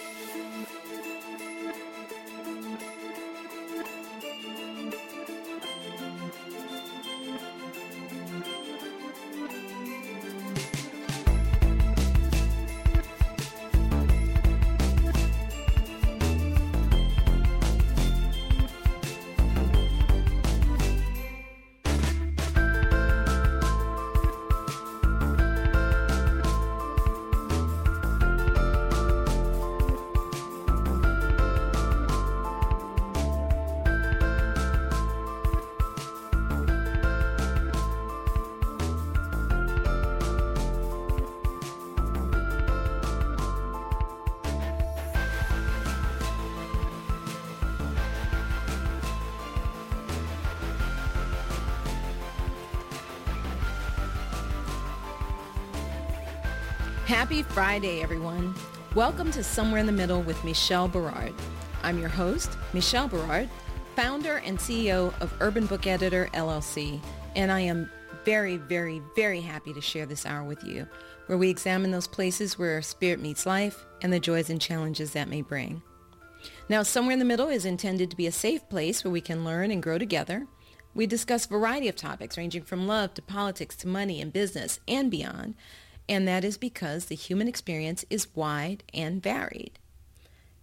Música 0.00 1.19
Happy 57.30 57.44
Friday, 57.44 58.02
everyone. 58.02 58.56
Welcome 58.96 59.30
to 59.30 59.44
Somewhere 59.44 59.78
in 59.78 59.86
the 59.86 59.92
Middle 59.92 60.20
with 60.20 60.42
Michelle 60.42 60.88
Berard. 60.88 61.32
I'm 61.84 61.96
your 61.96 62.08
host, 62.08 62.58
Michelle 62.72 63.06
Berard, 63.06 63.48
founder 63.94 64.38
and 64.38 64.58
CEO 64.58 65.14
of 65.20 65.32
Urban 65.38 65.66
Book 65.66 65.86
Editor, 65.86 66.28
LLC, 66.34 67.00
and 67.36 67.52
I 67.52 67.60
am 67.60 67.88
very, 68.24 68.56
very, 68.56 69.00
very 69.14 69.40
happy 69.40 69.72
to 69.72 69.80
share 69.80 70.06
this 70.06 70.26
hour 70.26 70.42
with 70.42 70.64
you, 70.64 70.88
where 71.26 71.38
we 71.38 71.48
examine 71.48 71.92
those 71.92 72.08
places 72.08 72.58
where 72.58 72.82
spirit 72.82 73.20
meets 73.20 73.46
life 73.46 73.86
and 74.02 74.12
the 74.12 74.18
joys 74.18 74.50
and 74.50 74.60
challenges 74.60 75.12
that 75.12 75.28
may 75.28 75.40
bring. 75.40 75.82
Now, 76.68 76.82
Somewhere 76.82 77.12
in 77.12 77.20
the 77.20 77.24
Middle 77.24 77.48
is 77.48 77.64
intended 77.64 78.10
to 78.10 78.16
be 78.16 78.26
a 78.26 78.32
safe 78.32 78.68
place 78.68 79.04
where 79.04 79.12
we 79.12 79.20
can 79.20 79.44
learn 79.44 79.70
and 79.70 79.80
grow 79.80 79.98
together. 79.98 80.48
We 80.94 81.06
discuss 81.06 81.46
a 81.46 81.50
variety 81.50 81.86
of 81.86 81.94
topics 81.94 82.36
ranging 82.36 82.64
from 82.64 82.88
love 82.88 83.14
to 83.14 83.22
politics 83.22 83.76
to 83.76 83.86
money 83.86 84.20
and 84.20 84.32
business 84.32 84.80
and 84.88 85.12
beyond 85.12 85.54
and 86.08 86.26
that 86.26 86.44
is 86.44 86.58
because 86.58 87.06
the 87.06 87.14
human 87.14 87.48
experience 87.48 88.04
is 88.10 88.34
wide 88.34 88.82
and 88.92 89.22
varied. 89.22 89.78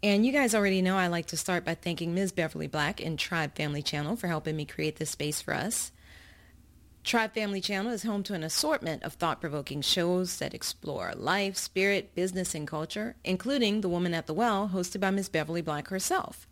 And 0.03 0.25
you 0.25 0.31
guys 0.31 0.53
already 0.53 0.81
know 0.81 0.97
I 0.97 1.07
like 1.07 1.25
to 1.27 1.37
start 1.37 1.65
by 1.65 1.73
thanking 1.73 2.13
Ms. 2.13 2.31
Beverly 2.31 2.67
Black 2.67 3.01
and 3.01 3.17
Tribe 3.17 3.55
Family 3.55 3.81
Channel 3.81 4.15
for 4.15 4.27
helping 4.27 4.55
me 4.55 4.65
create 4.65 4.97
this 4.97 5.09
space 5.09 5.41
for 5.41 5.53
us. 5.53 5.91
Tribe 7.03 7.33
Family 7.33 7.61
Channel 7.61 7.93
is 7.93 8.03
home 8.03 8.21
to 8.23 8.33
an 8.33 8.43
assortment 8.43 9.01
of 9.03 9.13
thought-provoking 9.13 9.81
shows 9.81 10.39
that 10.39 10.53
explore 10.53 11.13
life, 11.15 11.55
spirit, 11.55 12.13
business, 12.13 12.53
and 12.53 12.67
culture, 12.67 13.15
including 13.23 13.81
The 13.81 13.89
Woman 13.89 14.13
at 14.13 14.27
the 14.27 14.33
Well, 14.33 14.71
hosted 14.73 14.99
by 14.99 15.09
Ms. 15.11 15.29
Beverly 15.29 15.61
Black 15.61 15.87
herself. 15.87 16.47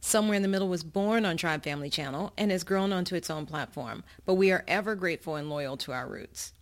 Somewhere 0.00 0.36
in 0.36 0.42
the 0.42 0.48
Middle 0.48 0.68
was 0.68 0.82
born 0.82 1.24
on 1.24 1.36
Tribe 1.36 1.62
Family 1.62 1.90
Channel 1.90 2.32
and 2.36 2.50
has 2.50 2.64
grown 2.64 2.92
onto 2.92 3.14
its 3.14 3.30
own 3.30 3.46
platform, 3.46 4.04
but 4.24 4.34
we 4.34 4.50
are 4.50 4.64
ever 4.66 4.94
grateful 4.94 5.36
and 5.36 5.48
loyal 5.48 5.76
to 5.76 5.92
our 5.92 6.08
roots. 6.08 6.52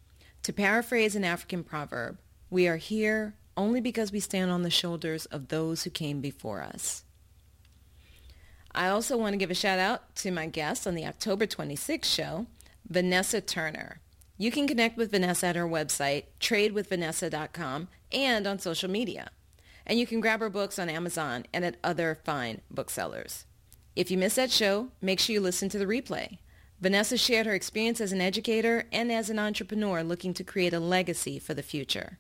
To 0.45 0.53
paraphrase 0.53 1.15
an 1.15 1.25
African 1.25 1.62
proverb, 1.62 2.19
we 2.51 2.67
are 2.67 2.77
here 2.77 3.35
only 3.57 3.81
because 3.81 4.11
we 4.11 4.19
stand 4.19 4.51
on 4.51 4.62
the 4.62 4.71
shoulders 4.71 5.27
of 5.27 5.49
those 5.49 5.84
who 5.84 5.91
came 5.91 6.21
before 6.21 6.62
us. 6.62 7.05
I 8.75 8.89
also 8.89 9.17
want 9.17 9.34
to 9.34 9.37
give 9.37 9.51
a 9.51 9.55
shout 9.55 9.79
out 9.79 10.17
to 10.17 10.31
my 10.33 10.47
guest 10.47 10.87
on 10.87 10.95
the 10.95 11.07
October 11.07 11.47
26th 11.47 12.07
show, 12.07 12.47
Vanessa 12.89 13.41
Turner. 13.41 14.00
You 14.37 14.50
can 14.50 14.66
connect 14.66 14.97
with 14.97 15.12
Vanessa 15.12 15.49
at 15.49 15.56
her 15.56 15.69
website, 15.69 16.25
tradewithvanessa.com, 16.41 17.89
and 18.11 18.47
on 18.47 18.59
social 18.59 18.91
media. 18.91 19.31
And 19.87 19.99
you 19.99 20.06
can 20.06 20.21
grab 20.21 20.41
her 20.41 20.50
books 20.50 20.78
on 20.78 20.89
Amazon 20.89 21.47
and 21.53 21.65
at 21.65 21.77
other 21.84 22.19
fine 22.25 22.62
booksellers. 22.71 23.45
If 23.95 24.11
you 24.11 24.19
missed 24.19 24.37
that 24.37 24.50
show, 24.50 24.89
make 25.00 25.21
sure 25.21 25.34
you 25.34 25.41
listen 25.41 25.69
to 25.69 25.78
the 25.78 25.84
replay. 25.84 26.39
Vanessa 26.82 27.16
shared 27.16 27.47
her 27.47 27.54
experience 27.54 28.00
as 28.00 28.10
an 28.10 28.20
educator 28.20 28.87
and 28.91 29.12
as 29.12 29.31
an 29.31 29.38
entrepreneur 29.38 30.03
looking 30.03 30.34
to 30.34 30.43
create 30.43 30.75
a 30.75 30.81
legacy 30.81 31.38
for 31.38 31.54
the 31.54 31.62
future. 31.62 32.19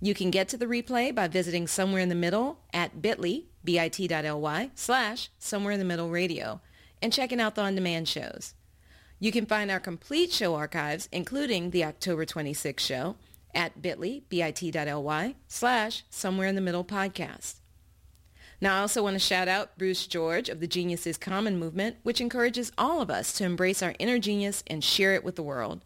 You 0.00 0.14
can 0.14 0.30
get 0.30 0.48
to 0.48 0.56
the 0.56 0.64
replay 0.64 1.14
by 1.14 1.28
visiting 1.28 1.66
Somewhere 1.66 2.00
in 2.00 2.08
the 2.08 2.14
Middle 2.14 2.60
at 2.72 3.02
bit.ly, 3.02 3.42
bit.ly, 3.62 4.70
slash 4.74 5.28
Somewhere 5.38 5.74
in 5.74 5.78
the 5.78 5.84
Middle 5.84 6.08
Radio, 6.08 6.62
and 7.02 7.12
checking 7.12 7.42
out 7.42 7.56
the 7.56 7.60
on-demand 7.60 8.08
shows. 8.08 8.54
You 9.20 9.30
can 9.30 9.44
find 9.44 9.70
our 9.70 9.80
complete 9.80 10.32
show 10.32 10.54
archives, 10.54 11.06
including 11.12 11.70
the 11.70 11.84
October 11.84 12.24
26th 12.24 12.80
show, 12.80 13.16
at 13.54 13.82
bit.ly, 13.82 14.22
bit.ly, 14.30 15.34
slash 15.46 16.04
Somewhere 16.08 16.48
in 16.48 16.54
the 16.54 16.62
Middle 16.62 16.84
podcast. 16.84 17.56
Now, 18.60 18.76
I 18.76 18.80
also 18.80 19.02
want 19.02 19.14
to 19.14 19.20
shout 19.20 19.48
out 19.48 19.76
Bruce 19.78 20.06
George 20.06 20.48
of 20.48 20.60
the 20.60 20.66
Genius 20.66 21.06
is 21.06 21.18
Common 21.18 21.58
movement, 21.58 21.96
which 22.02 22.20
encourages 22.20 22.72
all 22.78 23.00
of 23.00 23.10
us 23.10 23.32
to 23.34 23.44
embrace 23.44 23.82
our 23.82 23.94
inner 23.98 24.18
genius 24.18 24.62
and 24.66 24.82
share 24.82 25.14
it 25.14 25.24
with 25.24 25.36
the 25.36 25.42
world. 25.42 25.84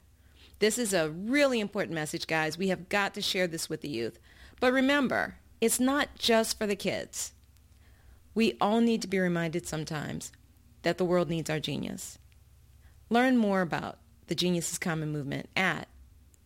This 0.59 0.79
is 0.79 0.93
a 0.93 1.11
really 1.11 1.61
important 1.61 1.95
message, 1.95 2.27
guys. 2.27 2.59
We 2.59 2.69
have 2.69 2.89
got 2.89 3.15
to 3.15 3.23
share 3.23 3.47
this 3.47 3.69
with 3.69 3.81
the 3.81 3.89
youth. 3.89 4.19
But 4.61 4.73
remember, 4.73 5.37
it's 5.61 5.81
not 5.81 6.09
just 6.19 6.59
for 6.59 6.67
the 6.67 6.77
kids. 6.77 7.33
We 8.35 8.57
all 8.61 8.81
need 8.81 9.03
to 9.03 9.09
be 9.09 9.19
reminded 9.19 9.67
sometimes 9.67 10.33
that 10.83 10.99
the 10.99 11.05
world 11.05 11.29
needs 11.29 11.51
our 11.51 11.61
genius. 11.61 12.19
Learn 13.11 13.37
more 13.37 13.63
about 13.63 13.99
the 14.27 14.35
Genius 14.35 14.73
is 14.73 14.79
Common 14.79 15.11
movement 15.11 15.49
at 15.57 15.89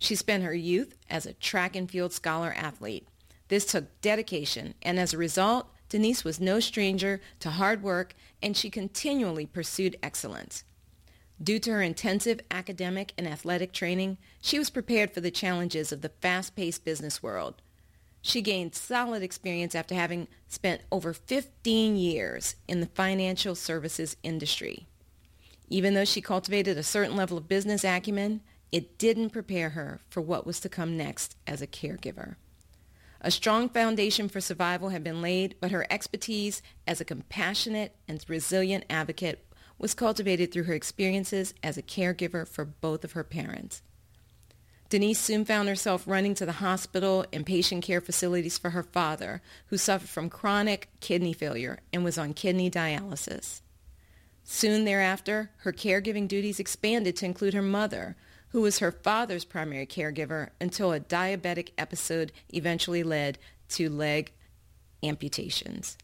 She 0.00 0.16
spent 0.16 0.42
her 0.42 0.54
youth 0.54 0.96
as 1.08 1.24
a 1.24 1.34
track 1.34 1.76
and 1.76 1.88
field 1.88 2.12
scholar 2.12 2.52
athlete. 2.56 3.06
This 3.46 3.64
took 3.64 4.00
dedication, 4.00 4.74
and 4.82 4.98
as 4.98 5.12
a 5.12 5.18
result, 5.18 5.68
Denise 5.88 6.24
was 6.24 6.40
no 6.40 6.58
stranger 6.58 7.20
to 7.40 7.50
hard 7.50 7.84
work, 7.84 8.14
and 8.42 8.56
she 8.56 8.70
continually 8.70 9.46
pursued 9.46 9.96
excellence. 10.02 10.64
Due 11.40 11.60
to 11.60 11.70
her 11.70 11.82
intensive 11.82 12.40
academic 12.50 13.12
and 13.16 13.28
athletic 13.28 13.72
training, 13.72 14.18
she 14.40 14.58
was 14.58 14.68
prepared 14.68 15.12
for 15.12 15.20
the 15.20 15.30
challenges 15.30 15.92
of 15.92 16.02
the 16.02 16.08
fast-paced 16.20 16.84
business 16.84 17.22
world. 17.22 17.62
She 18.22 18.42
gained 18.42 18.74
solid 18.74 19.22
experience 19.22 19.74
after 19.74 19.94
having 19.94 20.28
spent 20.48 20.82
over 20.92 21.12
15 21.12 21.96
years 21.96 22.56
in 22.68 22.80
the 22.80 22.86
financial 22.86 23.54
services 23.54 24.16
industry. 24.22 24.86
Even 25.68 25.94
though 25.94 26.04
she 26.04 26.20
cultivated 26.20 26.76
a 26.76 26.82
certain 26.82 27.16
level 27.16 27.38
of 27.38 27.48
business 27.48 27.84
acumen, 27.84 28.42
it 28.72 28.98
didn't 28.98 29.30
prepare 29.30 29.70
her 29.70 30.00
for 30.08 30.20
what 30.20 30.46
was 30.46 30.60
to 30.60 30.68
come 30.68 30.96
next 30.96 31.36
as 31.46 31.62
a 31.62 31.66
caregiver. 31.66 32.36
A 33.22 33.30
strong 33.30 33.68
foundation 33.68 34.28
for 34.28 34.40
survival 34.40 34.90
had 34.90 35.04
been 35.04 35.20
laid, 35.20 35.54
but 35.60 35.70
her 35.70 35.86
expertise 35.90 36.62
as 36.86 37.00
a 37.00 37.04
compassionate 37.04 37.94
and 38.08 38.24
resilient 38.28 38.84
advocate 38.88 39.46
was 39.78 39.94
cultivated 39.94 40.52
through 40.52 40.64
her 40.64 40.74
experiences 40.74 41.54
as 41.62 41.76
a 41.76 41.82
caregiver 41.82 42.46
for 42.46 42.64
both 42.64 43.04
of 43.04 43.12
her 43.12 43.24
parents. 43.24 43.82
Denise 44.90 45.20
soon 45.20 45.44
found 45.44 45.68
herself 45.68 46.02
running 46.04 46.34
to 46.34 46.44
the 46.44 46.52
hospital 46.52 47.24
and 47.32 47.46
patient 47.46 47.84
care 47.84 48.00
facilities 48.00 48.58
for 48.58 48.70
her 48.70 48.82
father, 48.82 49.40
who 49.66 49.76
suffered 49.76 50.08
from 50.08 50.28
chronic 50.28 50.88
kidney 50.98 51.32
failure 51.32 51.78
and 51.92 52.02
was 52.02 52.18
on 52.18 52.34
kidney 52.34 52.68
dialysis. 52.68 53.60
Soon 54.42 54.84
thereafter, 54.84 55.52
her 55.58 55.72
caregiving 55.72 56.26
duties 56.26 56.58
expanded 56.58 57.14
to 57.14 57.24
include 57.24 57.54
her 57.54 57.62
mother, 57.62 58.16
who 58.48 58.60
was 58.62 58.80
her 58.80 58.90
father's 58.90 59.44
primary 59.44 59.86
caregiver 59.86 60.48
until 60.60 60.92
a 60.92 60.98
diabetic 60.98 61.70
episode 61.78 62.32
eventually 62.52 63.04
led 63.04 63.38
to 63.68 63.88
leg 63.88 64.32
amputations. 65.04 65.96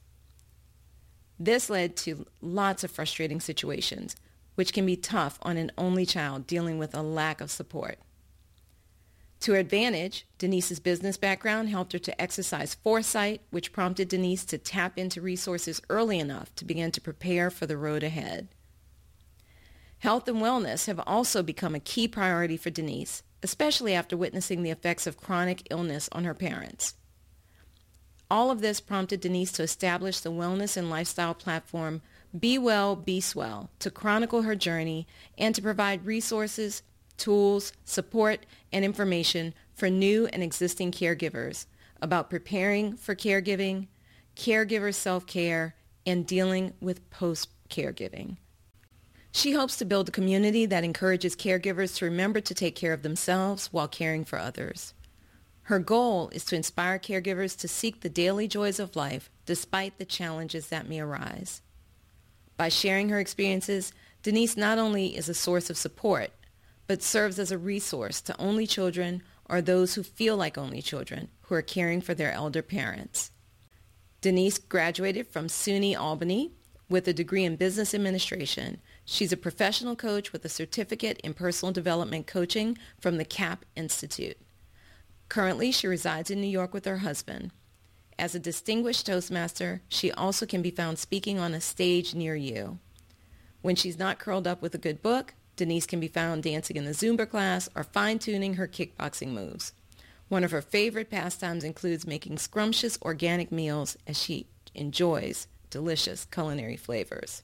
This 1.41 1.69
led 1.69 1.97
to 1.97 2.25
lots 2.41 2.85
of 2.85 2.93
frustrating 2.93 3.41
situations, 3.41 4.15
which 4.55 4.73
can 4.73 4.87
be 4.87 4.97
tough 4.97 5.41
on 5.43 5.57
an 5.57 5.73
only 5.77 6.07
child 6.07 6.47
dealing 6.47 6.79
with 6.79 6.95
a 6.95 7.03
lack 7.03 7.41
of 7.41 7.51
support. 7.51 7.99
To 9.41 9.53
her 9.53 9.59
advantage, 9.59 10.27
Denise's 10.39 10.81
business 10.81 11.17
background 11.17 11.69
helped 11.69 11.93
her 11.93 11.99
to 11.99 12.21
exercise 12.21 12.75
foresight, 12.75 13.43
which 13.51 13.73
prompted 13.73 14.09
Denise 14.09 14.45
to 14.47 14.59
tap 14.59 14.99
into 14.99 15.21
resources 15.21 15.83
early 15.89 16.19
enough 16.19 16.55
to 16.57 16.65
begin 16.65 16.91
to 16.93 17.01
prepare 17.01 17.51
for 17.51 17.67
the 17.67 17.77
road 17.77 18.03
ahead. 18.03 18.49
Health 19.99 20.29
and 20.29 20.39
wellness 20.39 20.87
have 20.87 21.01
also 21.07 21.43
become 21.43 21.75
a 21.75 21.81
key 21.81 22.09
priority 22.09 22.57
for 22.57 22.71
Denise, 22.71 23.23
especially 23.43 23.95
after 23.95 24.17
witnessing 24.17 24.63
the 24.63 24.71
effects 24.71 25.07
of 25.07 25.17
chronic 25.17 25.67
illness 25.71 26.09
on 26.13 26.25
her 26.25 26.35
parents. 26.35 26.95
All 28.31 28.51
of 28.51 28.61
this 28.61 28.81
prompted 28.81 29.21
Denise 29.21 29.53
to 29.53 29.63
establish 29.63 30.21
the 30.21 30.33
wellness 30.33 30.77
and 30.77 30.91
lifestyle 30.91 31.35
platform 31.35 32.03
Be 32.37 32.59
Well, 32.59 32.97
Be 32.97 33.21
Swell 33.21 33.71
to 33.79 33.91
chronicle 33.91 34.43
her 34.43 34.57
journey 34.57 35.07
and 35.39 35.55
to 35.55 35.63
provide 35.63 36.05
resources, 36.07 36.83
tools, 37.17 37.73
support, 37.85 38.47
and 38.73 38.85
information 38.85 39.55
for 39.75 39.89
new 39.91 40.27
and 40.27 40.43
existing 40.43 40.93
caregivers 40.93 41.67
about 42.01 42.31
preparing 42.31 42.97
for 42.97 43.15
caregiving, 43.15 43.89
caregiver 44.35 44.95
self-care, 44.95 45.75
and 46.05 46.27
dealing 46.27 46.73
with 46.81 47.09
post-caregiving. 47.11 48.37
She 49.33 49.53
hopes 49.53 49.77
to 49.77 49.85
build 49.85 50.09
a 50.09 50.13
community 50.13 50.65
that 50.67 50.85
encourages 50.85 51.37
caregivers 51.37 51.97
to 51.97 52.07
remember 52.07 52.41
to 52.41 52.55
take 52.55 52.75
care 52.75 52.93
of 52.93 53.03
themselves 53.03 53.73
while 53.73 53.89
caring 53.89 54.25
for 54.25 54.39
others. 54.39 54.95
Her 55.63 55.79
goal 55.79 56.31
is 56.31 56.45
to 56.47 56.57
inspire 56.57 56.99
caregivers 56.99 57.59
to 57.59 57.69
seek 57.69 58.01
the 58.01 58.09
daily 58.09 58.47
joys 58.47 58.79
of 58.79 58.97
life 58.97 59.29
despite 59.45 59.99
the 59.99 60.05
challenges 60.05 60.69
that 60.69 60.89
may 60.89 61.01
arise. 61.01 61.61
By 62.57 62.69
sharing 62.69 63.09
her 63.09 63.19
experiences, 63.19 63.93
Denise 64.23 64.57
not 64.57 64.79
only 64.79 65.17
is 65.17 65.29
a 65.29 65.35
source 65.35 65.69
of 65.69 65.77
support, 65.77 66.31
but 66.87 67.03
serves 67.03 67.39
as 67.39 67.51
a 67.51 67.59
resource 67.59 68.21
to 68.21 68.41
only 68.41 68.67
children 68.67 69.23
or 69.45 69.61
those 69.61 69.95
who 69.95 70.03
feel 70.03 70.37
like 70.37 70.59
only 70.59 70.83
children 70.83 71.29
who 71.43 71.55
are 71.55 71.63
caring 71.63 72.01
for 72.01 72.15
their 72.15 72.33
elder 72.33 72.63
parents. 72.63 73.31
Denise 74.21 74.59
graduated 74.59 75.29
from 75.29 75.47
SUNY 75.47 75.97
Albany 75.97 76.53
with 76.89 77.07
a 77.09 77.13
degree 77.13 77.45
in 77.45 77.57
business 77.57 77.95
administration. 77.95 78.81
She's 79.05 79.33
a 79.33 79.37
professional 79.37 79.97
coach 79.97 80.33
with 80.33 80.45
a 80.45 80.49
certificate 80.49 81.21
in 81.23 81.35
personal 81.35 81.73
development 81.73 82.27
coaching 82.27 82.79
from 83.01 83.19
the 83.19 83.25
CAP 83.25 83.65
Institute. 83.75 84.39
Currently, 85.29 85.73
she 85.73 85.87
resides 85.87 86.31
in 86.31 86.41
New 86.41 86.47
York 86.47 86.73
with 86.73 86.85
her 86.85 86.99
husband. 86.99 87.51
As 88.19 88.35
a 88.35 88.41
distinguished 88.41 89.07
Toastmaster, 89.07 89.83
she 89.89 90.11
also 90.13 90.47
can 90.47 90.63
be 90.63 90.71
found 90.71 90.99
speaking 90.99 91.39
on 91.39 91.55
a 91.55 91.61
stage 91.61 92.15
near 92.15 92.35
you. 92.35 92.79
When 93.63 93.77
she's 93.77 93.99
not 93.99 94.19
curled 94.19 94.47
up 94.47 94.63
with 94.63 94.75
a 94.75 94.79
good 94.79 95.03
book, 95.03 95.35
Denise 95.57 95.87
can 95.87 96.01
be 96.01 96.09
found 96.09 96.43
dancing 96.43 96.77
in 96.77 96.85
the 96.85 96.93
Zumba 96.93 97.29
class 97.29 97.69
or 97.75 97.83
fine-tuning 97.83 98.55
her 98.55 98.69
kickboxing 98.69 99.29
moves. 99.29 99.73
One 100.29 100.45
of 100.45 100.51
her 100.51 100.63
favorite 100.63 101.11
pastimes 101.11 101.65
includes 101.65 102.07
making 102.07 102.39
scrumptious 102.39 102.99
organic 103.03 103.51
meals 103.51 103.97
as 104.07 104.21
she 104.21 104.47
enjoys 104.75 105.49
delicious 105.71 106.27
culinary 106.27 106.77
flavors. 106.77 107.43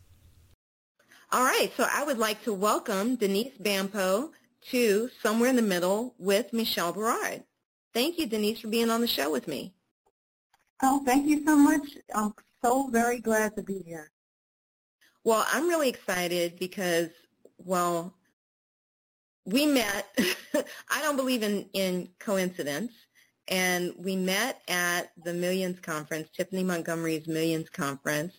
All 1.30 1.44
right, 1.44 1.72
so 1.76 1.86
I 1.90 2.04
would 2.04 2.18
like 2.18 2.42
to 2.44 2.52
welcome 2.52 3.16
Denise 3.16 3.56
Bampo 3.58 4.30
to 4.70 5.08
Somewhere 5.22 5.48
in 5.48 5.56
the 5.56 5.62
Middle 5.62 6.14
with 6.18 6.52
Michelle 6.52 6.92
Berard. 6.92 7.42
Thank 7.94 8.18
you, 8.18 8.26
Denise, 8.26 8.60
for 8.60 8.68
being 8.68 8.90
on 8.90 9.00
the 9.00 9.06
show 9.06 9.30
with 9.30 9.48
me. 9.48 9.72
Oh, 10.82 11.02
thank 11.04 11.26
you 11.26 11.44
so 11.44 11.56
much. 11.56 11.96
I'm 12.14 12.34
so 12.62 12.88
very 12.88 13.20
glad 13.20 13.56
to 13.56 13.62
be 13.62 13.82
here. 13.86 14.10
Well, 15.24 15.46
I'm 15.52 15.68
really 15.68 15.88
excited 15.88 16.58
because, 16.58 17.08
well, 17.64 18.14
we 19.44 19.66
met, 19.66 20.06
I 20.54 21.02
don't 21.02 21.16
believe 21.16 21.42
in, 21.42 21.66
in 21.72 22.08
coincidence, 22.18 22.92
and 23.48 23.92
we 23.98 24.16
met 24.16 24.62
at 24.68 25.12
the 25.24 25.34
Millions 25.34 25.80
Conference, 25.80 26.28
Tiffany 26.36 26.62
Montgomery's 26.62 27.26
Millions 27.26 27.68
Conference 27.68 28.34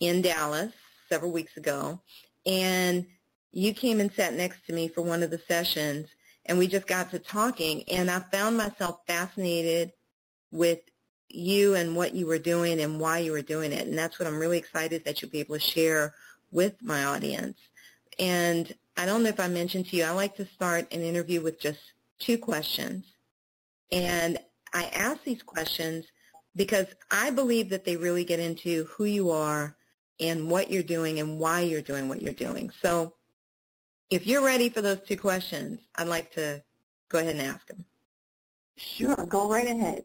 in 0.00 0.22
Dallas 0.22 0.72
several 1.08 1.32
weeks 1.32 1.56
ago, 1.56 2.00
and 2.44 3.06
you 3.52 3.72
came 3.72 4.00
and 4.00 4.12
sat 4.12 4.34
next 4.34 4.66
to 4.66 4.72
me 4.72 4.88
for 4.88 5.02
one 5.02 5.22
of 5.22 5.30
the 5.30 5.40
sessions, 5.48 6.08
and 6.46 6.58
we 6.58 6.66
just 6.66 6.86
got 6.86 7.10
to 7.10 7.18
talking 7.18 7.82
and 7.88 8.10
I 8.10 8.20
found 8.20 8.56
myself 8.56 9.00
fascinated 9.06 9.92
with 10.50 10.80
you 11.28 11.74
and 11.74 11.94
what 11.94 12.14
you 12.14 12.26
were 12.26 12.38
doing 12.38 12.80
and 12.80 12.98
why 12.98 13.18
you 13.18 13.32
were 13.32 13.42
doing 13.42 13.72
it. 13.72 13.86
And 13.86 13.98
that's 13.98 14.18
what 14.18 14.26
I'm 14.26 14.38
really 14.38 14.58
excited 14.58 15.04
that 15.04 15.20
you'll 15.20 15.30
be 15.30 15.40
able 15.40 15.56
to 15.56 15.60
share 15.60 16.14
with 16.50 16.74
my 16.82 17.04
audience. 17.04 17.58
And 18.18 18.74
I 18.96 19.06
don't 19.06 19.22
know 19.22 19.28
if 19.28 19.40
I 19.40 19.48
mentioned 19.48 19.86
to 19.88 19.96
you, 19.96 20.04
I 20.04 20.10
like 20.10 20.36
to 20.36 20.46
start 20.46 20.92
an 20.92 21.02
interview 21.02 21.40
with 21.40 21.60
just 21.60 21.78
two 22.18 22.38
questions. 22.38 23.04
And 23.92 24.38
I 24.74 24.84
ask 24.86 25.22
these 25.24 25.42
questions 25.42 26.04
because 26.56 26.86
I 27.10 27.30
believe 27.30 27.68
that 27.70 27.84
they 27.84 27.96
really 27.96 28.24
get 28.24 28.40
into 28.40 28.84
who 28.84 29.04
you 29.04 29.30
are 29.30 29.76
and 30.20 30.50
what 30.50 30.70
you're 30.70 30.82
doing 30.82 31.20
and 31.20 31.38
why 31.38 31.60
you're 31.60 31.80
doing 31.80 32.08
what 32.08 32.20
you're 32.20 32.32
doing. 32.32 32.70
So 32.82 33.14
if 34.10 34.26
you're 34.26 34.44
ready 34.44 34.68
for 34.68 34.82
those 34.82 35.00
two 35.06 35.16
questions, 35.16 35.80
I'd 35.96 36.08
like 36.08 36.32
to 36.32 36.62
go 37.08 37.18
ahead 37.18 37.36
and 37.36 37.42
ask 37.42 37.66
them. 37.68 37.84
Sure, 38.76 39.26
go 39.28 39.48
right 39.48 39.66
ahead. 39.66 40.02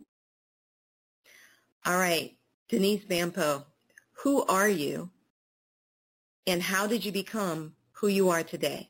All 1.85 1.97
right, 1.97 2.35
Denise 2.69 3.03
Bampo, 3.05 3.65
who 4.13 4.43
are 4.45 4.69
you 4.69 5.09
and 6.47 6.61
how 6.61 6.87
did 6.87 7.03
you 7.03 7.11
become 7.11 7.73
who 8.03 8.09
you 8.09 8.29
are 8.29 8.43
today? 8.43 8.89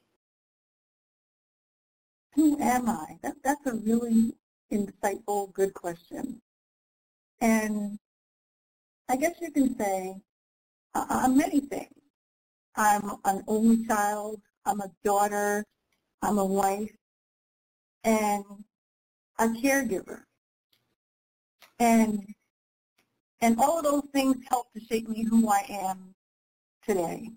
Who 2.34 2.60
am 2.60 2.90
I? 2.90 3.20
That, 3.22 3.36
that's 3.44 3.64
a 3.68 3.76
really 3.76 4.34
insightful, 4.72 5.54
good 5.54 5.76
question. 5.76 6.42
And 7.40 8.00
I 9.08 9.16
guess 9.18 9.36
you 9.40 9.52
can 9.52 9.78
say 9.78 10.16
uh, 10.96 11.06
I'm 11.08 11.38
many 11.38 11.60
things. 11.60 11.94
I'm 12.76 13.04
an 13.26 13.44
only 13.48 13.86
child 13.86 14.42
I'm 14.66 14.82
a 14.82 14.90
daughter, 15.04 15.64
I'm 16.24 16.40
a 16.40 16.46
wife, 16.46 16.96
and 18.04 18.44
a 19.38 19.46
caregiver. 19.46 20.24
And 21.78 22.26
and 23.42 23.60
all 23.60 23.78
of 23.78 23.84
those 23.84 24.10
things 24.12 24.38
help 24.50 24.74
to 24.74 24.84
shape 24.84 25.08
me 25.08 25.24
who 25.24 25.48
I 25.50 25.66
am 25.70 26.16
today. 26.84 27.30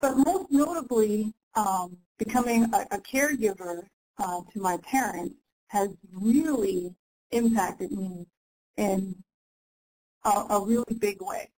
But 0.00 0.16
most 0.16 0.50
notably, 0.50 1.34
um, 1.54 1.96
becoming 2.18 2.64
a, 2.74 2.86
a 2.90 2.98
caregiver 2.98 3.86
uh, 4.18 4.40
to 4.52 4.60
my 4.60 4.76
parents 4.78 5.34
has 5.68 5.90
really 6.12 6.94
impacted 7.30 7.92
me 7.92 8.26
in 8.76 9.16
a, 10.24 10.44
a 10.50 10.64
really 10.64 10.94
big 10.98 11.20
way 11.20 11.50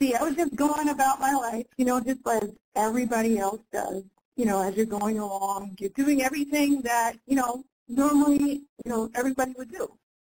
see, 0.00 0.14
I 0.14 0.22
was 0.22 0.34
just 0.36 0.54
going 0.54 0.88
about 0.88 1.20
my 1.20 1.32
life, 1.32 1.66
you 1.76 1.84
know, 1.84 2.00
just 2.00 2.26
as 2.26 2.52
everybody 2.74 3.38
else 3.38 3.60
does. 3.72 4.02
You 4.36 4.44
know, 4.44 4.60
as 4.60 4.76
you're 4.76 4.84
going 4.84 5.18
along, 5.18 5.76
you're 5.80 5.90
doing 5.90 6.22
everything 6.22 6.82
that, 6.82 7.14
you 7.26 7.36
know, 7.36 7.64
normally, 7.88 8.64
you 8.84 8.90
know, 8.90 9.10
everybody 9.14 9.54
would 9.56 9.70
do. 9.70 9.88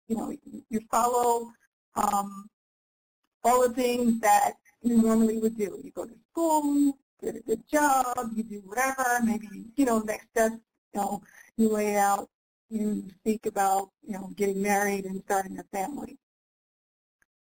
You 0.08 0.16
know, 0.16 0.36
you 0.70 0.80
follow 0.90 1.50
um, 1.96 2.48
all 3.42 3.62
the 3.66 3.74
things 3.74 4.20
that 4.20 4.52
you 4.82 5.00
normally 5.02 5.38
would 5.38 5.56
do. 5.56 5.80
You 5.82 5.90
go 5.90 6.04
to 6.04 6.14
school, 6.30 6.98
get 7.22 7.36
a 7.36 7.40
good 7.40 7.66
job, 7.68 8.30
you 8.34 8.42
do 8.42 8.62
whatever, 8.64 9.20
maybe, 9.24 9.66
you 9.76 9.84
know, 9.84 10.00
next 10.00 10.28
step, 10.30 10.52
you 10.94 11.00
know, 11.00 11.22
you 11.56 11.68
lay 11.68 11.96
out, 11.96 12.28
you 12.68 13.04
speak 13.20 13.46
about, 13.46 13.90
you 14.02 14.12
know, 14.12 14.30
getting 14.36 14.62
married 14.62 15.04
and 15.04 15.22
starting 15.24 15.58
a 15.58 15.64
family. 15.64 16.18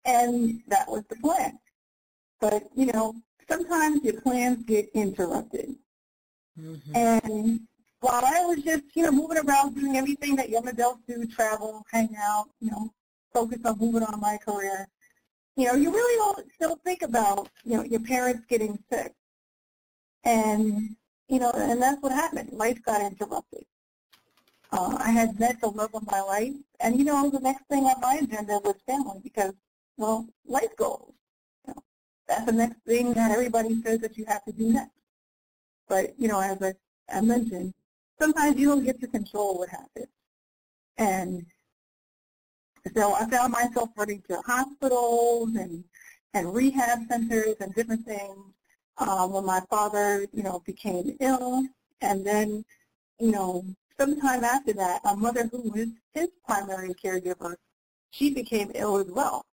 And 0.04 0.60
that 0.68 0.88
was 0.88 1.04
the 1.08 1.16
plan. 1.16 1.58
But, 2.40 2.64
you 2.74 2.86
know, 2.86 3.14
sometimes 3.48 4.02
your 4.02 4.20
plans 4.20 4.64
get 4.64 4.90
interrupted. 4.94 5.76
Mm-hmm. 6.60 6.96
And 6.96 7.60
while 8.00 8.24
I 8.24 8.44
was 8.44 8.62
just, 8.64 8.84
you 8.94 9.04
know, 9.04 9.12
moving 9.12 9.38
around 9.38 9.74
doing 9.74 9.96
everything 9.96 10.34
that 10.36 10.50
young 10.50 10.66
adults 10.66 11.02
do, 11.06 11.24
travel, 11.26 11.84
hang 11.90 12.16
out, 12.20 12.48
you 12.60 12.70
know, 12.70 12.92
focus 13.32 13.60
on 13.64 13.78
moving 13.78 14.02
on 14.02 14.20
my 14.20 14.38
career, 14.38 14.88
you 15.56 15.66
know, 15.66 15.74
you 15.74 15.90
really 15.92 16.16
don't 16.16 16.52
still 16.54 16.76
think 16.84 17.02
about, 17.02 17.48
you 17.64 17.76
know, 17.76 17.84
your 17.84 18.00
parents 18.00 18.44
getting 18.48 18.78
sick. 18.90 19.12
And, 20.24 20.96
you 21.28 21.38
know, 21.38 21.50
and 21.54 21.82
that's 21.82 22.00
what 22.02 22.12
happened. 22.12 22.52
Life 22.52 22.82
got 22.84 23.00
interrupted. 23.00 23.64
Uh, 24.70 24.96
I 24.98 25.10
had 25.10 25.38
met 25.38 25.60
the 25.60 25.68
love 25.68 25.94
of 25.94 26.06
my 26.10 26.20
life, 26.20 26.54
and, 26.80 26.98
you 26.98 27.04
know, 27.04 27.28
the 27.28 27.40
next 27.40 27.64
thing 27.68 27.84
on 27.84 28.00
my 28.00 28.20
agenda 28.22 28.58
was 28.64 28.76
family 28.86 29.20
because, 29.22 29.52
well, 29.98 30.26
life 30.46 30.74
goals 30.76 31.12
that's 32.32 32.46
the 32.46 32.52
next 32.52 32.80
thing 32.86 33.12
that 33.12 33.30
everybody 33.30 33.80
says 33.82 34.00
that 34.00 34.16
you 34.16 34.24
have 34.26 34.44
to 34.44 34.52
do 34.52 34.72
next. 34.72 34.98
But, 35.88 36.14
you 36.18 36.28
know, 36.28 36.40
as 36.40 36.62
I, 36.62 36.72
I 37.12 37.20
mentioned, 37.20 37.74
sometimes 38.18 38.58
you 38.58 38.68
don't 38.68 38.84
get 38.84 39.00
to 39.00 39.06
control 39.06 39.58
what 39.58 39.68
happens. 39.68 40.08
And 40.96 41.44
so 42.94 43.14
I 43.14 43.28
found 43.28 43.52
myself 43.52 43.90
running 43.96 44.22
to 44.28 44.40
hospitals 44.44 45.54
and, 45.54 45.84
and 46.34 46.54
rehab 46.54 47.00
centers 47.08 47.56
and 47.60 47.74
different 47.74 48.04
things 48.04 48.38
uh, 48.98 49.26
when 49.28 49.44
my 49.44 49.60
father, 49.70 50.26
you 50.32 50.42
know, 50.42 50.62
became 50.66 51.16
ill. 51.20 51.66
And 52.00 52.26
then, 52.26 52.64
you 53.20 53.30
know, 53.30 53.64
sometime 53.98 54.44
after 54.44 54.72
that, 54.74 55.04
my 55.04 55.14
mother, 55.14 55.46
who 55.46 55.70
was 55.70 55.88
his 56.12 56.28
primary 56.46 56.94
caregiver, 56.94 57.54
she 58.10 58.34
became 58.34 58.72
ill 58.74 58.98
as 58.98 59.06
well. 59.06 59.46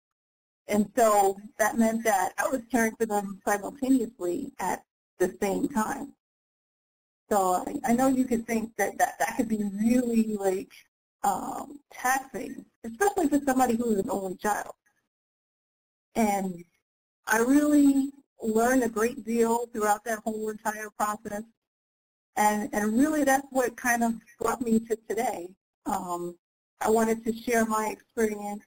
And 0.68 0.90
so 0.96 1.38
that 1.58 1.78
meant 1.78 2.04
that 2.04 2.34
I 2.38 2.48
was 2.48 2.62
caring 2.72 2.96
for 2.96 3.06
them 3.06 3.40
simultaneously 3.46 4.52
at 4.60 4.84
the 5.18 5.36
same 5.42 5.68
time. 5.68 6.14
So 7.32 7.64
I, 7.68 7.92
I 7.92 7.94
know 7.94 8.08
you 8.08 8.26
could 8.26 8.48
think 8.48 8.76
that, 8.78 8.98
that 8.98 9.20
that 9.20 9.38
could 9.38 9.48
be 9.50 9.64
really 9.64 10.36
like 10.36 10.72
um, 11.24 11.80
taxing, 11.92 12.66
especially 12.84 13.28
for 13.28 13.40
somebody 13.46 13.76
who 13.76 13.92
is 13.92 14.00
an 14.00 14.10
only 14.10 14.36
child. 14.36 14.74
And 16.16 16.64
I 17.28 17.40
really 17.40 18.12
learned 18.42 18.84
a 18.84 18.90
great 18.90 19.26
deal 19.26 19.68
throughout 19.68 20.04
that 20.06 20.20
whole 20.20 20.50
entire 20.50 20.90
process. 20.98 21.44
And, 22.36 22.70
and 22.74 22.98
really 22.98 23.24
that's 23.24 23.48
what 23.52 23.76
kind 23.76 24.04
of 24.04 24.14
brought 24.40 24.62
me 24.62 24.80
to 24.80 24.98
today. 25.08 25.50
Um, 25.86 26.36
I 26.82 26.90
wanted 26.90 27.24
to 27.26 27.34
share 27.34 27.66
my 27.66 27.90
experience 27.92 28.64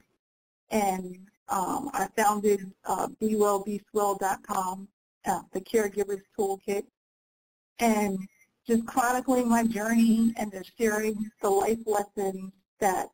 and 0.71 1.16
um, 1.49 1.90
I 1.92 2.09
founded 2.16 2.73
uh, 2.85 3.09
BeWellBeSwell.com, 3.21 4.88
uh, 5.26 5.40
the 5.52 5.61
Caregiver's 5.61 6.23
Toolkit, 6.38 6.85
and 7.78 8.18
just 8.66 8.87
chronicling 8.87 9.49
my 9.49 9.64
journey 9.64 10.33
and 10.37 10.52
just 10.52 10.73
sharing 10.78 11.31
the 11.42 11.50
life 11.50 11.78
lessons 11.87 12.52
that 12.81 13.09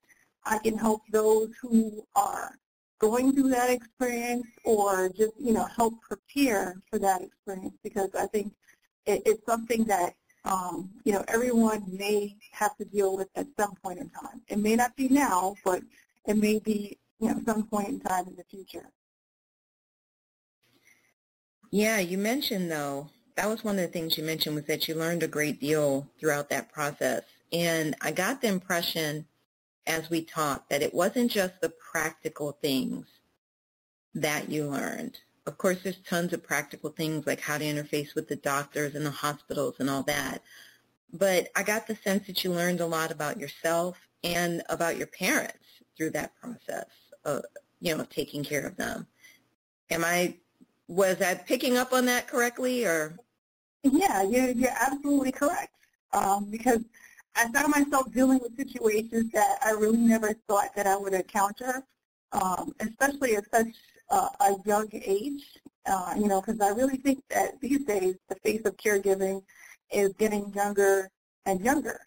I 0.44 0.58
can 0.58 0.78
help 0.78 1.02
those 1.10 1.50
who 1.60 2.06
are 2.14 2.54
going 2.98 3.32
through 3.32 3.50
that 3.50 3.70
experience 3.70 4.46
or 4.64 5.08
just, 5.08 5.32
you 5.38 5.52
know, 5.52 5.64
help 5.64 6.00
prepare 6.02 6.80
for 6.90 6.98
that 6.98 7.22
experience 7.22 7.74
because 7.82 8.10
I 8.18 8.26
think 8.26 8.52
it, 9.06 9.22
it's 9.24 9.44
something 9.46 9.84
that, 9.84 10.14
um, 10.44 10.90
you 11.04 11.12
know, 11.12 11.24
everyone 11.28 11.84
may 11.92 12.36
have 12.52 12.76
to 12.78 12.84
deal 12.84 13.16
with 13.16 13.28
at 13.36 13.46
some 13.58 13.74
point 13.82 14.00
in 14.00 14.10
time. 14.10 14.42
It 14.48 14.58
may 14.58 14.76
not 14.76 14.96
be 14.96 15.08
now, 15.08 15.54
but 15.64 15.82
it 16.26 16.36
may 16.36 16.58
be, 16.58 16.98
you 17.20 17.28
know, 17.28 17.40
some 17.46 17.64
point 17.64 17.88
in 17.88 18.00
time 18.00 18.26
in 18.26 18.36
the 18.36 18.44
future. 18.44 18.90
Yeah, 21.70 21.98
you 21.98 22.16
mentioned 22.16 22.70
though, 22.70 23.10
that 23.38 23.48
was 23.48 23.62
one 23.62 23.76
of 23.76 23.82
the 23.82 23.86
things 23.86 24.18
you 24.18 24.24
mentioned 24.24 24.56
was 24.56 24.64
that 24.64 24.88
you 24.88 24.96
learned 24.96 25.22
a 25.22 25.28
great 25.28 25.60
deal 25.60 26.08
throughout 26.18 26.50
that 26.50 26.72
process. 26.72 27.22
And 27.52 27.94
I 28.00 28.10
got 28.10 28.40
the 28.40 28.48
impression 28.48 29.26
as 29.86 30.10
we 30.10 30.22
talked 30.22 30.70
that 30.70 30.82
it 30.82 30.92
wasn't 30.92 31.30
just 31.30 31.60
the 31.60 31.68
practical 31.68 32.58
things 32.60 33.06
that 34.12 34.50
you 34.50 34.64
learned. 34.64 35.18
Of 35.46 35.56
course, 35.56 35.78
there's 35.84 36.00
tons 36.00 36.32
of 36.32 36.42
practical 36.42 36.90
things 36.90 37.28
like 37.28 37.40
how 37.40 37.58
to 37.58 37.64
interface 37.64 38.12
with 38.16 38.26
the 38.26 38.34
doctors 38.34 38.96
and 38.96 39.06
the 39.06 39.10
hospitals 39.12 39.76
and 39.78 39.88
all 39.88 40.02
that. 40.02 40.42
But 41.12 41.46
I 41.54 41.62
got 41.62 41.86
the 41.86 41.94
sense 41.94 42.26
that 42.26 42.42
you 42.42 42.50
learned 42.50 42.80
a 42.80 42.86
lot 42.86 43.12
about 43.12 43.38
yourself 43.38 43.96
and 44.24 44.64
about 44.68 44.96
your 44.96 45.06
parents 45.06 45.64
through 45.96 46.10
that 46.10 46.32
process 46.40 46.86
of, 47.24 47.44
you 47.80 47.96
know, 47.96 48.04
taking 48.10 48.42
care 48.42 48.66
of 48.66 48.76
them. 48.76 49.06
Am 49.90 50.04
I, 50.04 50.34
was 50.88 51.22
I 51.22 51.34
picking 51.34 51.76
up 51.76 51.92
on 51.92 52.06
that 52.06 52.26
correctly 52.26 52.84
or? 52.84 53.16
Yeah, 53.92 54.22
you're, 54.22 54.50
you're 54.50 54.76
absolutely 54.80 55.32
correct. 55.32 55.74
Um, 56.12 56.50
because 56.50 56.80
I 57.36 57.48
found 57.52 57.72
myself 57.74 58.10
dealing 58.12 58.40
with 58.40 58.56
situations 58.56 59.30
that 59.32 59.58
I 59.64 59.70
really 59.70 59.98
never 59.98 60.32
thought 60.48 60.74
that 60.74 60.86
I 60.86 60.96
would 60.96 61.14
encounter, 61.14 61.84
um, 62.32 62.74
especially 62.80 63.36
at 63.36 63.44
such 63.52 63.68
uh, 64.10 64.28
a 64.40 64.56
young 64.64 64.88
age. 64.92 65.44
Uh, 65.86 66.14
you 66.18 66.26
know, 66.28 66.40
because 66.40 66.60
I 66.60 66.68
really 66.70 66.96
think 66.98 67.22
that 67.30 67.60
these 67.60 67.84
days 67.84 68.16
the 68.28 68.34
face 68.36 68.60
of 68.66 68.76
caregiving 68.76 69.42
is 69.90 70.12
getting 70.18 70.52
younger 70.54 71.10
and 71.46 71.60
younger, 71.60 72.00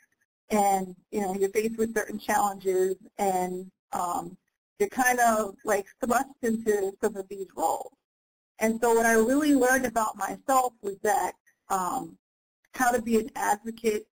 and 0.50 0.96
you 1.12 1.22
know 1.22 1.34
you're 1.34 1.50
faced 1.50 1.78
with 1.78 1.96
certain 1.96 2.20
challenges, 2.20 2.96
and 3.18 3.72
um, 3.94 4.38
you're 4.80 4.90
kind 4.90 5.20
of 5.20 5.56
like 5.66 5.86
thrust 6.04 6.30
into 6.44 6.92
some 7.02 7.16
of 7.16 7.28
these 7.30 7.48
roles. 7.56 7.92
And 8.60 8.80
so 8.82 8.94
what 8.94 9.06
I 9.08 9.14
really 9.14 9.56
learned 9.56 9.86
about 9.86 10.18
myself 10.18 10.74
was 10.84 10.98
that 11.02 11.34
um, 11.72 12.18
how 12.74 12.92
to 12.92 13.02
be 13.02 13.18
an 13.18 13.30
advocate 13.36 14.06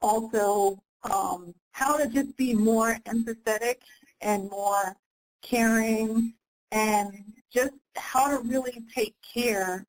also 0.00 0.82
um, 1.04 1.54
how 1.72 1.96
to 1.96 2.08
just 2.08 2.36
be 2.36 2.54
more 2.54 2.96
empathetic 3.06 3.76
and 4.20 4.50
more 4.50 4.96
caring 5.42 6.34
and 6.70 7.12
just 7.52 7.72
how 7.96 8.28
to 8.28 8.42
really 8.48 8.82
take 8.94 9.14
care 9.22 9.86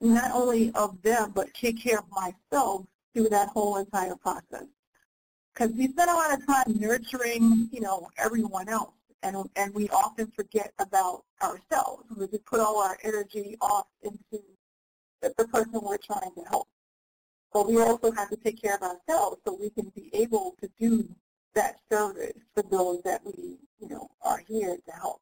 not 0.00 0.30
only 0.32 0.70
of 0.74 1.00
them 1.02 1.32
but 1.34 1.52
take 1.54 1.82
care 1.82 1.98
of 1.98 2.04
myself 2.10 2.86
through 3.14 3.28
that 3.30 3.48
whole 3.48 3.78
entire 3.78 4.16
process. 4.16 4.66
Because 5.54 5.72
we 5.72 5.88
spend 5.88 6.10
a 6.10 6.14
lot 6.14 6.34
of 6.34 6.46
time 6.46 6.78
nurturing, 6.78 7.68
you 7.72 7.80
know, 7.80 8.10
everyone 8.18 8.68
else, 8.68 8.92
and 9.22 9.36
and 9.56 9.74
we 9.74 9.88
often 9.88 10.30
forget 10.36 10.70
about 10.78 11.24
ourselves. 11.42 12.04
We 12.14 12.28
just 12.28 12.44
put 12.44 12.60
all 12.60 12.82
our 12.82 12.98
energy 13.02 13.56
off 13.62 13.86
into 14.02 14.44
the, 15.36 15.46
person 15.48 15.80
we're 15.82 15.98
trying 15.98 16.32
to 16.36 16.42
help. 16.48 16.68
But 17.52 17.68
we 17.68 17.80
also 17.80 18.10
have 18.12 18.30
to 18.30 18.36
take 18.36 18.60
care 18.60 18.74
of 18.74 18.82
ourselves 18.82 19.38
so 19.44 19.56
we 19.58 19.70
can 19.70 19.90
be 19.94 20.10
able 20.12 20.56
to 20.60 20.68
do 20.78 21.08
that 21.54 21.76
service 21.90 22.36
for 22.54 22.62
those 22.62 23.02
that 23.04 23.22
we, 23.24 23.56
you 23.80 23.88
know, 23.88 24.08
are 24.22 24.42
here 24.46 24.76
to 24.76 24.92
help. 24.92 25.20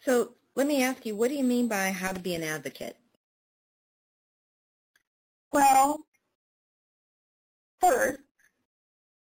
So 0.00 0.34
let 0.54 0.66
me 0.66 0.82
ask 0.82 1.06
you, 1.06 1.14
what 1.14 1.28
do 1.28 1.34
you 1.34 1.44
mean 1.44 1.68
by 1.68 1.90
how 1.90 2.12
to 2.12 2.20
be 2.20 2.34
an 2.34 2.42
advocate? 2.42 2.96
Well, 5.52 6.00
first, 7.80 8.20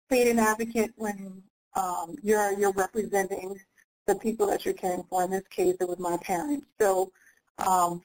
be 0.10 0.30
an 0.30 0.40
advocate 0.40 0.92
when 0.96 1.44
um, 1.76 2.16
you're 2.24 2.58
you're 2.58 2.74
representing 2.74 3.60
the 4.08 4.16
people 4.16 4.48
that 4.48 4.66
you're 4.66 4.74
caring 4.74 5.04
for. 5.10 5.24
In 5.24 5.32
this 5.32 5.48
case, 5.50 5.76
it 5.80 5.88
was 5.88 6.00
my 6.00 6.18
parents. 6.18 6.66
So 6.80 7.12
um, 7.60 8.02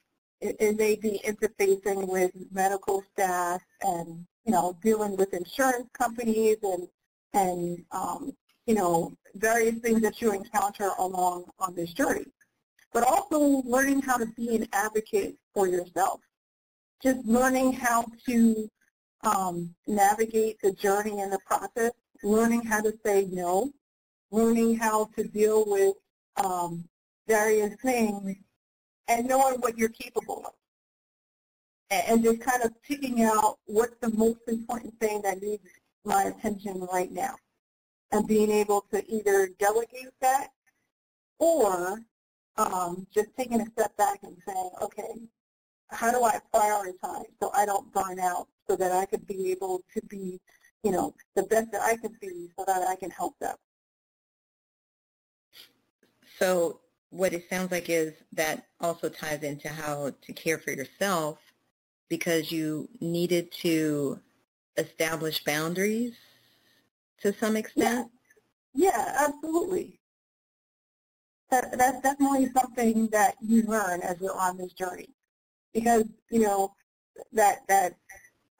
it, 0.59 0.77
may 0.77 0.95
be 0.95 1.21
interfacing 1.25 2.07
with 2.07 2.31
medical 2.51 3.03
staff 3.13 3.61
and, 3.81 4.25
you 4.45 4.51
know, 4.51 4.77
dealing 4.81 5.15
with 5.15 5.33
insurance 5.33 5.87
companies 5.97 6.57
and, 6.63 6.87
and 7.33 7.83
um, 7.91 8.33
you 8.65 8.75
know, 8.75 9.15
various 9.35 9.79
things 9.79 10.01
that 10.01 10.21
you 10.21 10.31
encounter 10.33 10.91
along 10.99 11.45
on 11.59 11.75
this 11.75 11.93
journey. 11.93 12.25
But 12.93 13.03
also 13.03 13.39
learning 13.65 14.01
how 14.01 14.17
to 14.17 14.25
be 14.37 14.55
an 14.55 14.67
advocate 14.73 15.35
for 15.53 15.67
yourself. 15.67 16.21
Just 17.01 17.25
learning 17.25 17.73
how 17.73 18.05
to 18.27 18.69
um, 19.23 19.73
navigate 19.87 20.57
the 20.61 20.71
journey 20.73 21.21
and 21.21 21.31
the 21.31 21.39
process, 21.45 21.91
learning 22.23 22.63
how 22.63 22.81
to 22.81 22.93
say 23.05 23.27
no, 23.31 23.71
learning 24.31 24.77
how 24.77 25.09
to 25.17 25.23
deal 25.23 25.63
with 25.67 25.95
um, 26.43 26.83
various 27.27 27.75
things 27.81 28.35
and 29.07 29.27
knowing 29.27 29.59
what 29.59 29.77
you're 29.77 29.89
capable 29.89 30.43
of. 30.45 30.53
And 31.91 32.23
just 32.23 32.41
kind 32.41 32.63
of 32.63 32.71
picking 32.81 33.23
out 33.23 33.59
what's 33.65 33.95
the 34.01 34.09
most 34.11 34.39
important 34.47 34.99
thing 34.99 35.21
that 35.23 35.41
needs 35.41 35.67
my 36.05 36.23
attention 36.23 36.87
right 36.91 37.11
now. 37.11 37.35
And 38.11 38.27
being 38.27 38.51
able 38.51 38.85
to 38.91 39.03
either 39.13 39.49
delegate 39.59 40.13
that 40.21 40.49
or 41.39 41.99
um, 42.57 43.05
just 43.13 43.29
taking 43.37 43.61
a 43.61 43.65
step 43.71 43.95
back 43.97 44.19
and 44.23 44.37
saying, 44.45 44.69
okay, 44.81 45.21
how 45.89 46.11
do 46.11 46.23
I 46.23 46.39
prioritize 46.53 47.25
so 47.41 47.51
I 47.53 47.65
don't 47.65 47.91
burn 47.93 48.19
out 48.19 48.47
so 48.67 48.75
that 48.75 48.91
I 48.91 49.05
could 49.05 49.25
be 49.27 49.51
able 49.51 49.83
to 49.93 50.01
be, 50.07 50.39
you 50.83 50.91
know, 50.91 51.13
the 51.35 51.43
best 51.43 51.71
that 51.71 51.81
I 51.81 51.97
can 51.97 52.15
be 52.21 52.49
so 52.57 52.65
that 52.65 52.87
I 52.87 52.95
can 52.95 53.11
help 53.11 53.37
them. 53.39 53.55
So 56.39 56.79
what 57.13 57.31
it 57.31 57.47
sounds 57.47 57.71
like 57.71 57.89
is 57.89 58.11
that 58.31 58.65
also 58.81 59.07
ties 59.07 59.43
into 59.43 59.69
how 59.69 60.11
to 60.23 60.33
care 60.33 60.57
for 60.57 60.71
yourself 60.71 61.37
because 62.09 62.51
you 62.51 62.89
needed 63.01 63.51
to 63.51 64.19
establish 64.77 65.43
boundaries 65.43 66.15
to 67.21 67.31
some 67.31 67.55
extent? 67.55 68.09
Yeah, 68.73 68.89
yeah 68.89 69.27
absolutely. 69.27 69.99
That, 71.51 71.77
that's 71.77 72.01
definitely 72.01 72.49
something 72.49 73.07
that 73.09 73.35
you 73.41 73.61
learn 73.61 74.01
as 74.01 74.17
you're 74.19 74.35
on 74.35 74.57
this 74.57 74.73
journey. 74.73 75.09
Because, 75.71 76.05
you 76.31 76.39
know, 76.39 76.73
that, 77.31 77.59
that 77.67 77.93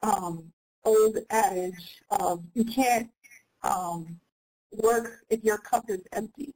um, 0.04 0.52
old 0.84 1.18
adage 1.30 2.02
of 2.20 2.44
you 2.54 2.64
can't 2.64 3.10
um, 3.64 4.20
work 4.70 5.24
if 5.28 5.42
your 5.42 5.58
cup 5.58 5.86
is 5.88 6.02
empty. 6.12 6.54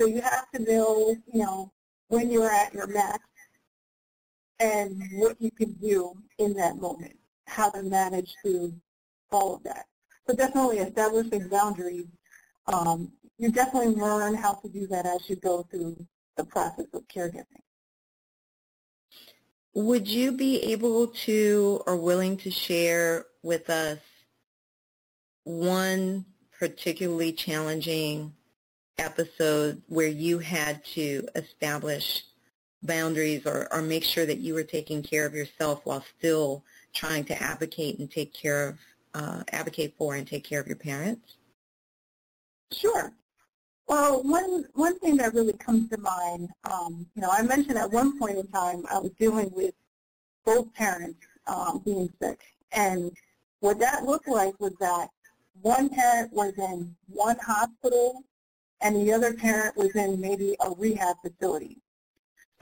So 0.00 0.06
you 0.06 0.20
have 0.20 0.50
to 0.54 0.62
know, 0.62 1.16
you 1.32 1.42
know, 1.42 1.72
when 2.08 2.30
you're 2.30 2.50
at 2.50 2.74
your 2.74 2.86
max 2.86 3.20
and 4.60 5.02
what 5.12 5.40
you 5.40 5.50
can 5.50 5.72
do 5.74 6.14
in 6.38 6.54
that 6.54 6.76
moment, 6.76 7.16
how 7.46 7.70
to 7.70 7.82
manage 7.82 8.34
through 8.42 8.74
all 9.30 9.56
of 9.56 9.62
that. 9.64 9.86
So 10.26 10.34
definitely 10.34 10.78
establishing 10.78 11.48
boundaries. 11.48 12.06
Um, 12.66 13.12
you 13.38 13.50
definitely 13.50 13.94
learn 13.94 14.34
how 14.34 14.54
to 14.54 14.68
do 14.68 14.86
that 14.88 15.06
as 15.06 15.28
you 15.28 15.36
go 15.36 15.64
through 15.70 16.06
the 16.36 16.44
process 16.44 16.86
of 16.92 17.06
caregiving. 17.08 17.44
Would 19.74 20.06
you 20.06 20.32
be 20.32 20.62
able 20.72 21.08
to 21.08 21.82
or 21.86 21.96
willing 21.96 22.36
to 22.38 22.50
share 22.50 23.26
with 23.42 23.68
us 23.68 23.98
one 25.42 26.24
particularly 26.58 27.32
challenging 27.32 28.32
episode 28.98 29.82
where 29.88 30.08
you 30.08 30.38
had 30.38 30.84
to 30.84 31.26
establish 31.34 32.24
boundaries 32.82 33.46
or, 33.46 33.72
or 33.72 33.82
make 33.82 34.04
sure 34.04 34.26
that 34.26 34.38
you 34.38 34.54
were 34.54 34.62
taking 34.62 35.02
care 35.02 35.26
of 35.26 35.34
yourself 35.34 35.80
while 35.84 36.04
still 36.18 36.62
trying 36.92 37.24
to 37.24 37.42
advocate 37.42 37.98
and 37.98 38.10
take 38.10 38.32
care 38.32 38.68
of, 38.68 38.78
uh, 39.14 39.42
advocate 39.52 39.94
for 39.96 40.14
and 40.14 40.26
take 40.26 40.44
care 40.44 40.60
of 40.60 40.66
your 40.66 40.76
parents? 40.76 41.36
Sure. 42.72 43.12
Well, 43.86 44.22
one 44.22 44.64
one 44.74 44.98
thing 44.98 45.18
that 45.18 45.34
really 45.34 45.52
comes 45.52 45.90
to 45.90 45.98
mind, 45.98 46.48
um, 46.64 47.06
you 47.14 47.22
know, 47.22 47.28
I 47.30 47.42
mentioned 47.42 47.76
at 47.76 47.90
one 47.90 48.18
point 48.18 48.38
in 48.38 48.46
time 48.48 48.84
I 48.90 48.98
was 48.98 49.12
dealing 49.18 49.50
with 49.52 49.74
both 50.44 50.72
parents 50.72 51.18
um, 51.46 51.82
being 51.84 52.10
sick, 52.20 52.40
and 52.72 53.12
what 53.60 53.78
that 53.80 54.04
looked 54.04 54.28
like 54.28 54.58
was 54.58 54.72
that 54.80 55.08
one 55.60 55.90
parent 55.90 56.32
was 56.32 56.54
in 56.56 56.94
one 57.08 57.36
hospital 57.38 58.24
and 58.84 58.94
the 58.96 59.12
other 59.12 59.32
parent 59.32 59.76
was 59.76 59.96
in 59.96 60.20
maybe 60.20 60.54
a 60.60 60.70
rehab 60.76 61.16
facility. 61.22 61.78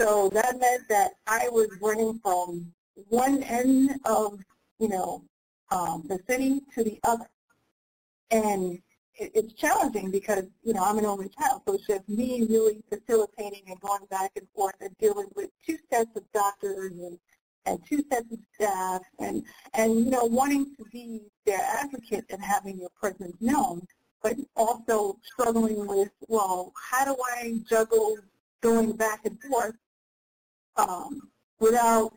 So 0.00 0.31
that 0.31 0.59
meant 0.59 0.88
that 0.88 1.12
I 1.26 1.49
was 1.50 1.69
running 1.83 2.21
from 2.23 2.73
one 3.09 3.43
end 3.43 3.99
of, 4.05 4.38
you 4.79 4.88
know, 4.88 5.25
um, 5.73 6.05
the 6.09 6.21
city 6.29 6.61
to 6.75 6.85
the 6.85 7.00
other. 7.05 7.29
And 8.31 8.79
it, 9.17 9.33
it's 9.35 9.52
challenging 9.55 10.12
because, 10.12 10.45
you 10.62 10.73
know, 10.75 10.85
I'm 10.85 10.99
an 10.99 11.07
only 11.07 11.29
child, 11.29 11.62
so 11.67 11.75
it's 11.75 11.87
just 11.87 12.09
me 12.09 12.47
really 12.49 12.83
facilitating 12.88 13.62
and 13.67 13.81
going 13.81 14.07
back 14.09 14.31
and 14.37 14.47
forth 14.55 14.76
and 14.81 14.97
dealing 14.99 15.26
with 15.35 15.50
two 15.67 15.76
sets 15.91 16.17
of 16.17 16.23
doctors 16.33 16.93
and, 16.93 17.19
and 17.67 17.81
two 17.88 18.02
sets 18.11 18.31
of 18.33 18.38
staff 18.55 19.02
and, 19.19 19.45
and, 19.75 20.05
you 20.05 20.11
know, 20.11 20.25
wanting 20.25 20.76
to 20.76 20.85
be 20.93 21.23
their 21.47 21.61
advocate 21.81 22.25
and 22.31 22.41
having 22.43 22.79
your 22.79 22.91
presence 22.95 23.37
known, 23.41 23.85
but 24.23 24.37
also 24.57 25.19
struggling 25.25 25.87
with, 25.87 26.11
well, 26.29 26.73
how 26.91 27.05
do 27.05 27.17
I 27.37 27.61
juggle 27.69 28.17
going 28.61 28.93
back 28.93 29.25
and 29.25 29.41
forth 29.43 29.75
um, 30.76 31.29
without 31.61 32.12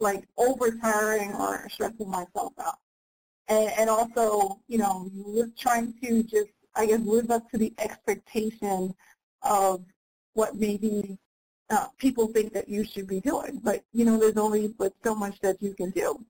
like 0.00 0.24
overtiring 0.38 1.38
or 1.38 1.68
stressing 1.68 2.10
myself 2.10 2.52
out. 2.58 2.78
And, 3.48 3.70
and 3.78 3.90
also, 3.90 4.60
you 4.68 4.78
know, 4.78 5.10
trying 5.58 5.94
to 6.02 6.22
just, 6.22 6.50
I 6.74 6.86
guess, 6.86 7.00
live 7.00 7.30
up 7.30 7.50
to 7.50 7.58
the 7.58 7.72
expectation 7.78 8.94
of 9.42 9.84
what 10.32 10.56
maybe 10.56 11.18
uh, 11.70 11.86
people 11.98 12.26
think 12.28 12.52
that 12.52 12.68
you 12.68 12.84
should 12.84 13.06
be 13.06 13.20
doing. 13.20 13.60
But, 13.62 13.84
you 13.92 14.04
know, 14.04 14.18
there's 14.18 14.36
only 14.36 14.68
but 14.68 14.92
so 15.04 15.14
much 15.14 15.40
that 15.40 15.62
you 15.62 15.74
can 15.74 15.90
do. 15.90 16.24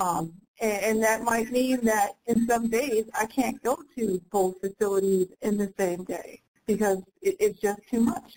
Um, 0.00 0.32
and, 0.60 0.82
and 0.82 1.02
that 1.02 1.22
might 1.22 1.50
mean 1.50 1.84
that 1.84 2.12
in 2.26 2.46
some 2.46 2.68
days 2.68 3.04
I 3.18 3.26
can't 3.26 3.62
go 3.62 3.78
to 3.96 4.20
both 4.30 4.60
facilities 4.60 5.28
in 5.42 5.56
the 5.56 5.72
same 5.78 6.04
day 6.04 6.42
because 6.66 7.02
it, 7.22 7.36
it's 7.40 7.60
just 7.60 7.80
too 7.90 8.00
much. 8.00 8.36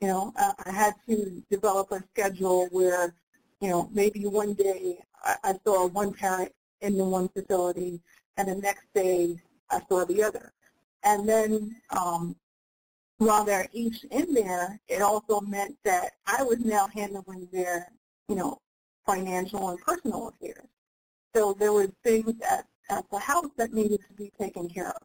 You 0.00 0.08
know, 0.08 0.32
I 0.36 0.70
had 0.70 0.94
to 1.08 1.42
develop 1.50 1.90
a 1.92 2.02
schedule 2.12 2.68
where, 2.70 3.14
you 3.60 3.68
know, 3.68 3.88
maybe 3.92 4.26
one 4.26 4.54
day 4.54 4.98
I, 5.24 5.36
I 5.42 5.54
saw 5.64 5.86
one 5.88 6.12
parent 6.12 6.52
in 6.82 6.98
the 6.98 7.04
one 7.04 7.28
facility, 7.30 8.00
and 8.36 8.48
the 8.48 8.56
next 8.56 8.84
day 8.94 9.36
I 9.70 9.80
saw 9.88 10.04
the 10.04 10.22
other. 10.22 10.52
And 11.02 11.26
then 11.26 11.76
um, 11.96 12.36
while 13.18 13.44
they're 13.44 13.68
each 13.72 14.04
in 14.10 14.34
there, 14.34 14.78
it 14.88 15.00
also 15.00 15.40
meant 15.40 15.76
that 15.84 16.12
I 16.26 16.42
was 16.42 16.58
now 16.60 16.88
handling 16.88 17.48
their, 17.50 17.90
you 18.28 18.34
know, 18.34 18.58
financial 19.06 19.70
and 19.70 19.78
personal 19.80 20.28
affairs. 20.28 20.66
So 21.34 21.54
there 21.58 21.72
was 21.72 21.88
things 22.02 22.34
at, 22.50 22.66
at 22.90 23.04
the 23.10 23.18
house 23.18 23.50
that 23.56 23.72
needed 23.72 24.00
to 24.08 24.14
be 24.14 24.32
taken 24.40 24.68
care 24.68 24.88
of. 24.88 25.02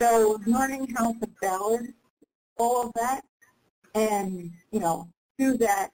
So 0.00 0.40
learning 0.46 0.94
how 0.96 1.12
to 1.12 1.26
balance 1.40 1.92
all 2.58 2.86
of 2.86 2.92
that 2.94 3.22
and, 3.94 4.52
you 4.70 4.80
know, 4.80 5.08
through 5.36 5.58
that, 5.58 5.90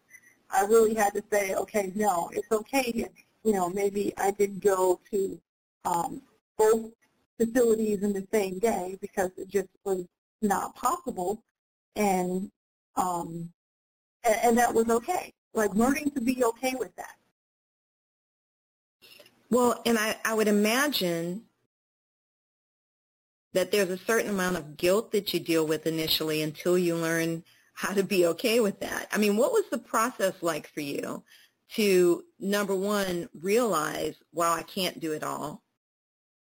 I 0.50 0.64
really 0.66 0.94
had 0.94 1.14
to 1.14 1.22
say, 1.32 1.54
okay, 1.54 1.92
no, 1.94 2.30
it's 2.32 2.50
okay 2.52 2.92
if, 2.94 3.08
you 3.42 3.52
know, 3.52 3.68
maybe 3.68 4.12
I 4.16 4.30
didn't 4.30 4.62
go 4.62 5.00
to 5.10 5.40
um, 5.84 6.22
both 6.56 6.92
facilities 7.38 8.02
in 8.02 8.12
the 8.12 8.26
same 8.32 8.58
day 8.58 8.96
because 9.00 9.30
it 9.36 9.48
just 9.48 9.68
was 9.84 10.04
not 10.42 10.74
possible. 10.76 11.42
And, 11.96 12.50
um, 12.96 13.50
and, 14.24 14.36
and 14.42 14.58
that 14.58 14.72
was 14.72 14.88
okay. 14.88 15.32
Like 15.54 15.74
learning 15.74 16.10
to 16.12 16.20
be 16.20 16.44
okay 16.44 16.74
with 16.78 16.94
that. 16.96 17.16
Well, 19.54 19.80
and 19.86 19.96
I, 19.96 20.16
I 20.24 20.34
would 20.34 20.48
imagine 20.48 21.42
that 23.52 23.70
there's 23.70 23.88
a 23.88 23.98
certain 23.98 24.30
amount 24.30 24.56
of 24.56 24.76
guilt 24.76 25.12
that 25.12 25.32
you 25.32 25.38
deal 25.38 25.64
with 25.64 25.86
initially 25.86 26.42
until 26.42 26.76
you 26.76 26.96
learn 26.96 27.44
how 27.72 27.94
to 27.94 28.02
be 28.02 28.26
okay 28.26 28.58
with 28.58 28.80
that. 28.80 29.06
I 29.12 29.18
mean, 29.18 29.36
what 29.36 29.52
was 29.52 29.62
the 29.70 29.78
process 29.78 30.34
like 30.42 30.66
for 30.66 30.80
you 30.80 31.22
to, 31.74 32.24
number 32.40 32.74
one, 32.74 33.28
realize, 33.40 34.16
wow, 34.32 34.52
I 34.52 34.62
can't 34.62 34.98
do 34.98 35.12
it 35.12 35.22
all, 35.22 35.62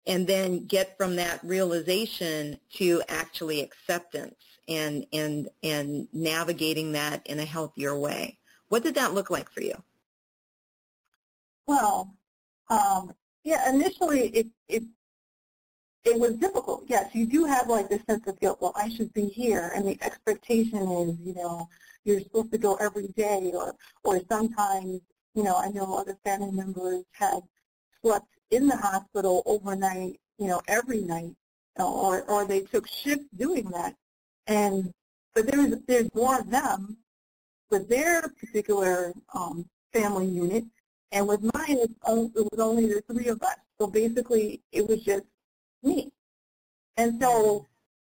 and 0.05 0.27
then 0.27 0.67
get 0.67 0.95
from 0.95 1.15
that 1.15 1.43
realization 1.43 2.59
to 2.75 3.01
actually 3.09 3.61
acceptance 3.61 4.35
and, 4.67 5.07
and, 5.11 5.49
and 5.63 6.07
navigating 6.13 6.91
that 6.91 7.25
in 7.25 7.39
a 7.39 7.45
healthier 7.45 7.97
way? 7.97 8.37
What 8.69 8.83
did 8.83 8.93
that 8.93 9.15
look 9.15 9.31
like 9.31 9.49
for 9.49 9.61
you? 9.61 9.81
Well, 11.65 12.13
um, 12.71 13.13
yeah, 13.43 13.69
initially 13.69 14.29
it, 14.29 14.47
it 14.67 14.83
it 16.03 16.19
was 16.19 16.37
difficult. 16.37 16.85
Yes, 16.87 17.13
you 17.13 17.27
do 17.27 17.45
have 17.45 17.67
like 17.67 17.89
this 17.89 18.01
sense 18.09 18.25
of 18.27 18.39
guilt. 18.39 18.59
Well, 18.61 18.73
I 18.75 18.89
should 18.89 19.13
be 19.13 19.27
here, 19.27 19.71
and 19.75 19.87
the 19.87 19.97
expectation 20.01 20.79
is, 20.79 21.17
you 21.19 21.35
know, 21.35 21.67
you're 22.05 22.21
supposed 22.21 22.51
to 22.53 22.57
go 22.57 22.75
every 22.75 23.09
day, 23.09 23.51
or 23.53 23.75
or 24.03 24.21
sometimes, 24.29 25.01
you 25.35 25.43
know, 25.43 25.55
I 25.55 25.69
know 25.69 25.95
other 25.95 26.17
family 26.23 26.51
members 26.51 27.03
had 27.11 27.41
slept 28.01 28.27
in 28.49 28.67
the 28.67 28.77
hospital 28.77 29.43
overnight, 29.45 30.19
you 30.39 30.47
know, 30.47 30.61
every 30.67 31.01
night, 31.01 31.35
or 31.77 32.23
or 32.23 32.45
they 32.45 32.61
took 32.61 32.87
shifts 32.87 33.27
doing 33.35 33.69
that, 33.71 33.95
and 34.47 34.93
but 35.35 35.45
there's 35.51 35.75
there's 35.87 36.13
more 36.15 36.39
of 36.39 36.49
them 36.49 36.97
with 37.69 37.87
their 37.89 38.21
particular 38.39 39.13
um, 39.33 39.65
family 39.93 40.27
unit, 40.27 40.65
and 41.11 41.27
with 41.27 41.41
mine, 41.41 41.77
it 41.77 41.91
was 42.07 42.59
only 42.59 42.87
the 42.87 43.01
three 43.11 43.27
of 43.27 43.41
us. 43.41 43.57
So 43.79 43.87
basically, 43.87 44.61
it 44.71 44.87
was 44.87 45.01
just 45.01 45.25
me. 45.83 46.11
And 46.97 47.21
so 47.21 47.67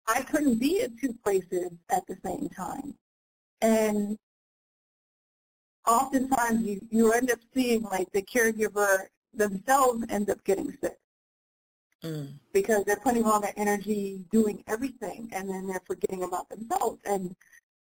I 0.06 0.22
couldn't 0.22 0.58
be 0.58 0.82
at 0.82 0.96
two 0.98 1.14
places 1.24 1.70
at 1.90 2.06
the 2.06 2.16
same 2.24 2.48
time. 2.48 2.94
And 3.60 4.18
oftentimes 5.86 6.66
you, 6.66 6.80
you 6.90 7.12
end 7.12 7.30
up 7.30 7.40
seeing 7.54 7.82
like 7.82 8.10
the 8.12 8.22
caregiver 8.22 9.06
themselves 9.32 10.04
end 10.08 10.30
up 10.30 10.42
getting 10.44 10.76
sick. 10.80 10.98
Mm. 12.02 12.34
Because 12.52 12.84
they're 12.84 12.96
putting 12.96 13.24
all 13.24 13.40
their 13.40 13.54
energy 13.56 14.22
doing 14.30 14.62
everything 14.66 15.30
and 15.32 15.48
then 15.48 15.66
they're 15.66 15.82
forgetting 15.86 16.22
about 16.22 16.48
themselves. 16.48 17.00
And 17.06 17.34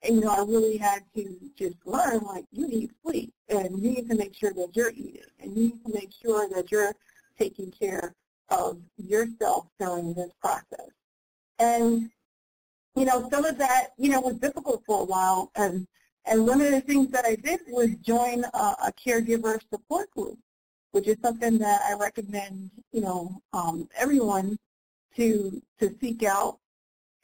you 0.04 0.22
know, 0.22 0.30
I 0.30 0.40
really 0.40 0.78
had 0.78 1.04
to 1.16 1.38
just 1.58 1.76
learn 1.86 2.20
like 2.20 2.46
you 2.52 2.68
need 2.68 2.92
sleep 3.06 3.34
and 3.50 3.80
you 3.80 3.92
need 3.92 4.10
to 4.10 4.16
make 4.16 4.36
sure 4.36 4.52
that 4.54 4.76
you're 4.76 4.92
eating 4.92 5.22
and 5.40 5.56
you 5.56 5.64
need 5.64 5.86
to 5.86 5.94
make 5.94 6.12
sure 6.12 6.50
that 6.50 6.72
you're 6.72 6.94
taking 7.40 7.72
care 7.72 8.14
of 8.50 8.80
yourself 8.98 9.68
during 9.80 10.14
this 10.14 10.32
process. 10.42 10.90
And, 11.60 12.10
you 12.96 13.06
know, 13.06 13.30
some 13.32 13.46
of 13.46 13.58
that, 13.58 13.90
you 13.98 14.10
know, 14.10 14.20
was 14.20 14.36
difficult 14.36 14.84
for 14.86 15.02
a 15.02 15.06
while. 15.06 15.52
And, 15.56 15.88
and 16.26 16.46
one 16.46 16.62
of 16.62 16.72
the 16.72 16.82
things 16.82 17.10
that 17.12 17.26
I 17.26 17.36
did 17.36 17.62
was 17.70 17.90
join 18.02 18.44
a, 18.44 18.76
a 18.88 18.94
caregiver 18.94 19.60
support 19.72 20.12
group, 20.12 20.38
which 20.92 21.08
is 21.08 21.18
something 21.22 21.58
that 21.60 21.82
I 21.90 21.96
recommend, 21.96 22.72
you 22.92 23.02
know, 23.02 23.42
um, 23.54 23.88
everyone 23.98 24.58
to, 25.16 25.62
to 25.80 25.96
seek 26.02 26.24
out 26.24 26.60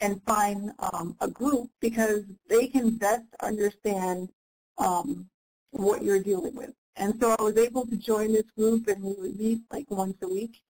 and 0.02 0.22
find 0.24 0.72
um, 0.80 1.16
a 1.20 1.28
group 1.28 1.70
because 1.80 2.24
they 2.48 2.68
can 2.68 2.92
best 2.98 3.26
understand 3.42 4.30
um, 4.78 5.28
what 5.72 6.04
you're 6.04 6.24
dealing 6.24 6.56
with. 6.56 6.74
And 6.96 7.20
so 7.20 7.36
I 7.38 7.42
was 7.42 7.58
able 7.58 7.86
to 7.88 7.96
join 7.96 8.34
this 8.34 8.50
group 8.58 8.88
and 8.88 9.04
we 9.04 9.14
would 9.14 9.40
meet 9.40 9.60
like 9.72 9.90
once 9.90 10.18
a 10.22 10.28
week 10.28 10.62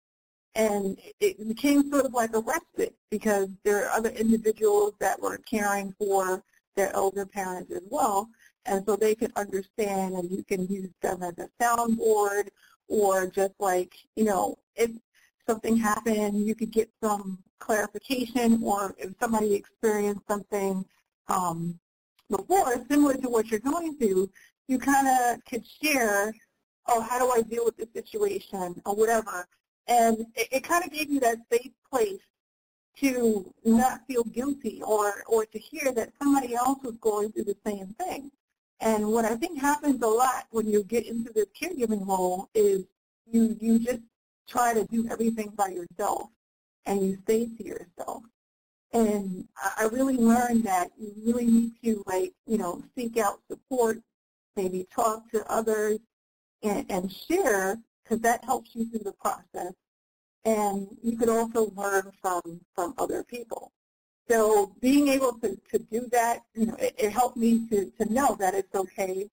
and 0.56 0.98
it 1.20 1.48
became 1.48 1.89
sort 1.89 2.06
of 2.06 2.13
like 2.13 2.36
a 2.36 2.39
respite 2.39 2.96
because 3.10 3.50
there 3.63 3.86
are 3.86 3.98
other 3.98 4.10
individuals 4.10 4.94
that 5.00 5.22
were 5.22 5.38
caring 5.38 5.94
for 5.98 6.44
their 6.76 6.94
elder 6.96 7.26
parents 7.26 7.72
as 7.72 7.82
well, 7.89 8.30
and 8.65 8.84
so 8.86 8.96
they 8.96 9.15
could 9.15 9.32
understand 9.36 10.15
and 10.15 10.30
you 10.32 10.44
can 10.44 10.68
use 10.68 10.89
them 11.02 11.24
as 11.24 11.34
a 11.38 11.50
soundboard 11.62 12.50
or 12.88 13.28
just 13.28 13.54
like, 13.60 13.94
you 14.15 14.24
know, 14.24 14.58
if 14.76 14.92
something 15.49 15.75
happened, 15.75 16.45
you 16.45 16.53
could 16.53 16.71
get 16.71 16.89
some 17.01 17.39
clarification 17.57 18.62
or 18.63 18.93
if 18.99 19.09
somebody 19.19 19.55
experienced 19.55 20.21
something 20.27 20.85
um, 21.27 21.79
before, 22.29 22.85
similar 22.89 23.15
to 23.15 23.29
what 23.29 23.47
you're 23.47 23.59
going 23.59 23.97
through, 23.97 24.29
you 24.67 24.77
kind 24.77 25.07
of 25.07 25.43
could 25.45 25.65
share, 25.81 26.31
oh, 26.88 27.01
how 27.01 27.17
do 27.17 27.31
I 27.31 27.41
deal 27.41 27.65
with 27.65 27.77
this 27.77 27.91
situation 27.93 28.79
or 28.85 28.95
whatever. 28.95 29.47
And 29.88 30.19
it, 30.35 30.47
it 30.51 30.63
kind 30.63 30.83
of 30.85 30.91
gave 30.91 31.09
you 31.09 31.19
that 31.21 31.39
safe 31.51 31.71
place 31.91 32.21
to 32.97 33.51
not 33.65 34.01
feel 34.07 34.23
guilty 34.25 34.83
or, 34.85 35.23
or 35.27 35.45
to 35.45 35.57
hear 35.57 35.91
that 35.93 36.12
somebody 36.21 36.53
else 36.53 36.77
was 36.83 36.95
going 37.01 37.31
through 37.31 37.45
the 37.45 37.57
same 37.65 37.88
thing. 37.99 38.29
And 38.81 39.07
what 39.07 39.25
I 39.25 39.35
think 39.35 39.59
happens 39.59 40.01
a 40.03 40.07
lot 40.07 40.45
when 40.51 40.67
you 40.67 40.83
get 40.83 41.07
into 41.07 41.33
this 41.33 41.47
caregiving 41.59 42.05
role 42.07 42.49
is 42.53 42.83
you 43.31 43.55
you 43.59 43.79
just 43.79 43.99
try 44.49 44.73
to 44.73 44.85
do 44.85 45.07
everything 45.09 45.49
by 45.55 45.67
yourself 45.67 46.29
and 46.85 47.01
you 47.01 47.17
stay 47.23 47.47
to 47.57 47.65
yourself. 47.65 48.23
And 48.91 49.47
I 49.77 49.88
really 49.91 50.17
learned 50.17 50.63
that 50.63 50.89
you 50.97 51.13
really 51.23 51.45
need 51.45 51.73
to 51.83 52.03
like, 52.07 52.33
you 52.47 52.57
know, 52.57 52.83
seek 52.97 53.17
out 53.17 53.39
support, 53.47 53.99
maybe 54.55 54.88
talk 54.93 55.29
to 55.31 55.45
others 55.51 55.99
and, 56.63 56.85
and 56.89 57.12
share 57.12 57.77
because 58.03 58.19
that 58.21 58.43
helps 58.43 58.71
you 58.73 58.89
through 58.89 59.03
the 59.03 59.13
process. 59.13 59.73
And 60.45 60.88
you 61.03 61.17
could 61.17 61.29
also 61.29 61.71
learn 61.75 62.12
from, 62.19 62.62
from 62.73 62.95
other 62.97 63.23
people. 63.23 63.71
So 64.27 64.73
being 64.79 65.07
able 65.09 65.33
to, 65.39 65.59
to 65.71 65.79
do 65.79 66.07
that, 66.12 66.41
you 66.55 66.67
know, 66.67 66.75
it, 66.75 66.95
it 66.97 67.12
helped 67.12 67.38
me 67.38 67.67
to, 67.69 67.91
to 67.99 68.12
know 68.12 68.35
that 68.39 68.55
it's 68.55 68.73
okay. 68.73 69.29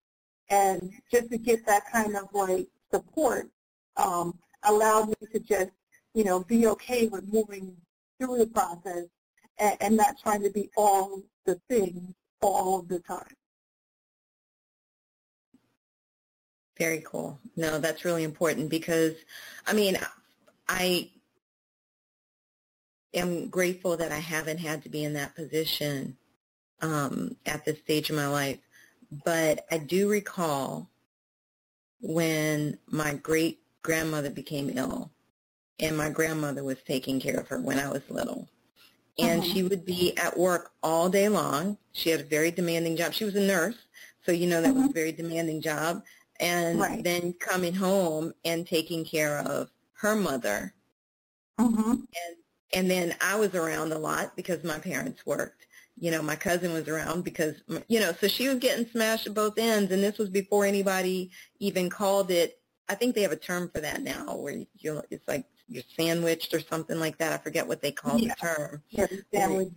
And 0.50 0.92
just 1.10 1.30
to 1.30 1.38
get 1.38 1.64
that 1.66 1.90
kind 1.90 2.16
of 2.16 2.28
like 2.32 2.68
support 2.92 3.48
um, 3.96 4.38
allowed 4.66 5.08
me 5.08 5.14
to 5.32 5.40
just, 5.40 5.70
you 6.14 6.24
know, 6.24 6.44
be 6.44 6.66
okay 6.66 7.08
with 7.08 7.32
moving 7.32 7.76
through 8.18 8.38
the 8.38 8.46
process 8.46 9.06
and, 9.58 9.76
and 9.80 9.96
not 9.96 10.18
trying 10.18 10.42
to 10.42 10.50
be 10.50 10.70
all 10.76 11.22
the 11.44 11.60
things 11.68 12.14
all 12.42 12.82
the 12.82 13.00
time. 13.00 13.34
Very 16.78 17.02
cool. 17.06 17.38
No, 17.56 17.78
that's 17.78 18.04
really 18.04 18.24
important 18.24 18.68
because, 18.68 19.14
I 19.66 19.72
mean, 19.72 19.96
I 20.68 21.10
am 23.14 23.48
grateful 23.48 23.96
that 23.96 24.12
I 24.12 24.18
haven't 24.18 24.58
had 24.58 24.82
to 24.82 24.90
be 24.90 25.04
in 25.04 25.14
that 25.14 25.34
position 25.34 26.18
um, 26.82 27.36
at 27.46 27.64
this 27.64 27.78
stage 27.78 28.10
of 28.10 28.16
my 28.16 28.28
life. 28.28 28.58
But 29.24 29.64
I 29.70 29.78
do 29.78 30.10
recall 30.10 30.90
when 32.00 32.78
my 32.88 33.14
great 33.14 33.60
grandmother 33.86 34.30
became 34.30 34.70
ill 34.74 35.10
and 35.78 35.96
my 35.96 36.10
grandmother 36.10 36.64
was 36.64 36.78
taking 36.86 37.20
care 37.20 37.38
of 37.38 37.48
her 37.48 37.60
when 37.60 37.78
I 37.78 37.88
was 37.90 38.02
little. 38.08 38.48
And 39.18 39.42
mm-hmm. 39.42 39.52
she 39.52 39.62
would 39.62 39.84
be 39.84 40.16
at 40.16 40.36
work 40.36 40.72
all 40.82 41.08
day 41.08 41.28
long. 41.28 41.78
She 41.92 42.10
had 42.10 42.20
a 42.20 42.24
very 42.24 42.50
demanding 42.50 42.96
job. 42.96 43.12
She 43.12 43.24
was 43.24 43.36
a 43.36 43.40
nurse, 43.40 43.76
so 44.24 44.32
you 44.32 44.46
know 44.46 44.60
that 44.60 44.70
mm-hmm. 44.70 44.82
was 44.82 44.90
a 44.90 44.94
very 44.94 45.12
demanding 45.12 45.62
job. 45.62 46.02
And 46.38 46.78
right. 46.78 47.02
then 47.02 47.32
coming 47.34 47.74
home 47.74 48.34
and 48.44 48.66
taking 48.66 49.04
care 49.04 49.38
of 49.38 49.70
her 49.94 50.14
mother. 50.14 50.74
Mm-hmm. 51.58 51.92
And 51.92 52.36
and 52.74 52.90
then 52.90 53.14
I 53.22 53.36
was 53.36 53.54
around 53.54 53.92
a 53.92 53.98
lot 53.98 54.36
because 54.36 54.62
my 54.64 54.78
parents 54.78 55.24
worked. 55.24 55.66
You 55.98 56.10
know, 56.10 56.20
my 56.20 56.36
cousin 56.36 56.74
was 56.74 56.88
around 56.88 57.24
because, 57.24 57.54
you 57.88 58.00
know, 58.00 58.12
so 58.12 58.28
she 58.28 58.48
was 58.48 58.58
getting 58.58 58.86
smashed 58.86 59.26
at 59.26 59.32
both 59.34 59.56
ends. 59.56 59.92
And 59.92 60.02
this 60.02 60.18
was 60.18 60.28
before 60.28 60.66
anybody 60.66 61.30
even 61.58 61.88
called 61.88 62.30
it. 62.30 62.60
I 62.88 62.94
think 62.94 63.14
they 63.14 63.22
have 63.22 63.32
a 63.32 63.36
term 63.36 63.68
for 63.68 63.80
that 63.80 64.02
now 64.02 64.36
where 64.36 64.62
you 64.78 65.02
it's 65.10 65.26
like 65.26 65.44
you're 65.68 65.82
sandwiched 65.96 66.54
or 66.54 66.60
something 66.60 66.98
like 66.98 67.18
that. 67.18 67.32
I 67.32 67.38
forget 67.38 67.66
what 67.66 67.82
they 67.82 67.92
call 67.92 68.18
yeah. 68.18 68.34
the 68.40 68.46
term. 68.46 68.82
Yeah, 68.90 69.06
sandwich 69.34 69.72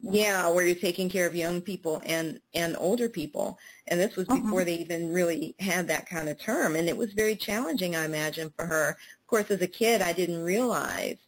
Yeah, 0.00 0.48
where 0.48 0.64
you're 0.64 0.74
taking 0.74 1.10
care 1.10 1.26
of 1.26 1.34
young 1.34 1.60
people 1.60 2.00
and 2.06 2.40
and 2.54 2.76
older 2.78 3.08
people, 3.08 3.58
and 3.88 4.00
this 4.00 4.16
was 4.16 4.28
uh-huh. 4.28 4.40
before 4.40 4.64
they 4.64 4.76
even 4.76 5.12
really 5.12 5.54
had 5.58 5.88
that 5.88 6.08
kind 6.08 6.28
of 6.28 6.38
term, 6.40 6.76
and 6.76 6.88
it 6.88 6.96
was 6.96 7.12
very 7.12 7.36
challenging, 7.36 7.94
I 7.96 8.04
imagine, 8.04 8.52
for 8.56 8.64
her. 8.64 8.90
Of 8.90 9.26
course, 9.26 9.50
as 9.50 9.60
a 9.60 9.66
kid, 9.66 10.00
I 10.00 10.12
didn't 10.12 10.42
realize 10.42 11.18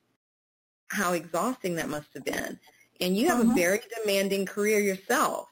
how 0.88 1.12
exhausting 1.12 1.76
that 1.76 1.88
must 1.88 2.08
have 2.14 2.24
been. 2.24 2.58
And 3.00 3.16
you 3.16 3.28
have 3.28 3.40
uh-huh. 3.40 3.52
a 3.52 3.54
very 3.54 3.80
demanding 4.02 4.46
career 4.46 4.80
yourself. 4.80 5.48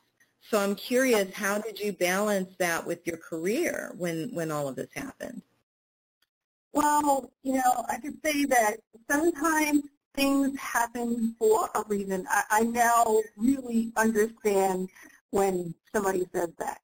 So 0.51 0.59
I'm 0.59 0.75
curious, 0.75 1.33
how 1.35 1.59
did 1.59 1.79
you 1.79 1.93
balance 1.93 2.55
that 2.59 2.87
with 2.87 3.07
your 3.07 3.19
career 3.19 3.93
when, 3.99 4.31
when 4.33 4.51
all 4.51 4.67
of 4.67 4.77
this 4.77 4.89
happened? 4.95 5.43
Well, 6.73 7.31
you 7.43 7.55
know, 7.55 7.85
I 7.89 7.99
could 7.99 8.17
say 8.25 8.47
that 8.47 8.77
sometimes 9.11 9.83
things 10.15 10.59
happen 10.59 11.35
for 11.39 11.69
a 11.75 11.85
reason. 11.87 12.27
I, 12.31 12.43
I 12.51 12.61
now 12.63 13.21
really 13.37 13.93
understand 13.97 14.89
when 15.31 15.75
somebody 15.95 16.27
says 16.33 16.51
that. 16.59 16.81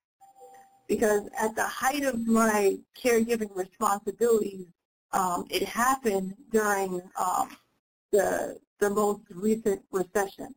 Because 0.86 1.28
at 1.40 1.56
the 1.56 1.64
height 1.64 2.04
of 2.04 2.26
my 2.26 2.78
caregiving 3.02 3.54
responsibilities, 3.56 4.66
um, 5.12 5.46
it 5.48 5.62
happened 5.62 6.34
during 6.50 7.00
um, 7.18 7.56
the 8.12 8.58
the 8.80 8.90
most 8.90 9.22
recent 9.30 9.82
recession. 9.90 10.54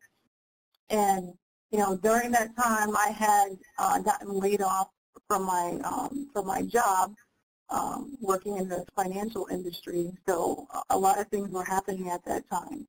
And 0.89 1.33
you 1.71 1.79
know, 1.79 1.97
during 1.97 2.31
that 2.31 2.55
time, 2.55 2.95
I 2.95 3.09
had 3.09 3.57
uh, 3.77 3.99
gotten 3.99 4.29
laid 4.29 4.61
off 4.61 4.89
from 5.27 5.43
my 5.43 5.79
um, 5.83 6.29
from 6.33 6.47
my 6.47 6.61
job 6.61 7.13
um, 7.69 8.17
working 8.21 8.57
in 8.57 8.69
the 8.69 8.85
financial 8.95 9.47
industry. 9.51 10.11
So 10.27 10.67
a 10.89 10.97
lot 10.97 11.19
of 11.19 11.27
things 11.27 11.49
were 11.49 11.65
happening 11.65 12.09
at 12.09 12.23
that 12.25 12.49
time. 12.49 12.87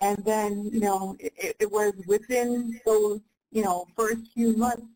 And 0.00 0.24
then, 0.24 0.70
you 0.72 0.80
know, 0.80 1.16
it, 1.18 1.56
it 1.58 1.70
was 1.70 1.92
within 2.06 2.80
those, 2.86 3.20
you 3.50 3.62
know, 3.62 3.86
first 3.96 4.20
few 4.32 4.56
months, 4.56 4.86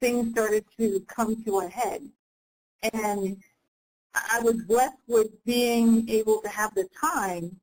things 0.00 0.30
started 0.32 0.64
to 0.78 1.00
come 1.06 1.42
to 1.44 1.60
a 1.60 1.68
head. 1.68 2.08
And 2.92 3.36
I 4.14 4.40
was 4.40 4.62
blessed 4.62 4.96
with 5.06 5.28
being 5.44 6.08
able 6.08 6.40
to 6.42 6.48
have 6.48 6.74
the 6.74 6.88
time 6.98 7.60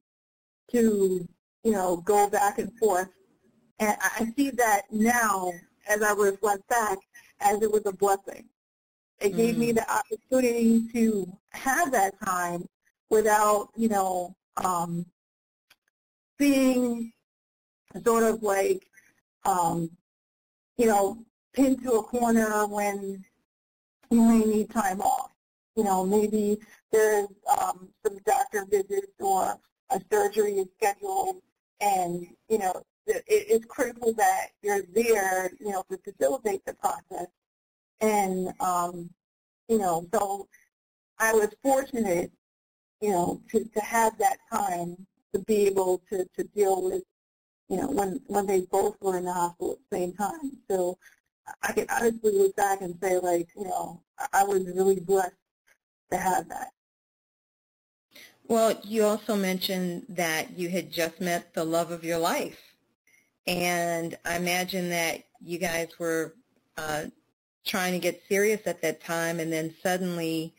to, 0.72 1.28
you 1.64 1.72
know, 1.72 1.98
go 1.98 2.30
back 2.30 2.60
and 2.60 2.72
forth. 2.78 3.10
And 3.80 3.98
I 4.02 4.32
see 4.36 4.52
that 4.52 4.84
now, 4.92 5.52
as 5.88 6.02
I 6.02 6.14
reflect 6.14 6.68
back, 6.70 6.98
as 7.42 7.62
it 7.62 7.72
was 7.72 7.86
a 7.86 7.92
blessing. 7.92 8.46
It 9.20 9.36
gave 9.36 9.58
me 9.58 9.72
mm. 9.72 9.76
the 9.76 9.92
opportunity 9.92 10.88
to 10.94 11.32
have 11.52 11.92
that 11.92 12.14
time 12.24 12.68
without, 13.10 13.70
you 13.76 13.90
know, 13.90 14.36
um, 14.58 15.06
being 16.38 17.14
sort 18.04 18.24
of 18.24 18.44
like, 18.44 18.86
um, 19.46 19.90
you 20.78 20.88
know, 20.88 21.24
pinned 21.54 21.84
to 21.84 21.94
a 21.94 22.04
corner 22.04 22.68
when 22.68 23.24
you 24.10 24.22
may 24.22 24.40
need 24.40 24.70
time 24.70 25.02
off. 25.02 25.32
You 25.76 25.84
know, 25.84 26.06
maybe 26.06 26.60
there's 26.92 27.28
um, 27.60 27.90
some 28.06 28.18
doctor 28.26 28.66
visits 28.70 29.14
or 29.20 29.58
a 29.90 30.02
surgery 30.12 30.54
is 30.54 30.68
scheduled, 30.78 31.42
and 31.82 32.28
you 32.50 32.60
know 32.60 32.84
it, 33.08 33.24
it's 33.28 33.66
critical 33.66 34.14
that 34.14 34.50
you're 34.62 34.84
there, 34.94 35.52
you 35.60 35.72
know, 35.72 35.84
to 35.90 35.98
facilitate 35.98 36.66
the 36.66 36.74
process. 36.74 37.28
And 38.02 38.54
um, 38.60 39.10
you 39.68 39.78
know, 39.78 40.08
so 40.14 40.48
I 41.20 41.34
was 41.34 41.50
fortunate, 41.62 42.32
you 43.02 43.12
know, 43.12 43.42
to 43.52 43.64
to 43.64 43.80
have 43.82 44.18
that 44.20 44.38
time 44.52 45.08
to 45.34 45.40
be 45.40 45.68
able 45.68 46.02
to 46.10 46.26
to 46.38 46.44
deal 46.56 46.84
with, 46.84 47.04
you 47.70 47.78
know, 47.78 47.88
when 47.88 48.22
when 48.28 48.46
they 48.46 48.62
both 48.62 48.96
were 49.02 49.18
in 49.18 49.26
the 49.26 49.34
hospital 49.34 49.74
at 49.74 49.90
the 49.90 49.98
same 49.98 50.14
time. 50.14 50.58
So 50.70 50.98
I 51.62 51.74
can 51.74 51.86
honestly 51.90 52.32
look 52.32 52.56
back 52.56 52.82
and 52.82 52.96
say, 53.02 53.20
like, 53.20 53.50
you 53.56 53.66
know, 53.66 54.02
I 54.32 54.44
was 54.44 54.66
really 54.76 55.00
blessed 55.00 55.34
to 56.12 56.18
have 56.18 56.48
that. 56.50 56.70
Well, 58.48 58.80
you 58.84 59.06
also 59.06 59.36
mentioned 59.36 60.06
that 60.10 60.58
you 60.58 60.70
had 60.70 60.92
just 60.92 61.22
met 61.22 61.54
the 61.54 61.64
love 61.64 61.92
of 61.92 62.04
your 62.04 62.18
life. 62.18 62.73
And 63.46 64.18
I 64.26 64.38
imagine 64.38 64.90
that 64.90 65.24
you 65.42 65.58
guys 65.58 65.90
were 66.00 66.36
uh, 66.78 67.06
trying 67.66 67.94
to 67.94 68.00
get 68.00 68.24
serious 68.30 68.62
at 68.66 68.82
that 68.82 69.04
time, 69.04 69.40
and 69.40 69.52
then 69.52 69.74
suddenly 69.84 70.54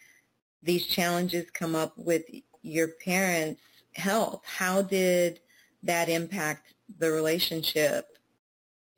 these 0.62 0.86
challenges 0.86 1.50
come 1.50 1.74
up 1.74 1.96
with 1.96 2.24
your 2.62 2.88
parents' 3.04 3.60
health. 3.94 4.42
How 4.44 4.82
did 4.82 5.40
that 5.82 6.08
impact 6.08 6.74
the 6.98 7.10
relationship? 7.10 8.18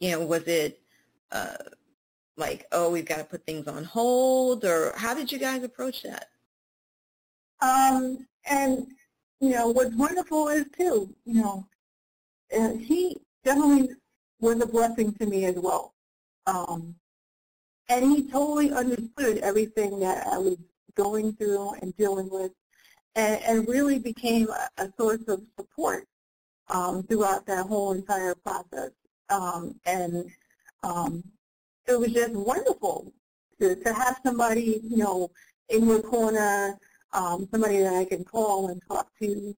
You 0.00 0.12
know, 0.12 0.26
was 0.26 0.42
it 0.48 0.80
uh, 1.32 1.56
like, 2.36 2.66
oh, 2.72 2.90
we've 2.90 3.06
got 3.06 3.18
to 3.18 3.24
put 3.24 3.46
things 3.46 3.66
on 3.66 3.84
hold, 3.84 4.64
or 4.64 4.92
how 4.96 5.14
did 5.14 5.30
you 5.30 5.38
guys 5.38 5.62
approach 5.62 6.02
that? 6.02 6.28
Um, 7.60 8.26
and, 8.48 8.88
you 9.40 9.50
know, 9.50 9.68
what's 9.68 9.94
wonderful 9.94 10.48
is, 10.48 10.66
too, 10.76 11.14
you 11.24 11.42
know, 11.42 11.66
uh, 12.56 12.74
he 12.74 13.16
definitely 13.46 13.88
was 14.40 14.60
a 14.60 14.66
blessing 14.66 15.14
to 15.14 15.26
me 15.26 15.46
as 15.46 15.54
well. 15.56 15.94
Um, 16.46 16.94
and 17.88 18.04
he 18.04 18.28
totally 18.28 18.72
understood 18.72 19.38
everything 19.38 20.00
that 20.00 20.26
I 20.26 20.36
was 20.36 20.58
going 20.94 21.32
through 21.34 21.74
and 21.80 21.96
dealing 21.96 22.28
with 22.30 22.52
and, 23.14 23.40
and 23.42 23.68
really 23.68 23.98
became 23.98 24.48
a, 24.48 24.68
a, 24.82 24.92
source 24.98 25.22
of 25.28 25.42
support 25.58 26.06
um, 26.68 27.04
throughout 27.04 27.46
that 27.46 27.66
whole 27.66 27.92
entire 27.92 28.34
process. 28.34 28.90
Um, 29.30 29.76
and 29.86 30.30
um, 30.82 31.22
it 31.86 31.98
was 31.98 32.12
just 32.12 32.32
wonderful 32.32 33.12
to, 33.60 33.76
to 33.76 33.92
have 33.94 34.20
somebody, 34.24 34.80
you 34.82 34.96
know, 34.98 35.30
in 35.68 35.86
your 35.86 36.02
corner 36.02 36.78
um, 37.12 37.48
somebody 37.50 37.78
that 37.78 37.94
I 37.94 38.04
can 38.04 38.24
call 38.24 38.68
and 38.68 38.80
talk 38.88 39.08
to. 39.20 39.54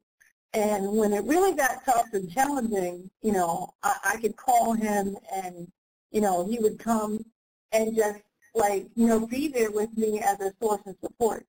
And 0.54 0.96
when 0.96 1.12
it 1.12 1.24
really 1.24 1.54
got 1.54 1.84
tough 1.84 2.06
and 2.12 2.30
challenging, 2.32 3.10
you 3.22 3.32
know, 3.32 3.74
I, 3.82 3.96
I 4.04 4.16
could 4.16 4.36
call 4.36 4.72
him 4.72 5.16
and, 5.34 5.70
you 6.10 6.20
know, 6.20 6.46
he 6.46 6.58
would 6.58 6.78
come 6.78 7.24
and 7.72 7.94
just 7.94 8.20
like, 8.54 8.88
you 8.94 9.06
know, 9.06 9.26
be 9.26 9.48
there 9.48 9.70
with 9.70 9.94
me 9.96 10.20
as 10.20 10.40
a 10.40 10.52
source 10.60 10.80
of 10.86 10.96
support. 11.02 11.44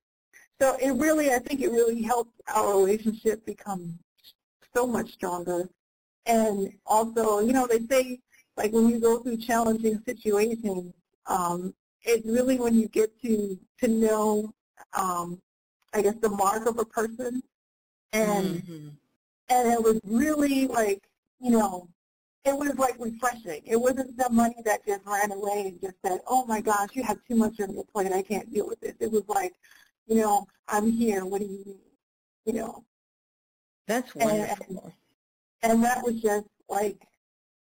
So 0.60 0.76
it 0.80 0.90
really, 0.92 1.32
I 1.32 1.38
think 1.38 1.62
it 1.62 1.70
really 1.70 2.02
helped 2.02 2.38
our 2.54 2.76
relationship 2.76 3.44
become 3.46 3.98
so 4.74 4.86
much 4.86 5.12
stronger. 5.12 5.68
And 6.26 6.70
also, 6.84 7.40
you 7.40 7.52
know, 7.52 7.66
they 7.66 7.80
say, 7.86 8.20
like, 8.56 8.72
when 8.72 8.88
you 8.88 9.00
go 9.00 9.20
through 9.20 9.38
challenging 9.38 10.02
situations, 10.04 10.92
um, 11.26 11.74
it's 12.02 12.26
really 12.26 12.58
when 12.58 12.74
you 12.74 12.88
get 12.88 13.18
to, 13.22 13.58
to 13.80 13.88
know, 13.88 14.52
um, 14.92 15.40
I 15.94 16.02
guess, 16.02 16.16
the 16.20 16.28
mark 16.28 16.66
of 16.66 16.78
a 16.78 16.84
person. 16.84 17.42
And, 18.12 18.62
mm-hmm. 18.62 18.88
and 19.48 19.72
it 19.72 19.82
was 19.82 20.00
really 20.04 20.66
like, 20.66 21.02
you 21.40 21.50
know, 21.50 21.88
it 22.44 22.56
was 22.56 22.74
like 22.78 22.94
refreshing. 22.98 23.62
It 23.64 23.76
wasn't 23.76 24.16
the 24.16 24.30
money 24.30 24.56
that 24.64 24.86
just 24.86 25.02
ran 25.04 25.30
away 25.30 25.66
and 25.66 25.80
just 25.80 25.96
said, 26.04 26.20
oh 26.26 26.44
my 26.46 26.60
gosh, 26.60 26.88
you 26.94 27.02
have 27.02 27.18
too 27.28 27.36
much 27.36 27.60
on 27.60 27.74
your 27.74 27.84
plate. 27.84 28.12
I 28.12 28.22
can't 28.22 28.52
deal 28.52 28.66
with 28.66 28.80
this. 28.80 28.94
It 28.98 29.12
was 29.12 29.24
like, 29.28 29.52
you 30.06 30.16
know, 30.16 30.46
I'm 30.68 30.90
here. 30.90 31.24
What 31.24 31.40
do 31.40 31.46
you 31.46 31.62
need? 31.64 31.76
You 32.46 32.52
know. 32.54 32.84
That's 33.86 34.14
wonderful. 34.14 34.92
And, 35.62 35.72
and 35.72 35.84
that 35.84 36.02
was 36.02 36.20
just 36.20 36.46
like, 36.68 36.98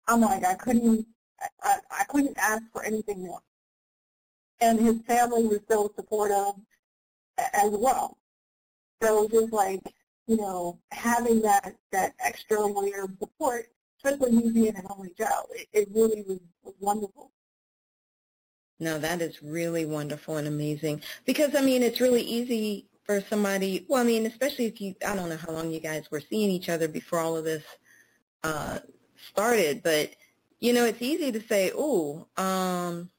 I'm 0.09 0.21
like, 0.23 0.45
I 0.45 0.55
couldn't, 0.55 1.07
I, 1.63 1.79
I 1.91 2.05
couldn't 2.05 2.37
ask 2.39 2.63
for 2.73 2.83
anything 2.83 3.25
more. 3.25 3.41
And 4.61 4.81
his 4.81 5.01
family 5.07 5.45
was 5.47 5.61
so 5.69 5.93
supportive 5.97 6.55
as 7.39 7.71
well. 7.73 8.17
So 9.03 9.19
it 9.19 9.33
was 9.33 9.43
just 9.43 9.53
like, 9.53 9.81
you 10.33 10.39
know, 10.39 10.79
having 10.91 11.43
that, 11.43 11.75
that 11.93 12.15
extra 12.21 12.61
layer 12.61 13.05
of 13.05 13.11
support 13.21 13.67
especially 14.05 14.33
me 14.33 14.51
being 14.51 14.77
an 14.77 14.87
only 14.91 15.11
child. 15.11 15.47
It, 15.55 15.69
it 15.73 15.89
really 15.95 16.23
was, 16.27 16.41
was 16.63 16.75
wonderful. 16.81 17.31
No, 18.81 18.99
that 18.99 19.23
is 19.23 19.43
really 19.43 19.87
wonderful 19.87 20.39
and 20.39 20.49
amazing. 20.49 21.03
Because, 21.25 21.55
I 21.55 21.61
mean, 21.61 21.83
it's 21.83 22.01
really 22.01 22.23
easy 22.23 22.89
for 23.05 23.21
somebody, 23.21 23.87
well, 23.89 24.01
I 24.01 24.05
mean, 24.05 24.27
especially 24.27 24.67
if 24.67 24.81
you, 24.81 24.95
I 25.07 25.15
don't 25.15 25.29
know 25.29 25.37
how 25.37 25.53
long 25.53 25.71
you 25.71 25.81
guys 25.81 26.11
were 26.11 26.21
seeing 26.21 26.51
each 26.51 26.69
other 26.69 26.89
before 26.89 27.21
all 27.21 27.37
of 27.37 27.45
this 27.45 27.65
uh, 28.43 28.81
started, 29.31 29.83
but, 29.83 30.11
you 30.61 30.73
know, 30.73 30.85
it's 30.85 31.03
easy 31.03 31.31
to 31.31 31.41
say, 31.47 31.71
oh, 31.77 32.27
um, 32.37 33.11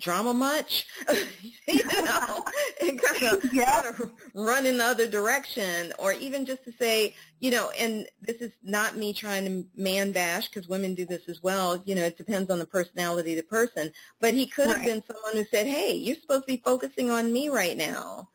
drama 0.00 0.34
much, 0.34 0.86
you 1.66 1.84
know, 2.04 2.44
and 2.80 3.00
kind 3.00 3.22
of, 3.32 3.52
yeah. 3.52 3.82
kind 3.82 3.86
of 3.86 4.10
run 4.34 4.66
in 4.66 4.78
the 4.78 4.84
other 4.84 5.06
direction, 5.06 5.92
or 5.98 6.12
even 6.12 6.44
just 6.44 6.64
to 6.64 6.72
say, 6.72 7.14
you 7.40 7.50
know, 7.50 7.70
and 7.78 8.06
this 8.20 8.36
is 8.36 8.52
not 8.62 8.96
me 8.96 9.12
trying 9.12 9.44
to 9.44 9.80
man 9.80 10.12
bash 10.12 10.48
because 10.48 10.68
women 10.68 10.94
do 10.94 11.06
this 11.06 11.28
as 11.28 11.42
well. 11.42 11.82
You 11.84 11.94
know, 11.94 12.04
it 12.04 12.18
depends 12.18 12.50
on 12.50 12.58
the 12.58 12.66
personality 12.66 13.32
of 13.32 13.38
the 13.38 13.42
person. 13.44 13.92
But 14.20 14.34
he 14.34 14.46
could 14.46 14.68
have 14.68 14.78
right. 14.78 14.86
been 14.86 15.02
someone 15.06 15.32
who 15.34 15.44
said, 15.50 15.66
"Hey, 15.66 15.94
you're 15.94 16.16
supposed 16.16 16.46
to 16.46 16.52
be 16.52 16.62
focusing 16.64 17.10
on 17.10 17.32
me 17.32 17.48
right 17.48 17.76
now. 17.76 18.28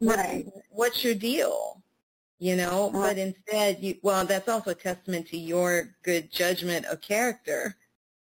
Right. 0.00 0.46
What's 0.70 1.04
your 1.04 1.14
deal?" 1.14 1.82
You 2.40 2.54
know, 2.54 2.90
right. 2.92 3.16
but 3.16 3.18
instead, 3.18 3.82
you 3.82 3.96
well, 4.02 4.24
that's 4.24 4.48
also 4.48 4.70
a 4.70 4.74
testament 4.74 5.26
to 5.28 5.36
your 5.36 5.96
good 6.04 6.30
judgment 6.30 6.86
of 6.86 7.00
character. 7.00 7.76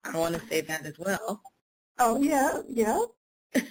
I 0.03 0.17
want 0.17 0.35
to 0.35 0.45
say 0.47 0.59
that 0.59 0.85
as 0.85 0.99
well. 0.99 1.41
Oh 2.05 2.21
yeah, 2.21 2.61
yeah. 2.67 2.99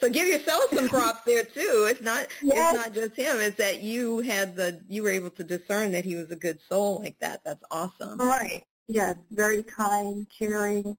so 0.00 0.10
give 0.10 0.28
yourself 0.28 0.64
some 0.74 0.86
props 0.86 1.22
there 1.24 1.44
too. 1.44 1.86
It's 1.88 2.02
not 2.02 2.26
yes. 2.42 2.74
it's 2.74 2.84
not 2.84 2.94
just 2.94 3.16
him. 3.16 3.40
It's 3.40 3.56
that 3.56 3.80
you 3.80 4.18
had 4.18 4.54
the 4.54 4.82
you 4.86 5.02
were 5.02 5.10
able 5.10 5.30
to 5.30 5.44
discern 5.44 5.90
that 5.92 6.04
he 6.04 6.14
was 6.14 6.30
a 6.30 6.36
good 6.36 6.58
soul 6.68 7.00
like 7.02 7.18
that. 7.20 7.42
That's 7.42 7.64
awesome. 7.70 8.18
Right. 8.18 8.64
Yes. 8.86 9.16
Very 9.30 9.62
kind, 9.62 10.26
caring, 10.28 10.94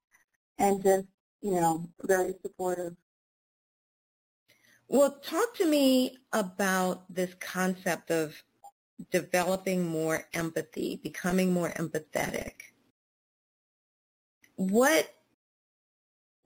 and 0.58 0.82
just 0.82 1.06
you 1.43 1.51
know 1.51 1.88
very 2.01 2.34
supportive. 2.41 2.95
Well, 4.88 5.19
talk 5.23 5.56
to 5.58 5.67
me 5.67 6.17
about 6.34 7.13
this 7.13 7.36
concept 7.39 8.10
of 8.10 8.41
developing 9.12 9.86
more 9.86 10.28
empathy, 10.34 10.99
becoming 11.04 11.54
more 11.54 11.69
empathetic. 11.69 12.54
What 14.56 15.12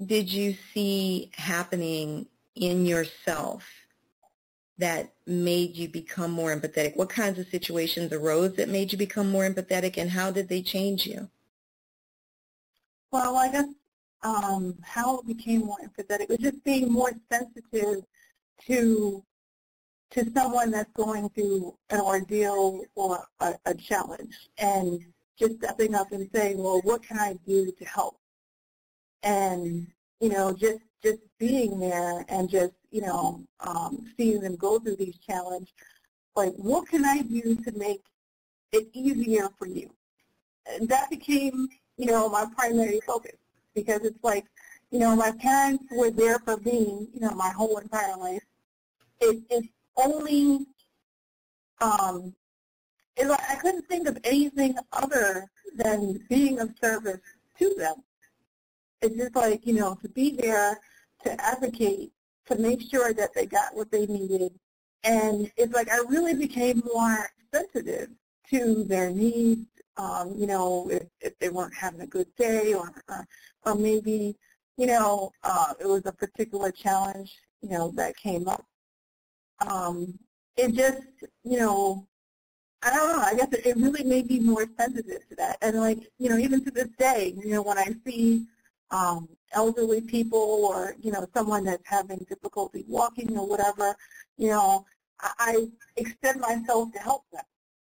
did 0.05 0.31
you 0.31 0.55
see 0.73 1.31
happening 1.35 2.27
in 2.55 2.85
yourself 2.85 3.63
that 4.77 5.13
made 5.27 5.75
you 5.75 5.89
become 5.89 6.31
more 6.31 6.55
empathetic? 6.55 6.95
What 6.95 7.09
kinds 7.09 7.37
of 7.37 7.47
situations 7.47 8.13
arose 8.13 8.55
that 8.55 8.69
made 8.69 8.91
you 8.91 8.97
become 8.97 9.29
more 9.29 9.47
empathetic, 9.47 9.97
and 9.97 10.09
how 10.09 10.31
did 10.31 10.47
they 10.47 10.61
change 10.61 11.05
you? 11.05 11.29
Well, 13.11 13.35
I 13.35 13.51
guess 13.51 13.67
um, 14.23 14.77
how 14.83 15.19
it 15.19 15.27
became 15.27 15.65
more 15.65 15.77
empathetic 15.83 16.29
was 16.29 16.37
just 16.37 16.63
being 16.63 16.91
more 16.91 17.11
sensitive 17.31 18.03
to 18.67 19.23
to 20.11 20.31
someone 20.31 20.71
that's 20.71 20.91
going 20.93 21.29
through 21.29 21.77
an 21.91 21.99
ordeal 21.99 22.81
or 22.95 23.23
a, 23.41 23.53
a 23.65 23.75
challenge, 23.75 24.35
and 24.57 24.99
just 25.37 25.57
stepping 25.57 25.93
up 25.93 26.11
and 26.13 26.29
saying, 26.33 26.57
"Well, 26.57 26.81
what 26.83 27.03
can 27.03 27.19
I 27.19 27.33
do 27.45 27.71
to 27.71 27.85
help?" 27.85 28.18
And 29.23 29.87
you 30.19 30.29
know 30.29 30.53
just 30.53 30.79
just 31.03 31.19
being 31.37 31.79
there 31.79 32.25
and 32.29 32.49
just 32.49 32.73
you 32.91 33.01
know 33.01 33.43
um, 33.61 34.05
seeing 34.17 34.41
them 34.41 34.55
go 34.55 34.79
through 34.79 34.95
these 34.95 35.17
challenges 35.17 35.73
like 36.35 36.53
what 36.53 36.87
can 36.87 37.03
I 37.05 37.21
do 37.21 37.55
to 37.55 37.71
make 37.77 38.01
it 38.71 38.87
easier 38.93 39.49
for 39.57 39.67
you? 39.67 39.89
And 40.65 40.87
that 40.89 41.09
became 41.09 41.67
you 41.97 42.05
know 42.05 42.29
my 42.29 42.45
primary 42.55 43.01
focus 43.05 43.35
because 43.75 44.01
it's 44.03 44.23
like 44.23 44.45
you 44.91 44.99
know 44.99 45.15
my 45.15 45.31
parents 45.31 45.83
were 45.91 46.11
there 46.11 46.39
for 46.39 46.57
me 46.57 47.09
you 47.13 47.19
know 47.19 47.31
my 47.31 47.49
whole 47.49 47.77
entire 47.77 48.15
life. 48.17 48.43
It, 49.19 49.41
it's 49.49 49.67
only 49.97 50.65
um, 51.81 52.33
it, 53.17 53.29
I 53.29 53.55
couldn't 53.55 53.87
think 53.87 54.07
of 54.07 54.17
anything 54.23 54.77
other 54.93 55.45
than 55.75 56.19
being 56.29 56.59
of 56.59 56.71
service 56.81 57.19
to 57.57 57.75
them 57.77 57.95
it's 59.01 59.15
just 59.15 59.35
like, 59.35 59.65
you 59.65 59.73
know, 59.73 59.97
to 60.01 60.09
be 60.09 60.31
there, 60.31 60.79
to 61.23 61.41
advocate, 61.41 62.11
to 62.47 62.55
make 62.55 62.81
sure 62.89 63.13
that 63.13 63.33
they 63.33 63.45
got 63.45 63.75
what 63.75 63.91
they 63.91 64.05
needed. 64.05 64.51
And 65.03 65.51
it's 65.55 65.73
like 65.73 65.89
I 65.89 65.97
really 66.09 66.33
became 66.33 66.81
more 66.93 67.29
sensitive 67.53 68.09
to 68.49 68.83
their 68.83 69.11
needs, 69.11 69.65
um, 69.97 70.33
you 70.35 70.47
know, 70.47 70.89
if, 70.89 71.03
if 71.21 71.37
they 71.39 71.49
weren't 71.49 71.75
having 71.75 72.01
a 72.01 72.07
good 72.07 72.27
day 72.35 72.73
or, 72.73 72.91
or, 73.07 73.27
or 73.65 73.75
maybe, 73.75 74.35
you 74.77 74.87
know, 74.87 75.31
uh, 75.43 75.73
it 75.79 75.87
was 75.87 76.05
a 76.05 76.11
particular 76.11 76.71
challenge, 76.71 77.35
you 77.61 77.69
know, 77.69 77.91
that 77.91 78.17
came 78.17 78.47
up. 78.47 78.65
Um, 79.59 80.17
it 80.57 80.73
just, 80.73 81.01
you 81.43 81.59
know, 81.59 82.07
I 82.81 82.95
don't 82.95 83.17
know, 83.17 83.23
I 83.23 83.35
guess 83.35 83.49
it, 83.51 83.65
it 83.65 83.77
really 83.77 84.03
made 84.03 84.29
me 84.29 84.39
more 84.39 84.65
sensitive 84.77 85.27
to 85.29 85.35
that. 85.35 85.57
And 85.61 85.79
like, 85.79 85.99
you 86.17 86.29
know, 86.29 86.37
even 86.37 86.63
to 86.63 86.71
this 86.71 86.87
day, 86.97 87.33
you 87.37 87.51
know, 87.51 87.61
when 87.61 87.77
I 87.77 87.93
see 88.05 88.45
um, 88.91 89.27
elderly 89.53 90.01
people 90.01 90.65
or, 90.69 90.95
you 90.99 91.11
know, 91.11 91.25
someone 91.33 91.63
that's 91.63 91.87
having 91.87 92.25
difficulty 92.29 92.85
walking 92.87 93.37
or 93.37 93.47
whatever, 93.47 93.95
you 94.37 94.49
know, 94.49 94.85
I, 95.19 95.31
I 95.39 95.67
extend 95.97 96.41
myself 96.41 96.91
to 96.93 96.99
help 96.99 97.23
them. 97.31 97.43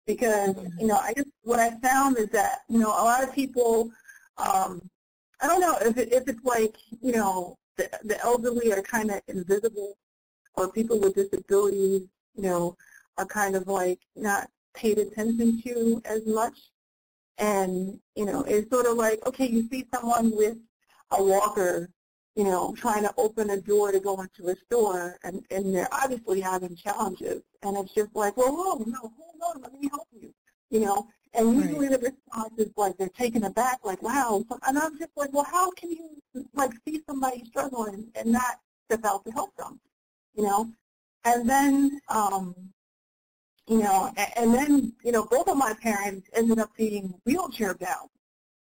Because, 0.05 0.57
you 0.81 0.89
know, 0.89 0.97
I 0.97 1.13
just, 1.15 1.29
what 1.43 1.61
I 1.61 1.71
found 1.79 2.19
is 2.19 2.29
that, 2.31 2.63
you 2.69 2.81
know, 2.81 2.89
a 2.89 3.05
lot 3.05 3.23
of 3.23 3.33
people, 3.33 3.91
um, 4.37 4.83
I 5.41 5.47
don't 5.47 5.61
know 5.61 5.77
if, 5.81 5.97
it, 5.97 6.13
if 6.13 6.27
it's 6.27 6.45
like, 6.45 6.75
you 7.01 7.13
know, 7.13 7.57
the, 7.77 7.89
the 8.03 8.21
elderly 8.25 8.73
are 8.73 8.83
kind 8.83 9.13
of 9.13 9.21
invisible 9.29 9.97
or 10.55 10.73
people 10.73 10.99
with 10.99 11.15
disabilities, 11.15 12.03
you 12.35 12.43
know, 12.43 12.77
are 13.17 13.27
kind 13.27 13.55
of 13.55 13.69
like 13.69 14.01
not 14.17 14.49
paid 14.75 14.99
attention 14.99 15.63
to 15.63 16.03
as 16.05 16.27
much. 16.27 16.59
And, 17.39 17.99
you 18.17 18.25
know, 18.25 18.43
it's 18.43 18.71
sort 18.71 18.87
of 18.87 18.97
like, 18.97 19.25
okay, 19.27 19.47
you 19.47 19.69
see 19.69 19.87
someone 19.95 20.37
with 20.37 20.57
a 21.13 21.23
walker, 21.23 21.91
you 22.35 22.45
know, 22.45 22.75
trying 22.77 23.03
to 23.03 23.13
open 23.17 23.51
a 23.51 23.61
door 23.61 23.93
to 23.93 24.01
go 24.01 24.21
into 24.21 24.49
a 24.49 24.57
store, 24.57 25.19
and, 25.25 25.45
and 25.51 25.75
they're 25.75 25.89
obviously 25.93 26.41
having 26.41 26.75
challenges. 26.75 27.43
And 27.63 27.77
it's 27.77 27.95
just 27.95 28.15
like, 28.15 28.37
well, 28.37 28.55
whoa, 28.57 28.85
no, 28.87 29.01
hold 29.01 29.57
on, 29.57 29.63
let 29.63 29.73
me 29.75 29.89
help 29.91 30.09
you, 30.13 30.33
you 30.71 30.81
know. 30.81 31.09
And 31.35 31.57
usually 31.57 31.89
right. 31.89 32.01
the 32.01 32.11
response 32.11 32.55
is 32.59 32.71
like 32.77 32.97
they're 32.99 33.09
taken 33.09 33.45
aback, 33.45 33.81
like, 33.85 34.03
wow. 34.03 34.45
And 34.67 34.79
I'm 34.79 34.99
just 34.99 35.13
like, 35.17 35.33
well, 35.33 35.47
how 35.51 35.71
can 35.73 35.91
you 35.91 36.21
like 36.55 36.73
see 36.87 37.01
somebody 37.09 37.45
struggling 37.47 38.09
and 38.15 38.33
not 38.33 38.61
step 38.87 39.05
out 39.05 39.25
to 39.25 39.31
help 39.31 39.57
them, 39.57 39.81
you 40.35 40.43
know? 40.43 40.71
And 41.25 41.49
then, 41.49 42.01
um, 42.09 42.55
you 43.67 43.79
know, 43.79 44.13
and, 44.17 44.29
and 44.37 44.55
then, 44.55 44.93
you 45.05 45.13
know, 45.13 45.25
both 45.25 45.49
of 45.49 45.57
my 45.57 45.75
parents 45.81 46.29
ended 46.35 46.59
up 46.59 46.71
being 46.77 47.15
wheelchair 47.25 47.75
bound. 47.75 48.11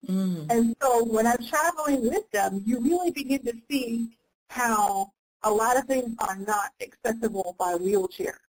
Mm. 0.08 0.52
And 0.52 0.76
so 0.82 1.04
when 1.04 1.28
I'm 1.28 1.44
traveling 1.46 2.02
with 2.10 2.30
them, 2.32 2.62
you 2.66 2.80
really 2.80 3.12
begin 3.12 3.44
to 3.46 3.54
see 3.70 4.18
how 4.50 5.12
a 5.44 5.52
lot 5.52 5.78
of 5.78 5.86
things 5.86 6.16
are 6.20 6.38
not 6.38 6.72
accessible 6.82 7.56
by 7.58 7.76
wheelchair. 7.76 8.40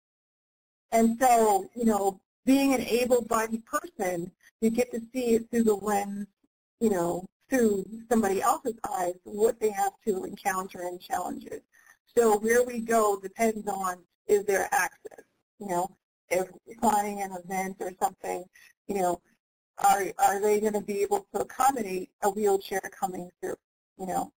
And 0.92 1.18
so, 1.20 1.68
you 1.74 1.84
know, 1.84 2.20
being 2.44 2.74
an 2.74 2.82
able-bodied 2.82 3.64
person, 3.64 4.30
you 4.60 4.70
get 4.70 4.90
to 4.92 5.00
see 5.12 5.34
it 5.34 5.50
through 5.50 5.64
the 5.64 5.74
lens, 5.74 6.26
you 6.80 6.90
know, 6.90 7.26
through 7.48 7.84
somebody 8.10 8.42
else's 8.42 8.74
eyes 8.90 9.14
what 9.24 9.60
they 9.60 9.70
have 9.70 9.92
to 10.06 10.24
encounter 10.24 10.82
and 10.82 11.00
challenges. 11.00 11.60
So 12.16 12.38
where 12.38 12.64
we 12.64 12.80
go 12.80 13.18
depends 13.20 13.66
on 13.68 13.98
is 14.26 14.44
there 14.44 14.68
access. 14.72 15.24
You 15.58 15.68
know, 15.68 15.96
if 16.30 16.48
planning 16.80 17.22
an 17.22 17.32
event 17.44 17.76
or 17.80 17.92
something, 18.00 18.44
you 18.88 18.96
know, 18.96 19.20
are 19.84 20.04
are 20.18 20.40
they 20.40 20.60
going 20.60 20.72
to 20.72 20.80
be 20.80 21.02
able 21.02 21.26
to 21.34 21.40
accommodate 21.40 22.10
a 22.22 22.30
wheelchair 22.30 22.80
coming 22.98 23.30
through? 23.40 23.56
You 23.98 24.06
know, 24.06 24.32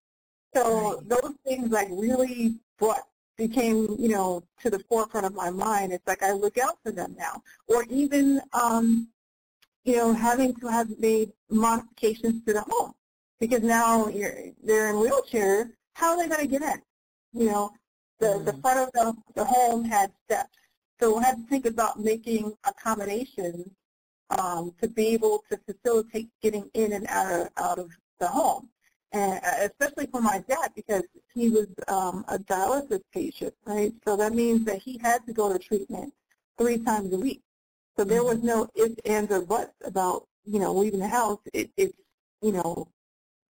so 0.55 0.95
right. 0.95 1.09
those 1.09 1.33
things 1.45 1.71
like 1.71 1.87
really 1.91 2.55
brought 2.77 3.03
became 3.37 3.95
you 3.99 4.09
know 4.09 4.43
to 4.61 4.69
the 4.69 4.79
forefront 4.79 5.25
of 5.25 5.33
my 5.33 5.49
mind. 5.49 5.93
It's 5.93 6.07
like 6.07 6.23
I 6.23 6.31
look 6.31 6.57
out 6.57 6.77
for 6.83 6.91
them 6.91 7.15
now, 7.17 7.41
or 7.67 7.85
even 7.89 8.41
um, 8.53 9.07
you 9.83 9.97
know 9.97 10.13
having 10.13 10.55
to 10.55 10.67
have 10.67 10.87
made 10.99 11.31
modifications 11.49 12.43
to 12.45 12.53
the 12.53 12.61
home 12.61 12.93
because 13.39 13.61
now 13.61 14.07
you're 14.07 14.35
they're 14.63 14.89
in 14.89 14.99
wheelchair. 14.99 15.71
How 15.93 16.11
are 16.11 16.17
they 16.17 16.27
going 16.27 16.41
to 16.41 16.47
get 16.47 16.61
in? 16.61 16.81
You 17.33 17.51
know, 17.51 17.71
the 18.19 18.27
mm-hmm. 18.27 18.45
the 18.45 18.53
front 18.53 18.79
of 18.79 18.91
the, 18.93 19.13
the 19.35 19.45
home 19.45 19.83
had 19.83 20.11
steps, 20.25 20.57
so 20.99 21.17
we 21.17 21.23
had 21.23 21.37
to 21.37 21.43
think 21.43 21.65
about 21.65 21.99
making 21.99 22.53
accommodations 22.65 23.69
um, 24.29 24.73
to 24.81 24.87
be 24.87 25.07
able 25.09 25.43
to 25.49 25.59
facilitate 25.65 26.29
getting 26.41 26.69
in 26.73 26.93
and 26.93 27.07
out 27.07 27.41
of, 27.41 27.49
out 27.57 27.79
of 27.79 27.91
the 28.19 28.27
home. 28.27 28.69
And 29.11 29.39
uh, 29.43 29.67
especially 29.69 30.07
for 30.07 30.21
my 30.21 30.43
dad 30.47 30.71
because 30.75 31.03
he 31.33 31.49
was 31.49 31.67
um, 31.87 32.25
a 32.27 32.37
dialysis 32.37 33.01
patient, 33.13 33.53
right? 33.65 33.93
So 34.05 34.17
that 34.17 34.33
means 34.33 34.65
that 34.65 34.81
he 34.81 34.97
had 34.97 35.25
to 35.25 35.33
go 35.33 35.51
to 35.51 35.59
treatment 35.59 36.13
three 36.57 36.79
times 36.79 37.13
a 37.13 37.17
week. 37.17 37.41
So 37.97 38.03
there 38.03 38.23
was 38.23 38.37
mm-hmm. 38.37 38.47
no 38.47 38.67
ifs, 38.75 38.95
ands, 39.05 39.31
or 39.31 39.41
buts 39.41 39.73
about, 39.85 40.27
you 40.45 40.59
know, 40.59 40.73
leaving 40.73 40.99
the 40.99 41.07
house. 41.07 41.39
It, 41.53 41.71
it's, 41.77 41.93
you 42.41 42.51
know, 42.51 42.87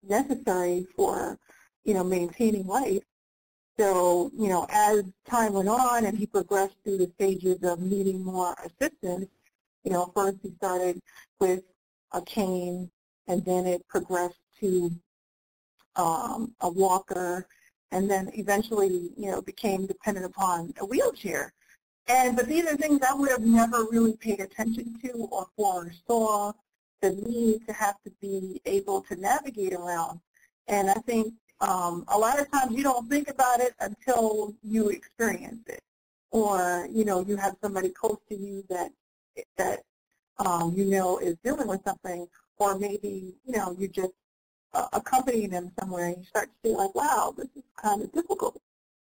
necessary 0.06 0.86
for, 0.94 1.38
you 1.84 1.94
know, 1.94 2.04
maintaining 2.04 2.66
life. 2.66 3.02
So, 3.78 4.30
you 4.38 4.48
know, 4.48 4.66
as 4.70 5.04
time 5.28 5.52
went 5.52 5.68
on 5.68 6.06
and 6.06 6.16
he 6.16 6.26
progressed 6.26 6.76
through 6.84 6.98
the 6.98 7.10
stages 7.16 7.62
of 7.62 7.80
needing 7.80 8.24
more 8.24 8.54
assistance, 8.64 9.26
you 9.86 9.92
know, 9.92 10.10
first 10.14 10.38
he 10.42 10.52
started 10.56 11.00
with 11.40 11.62
a 12.12 12.20
cane 12.20 12.90
and 13.28 13.44
then 13.44 13.66
it 13.66 13.86
progressed 13.86 14.40
to 14.60 14.90
um, 15.94 16.52
a 16.60 16.68
walker 16.68 17.46
and 17.92 18.10
then 18.10 18.28
eventually, 18.34 19.10
you 19.16 19.30
know, 19.30 19.40
became 19.40 19.86
dependent 19.86 20.26
upon 20.26 20.74
a 20.80 20.84
wheelchair. 20.84 21.52
And, 22.08 22.36
but 22.36 22.46
these 22.46 22.66
are 22.66 22.76
things 22.76 23.00
I 23.08 23.14
would 23.14 23.30
have 23.30 23.42
never 23.42 23.84
really 23.84 24.16
paid 24.16 24.40
attention 24.40 24.98
to 25.02 25.28
or 25.30 25.46
foresaw 25.56 26.52
the 27.00 27.10
need 27.10 27.64
to 27.68 27.72
have 27.72 27.94
to 28.04 28.10
be 28.20 28.60
able 28.64 29.02
to 29.02 29.14
navigate 29.14 29.72
around. 29.72 30.18
And 30.66 30.90
I 30.90 30.94
think 30.94 31.32
um, 31.60 32.04
a 32.08 32.18
lot 32.18 32.40
of 32.40 32.50
times 32.50 32.76
you 32.76 32.82
don't 32.82 33.08
think 33.08 33.30
about 33.30 33.60
it 33.60 33.74
until 33.80 34.54
you 34.62 34.88
experience 34.88 35.62
it, 35.68 35.80
or 36.32 36.88
you 36.90 37.04
know 37.04 37.24
you 37.24 37.36
have 37.36 37.56
somebody 37.62 37.88
close 37.88 38.18
to 38.28 38.36
you 38.36 38.62
that 38.68 38.90
that 39.56 39.80
um, 40.38 40.74
you 40.76 40.86
know 40.86 41.18
is 41.18 41.36
dealing 41.44 41.68
with 41.68 41.82
something, 41.84 42.26
or 42.58 42.78
maybe 42.78 43.34
you 43.44 43.56
know 43.56 43.74
you 43.78 43.88
just 43.88 44.12
uh, 44.76 44.88
accompany 44.92 45.46
them 45.46 45.72
somewhere 45.80 46.06
and 46.06 46.18
you 46.18 46.24
start 46.24 46.48
to 46.48 46.68
feel 46.68 46.78
like, 46.78 46.94
wow, 46.94 47.34
this 47.36 47.48
is 47.56 47.62
kind 47.82 48.02
of 48.02 48.12
difficult. 48.12 48.60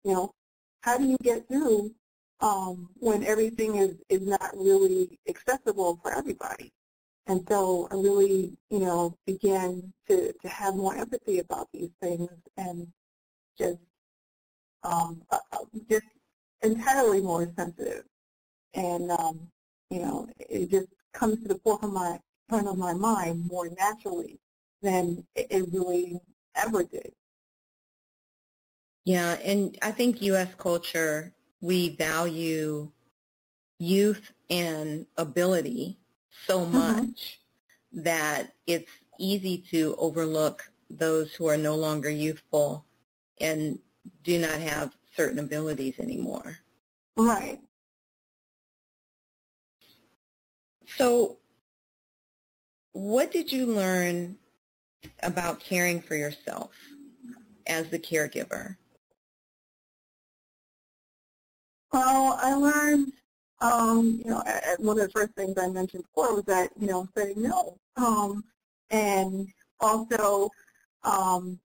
You 0.04 0.14
know, 0.14 0.34
how 0.82 0.98
do 0.98 1.06
you 1.06 1.18
get 1.22 1.48
through 1.48 1.92
um, 2.40 2.90
when 2.96 3.24
everything 3.26 3.76
is 3.76 3.96
is 4.08 4.22
not 4.22 4.52
really 4.56 5.20
accessible 5.28 6.00
for 6.02 6.14
everybody? 6.14 6.72
And 7.28 7.46
so 7.48 7.88
I 7.92 7.96
really, 7.96 8.58
you 8.70 8.80
know, 8.80 9.16
began 9.28 9.94
to, 10.08 10.34
to 10.34 10.48
have 10.48 10.76
more 10.76 10.96
empathy 10.96 11.40
about 11.40 11.68
these 11.74 11.92
things 12.02 12.30
and 12.58 12.88
just 13.58 13.78
um, 14.84 15.22
uh, 15.30 15.38
uh 15.52 15.66
just 15.90 16.06
entirely 16.64 17.22
more 17.22 17.52
sensitive. 17.56 18.06
And, 18.74 19.12
um, 19.12 19.52
you 19.90 20.00
know, 20.00 20.28
it 20.40 20.70
just 20.70 20.88
comes 21.14 21.42
to 21.42 21.48
the 21.48 21.60
forefront 21.64 21.96
of 21.96 22.02
my, 22.02 22.20
front 22.48 22.68
of 22.68 22.78
my 22.78 22.94
mind 22.94 23.48
more 23.50 23.70
naturally 23.78 24.40
than 24.82 25.26
it 25.36 25.66
really 25.72 26.20
ever 26.56 26.84
did. 26.84 27.12
Yeah, 29.06 29.38
and 29.44 29.78
I 29.82 29.92
think 29.92 30.22
U.S. 30.22 30.50
culture, 30.58 31.34
we 31.62 31.96
value 31.96 32.92
youth 33.80 34.32
and 34.50 35.06
ability 35.18 35.98
so 36.46 36.60
mm-hmm. 36.60 36.78
much 36.78 37.40
mm-hmm. 37.94 38.04
that 38.04 38.54
it's 38.68 38.92
easy 39.18 39.58
to 39.72 39.96
overlook 39.98 40.70
those 40.90 41.34
who 41.34 41.48
are 41.48 41.58
no 41.58 41.76
longer 41.76 42.10
youthful 42.10 42.86
and 43.42 43.80
do 44.24 44.38
not 44.38 44.60
have 44.60 44.94
certain 45.16 45.40
abilities 45.40 45.96
anymore. 46.00 46.58
Right. 47.18 47.60
So 50.98 51.38
what 52.94 53.32
did 53.32 53.52
you 53.52 53.66
learn 53.66 54.38
about 55.24 55.60
caring 55.60 56.02
for 56.02 56.16
yourself 56.16 56.72
as 57.68 57.90
the 57.90 58.00
caregiver? 58.00 58.76
Well, 61.92 62.38
I 62.42 62.54
learned 62.54 63.14
um, 63.62 64.22
you 64.24 64.32
know, 64.32 64.44
one 64.78 65.00
of 65.00 65.06
the 65.06 65.12
first 65.12 65.34
things 65.34 65.58
I 65.58 65.68
mentioned 65.68 66.04
before 66.04 66.36
was 66.36 66.46
that, 66.46 66.72
you 66.80 66.88
know, 66.88 67.08
saying 67.16 67.42
no. 67.42 67.78
Um, 67.98 68.44
and 68.90 69.48
also, 69.80 70.50
um, 71.04 71.60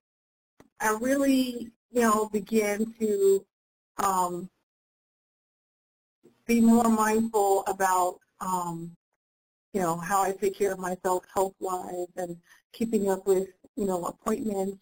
I 0.81 0.97
really, 0.99 1.71
you 1.91 2.01
know, 2.01 2.27
began 2.29 2.93
to 2.99 3.45
um, 3.97 4.49
be 6.45 6.59
more 6.59 6.89
mindful 6.89 7.63
about, 7.67 8.19
um, 8.41 8.95
you 9.75 9.81
know, 9.81 9.97
how 9.97 10.23
I 10.23 10.31
take 10.31 10.57
care 10.57 10.71
of 10.71 10.79
myself 10.79 11.25
health-wise 11.33 12.07
and 12.15 12.37
keeping 12.71 13.09
up 13.09 13.27
with, 13.27 13.49
you 13.75 13.85
know, 13.85 14.05
appointments. 14.05 14.77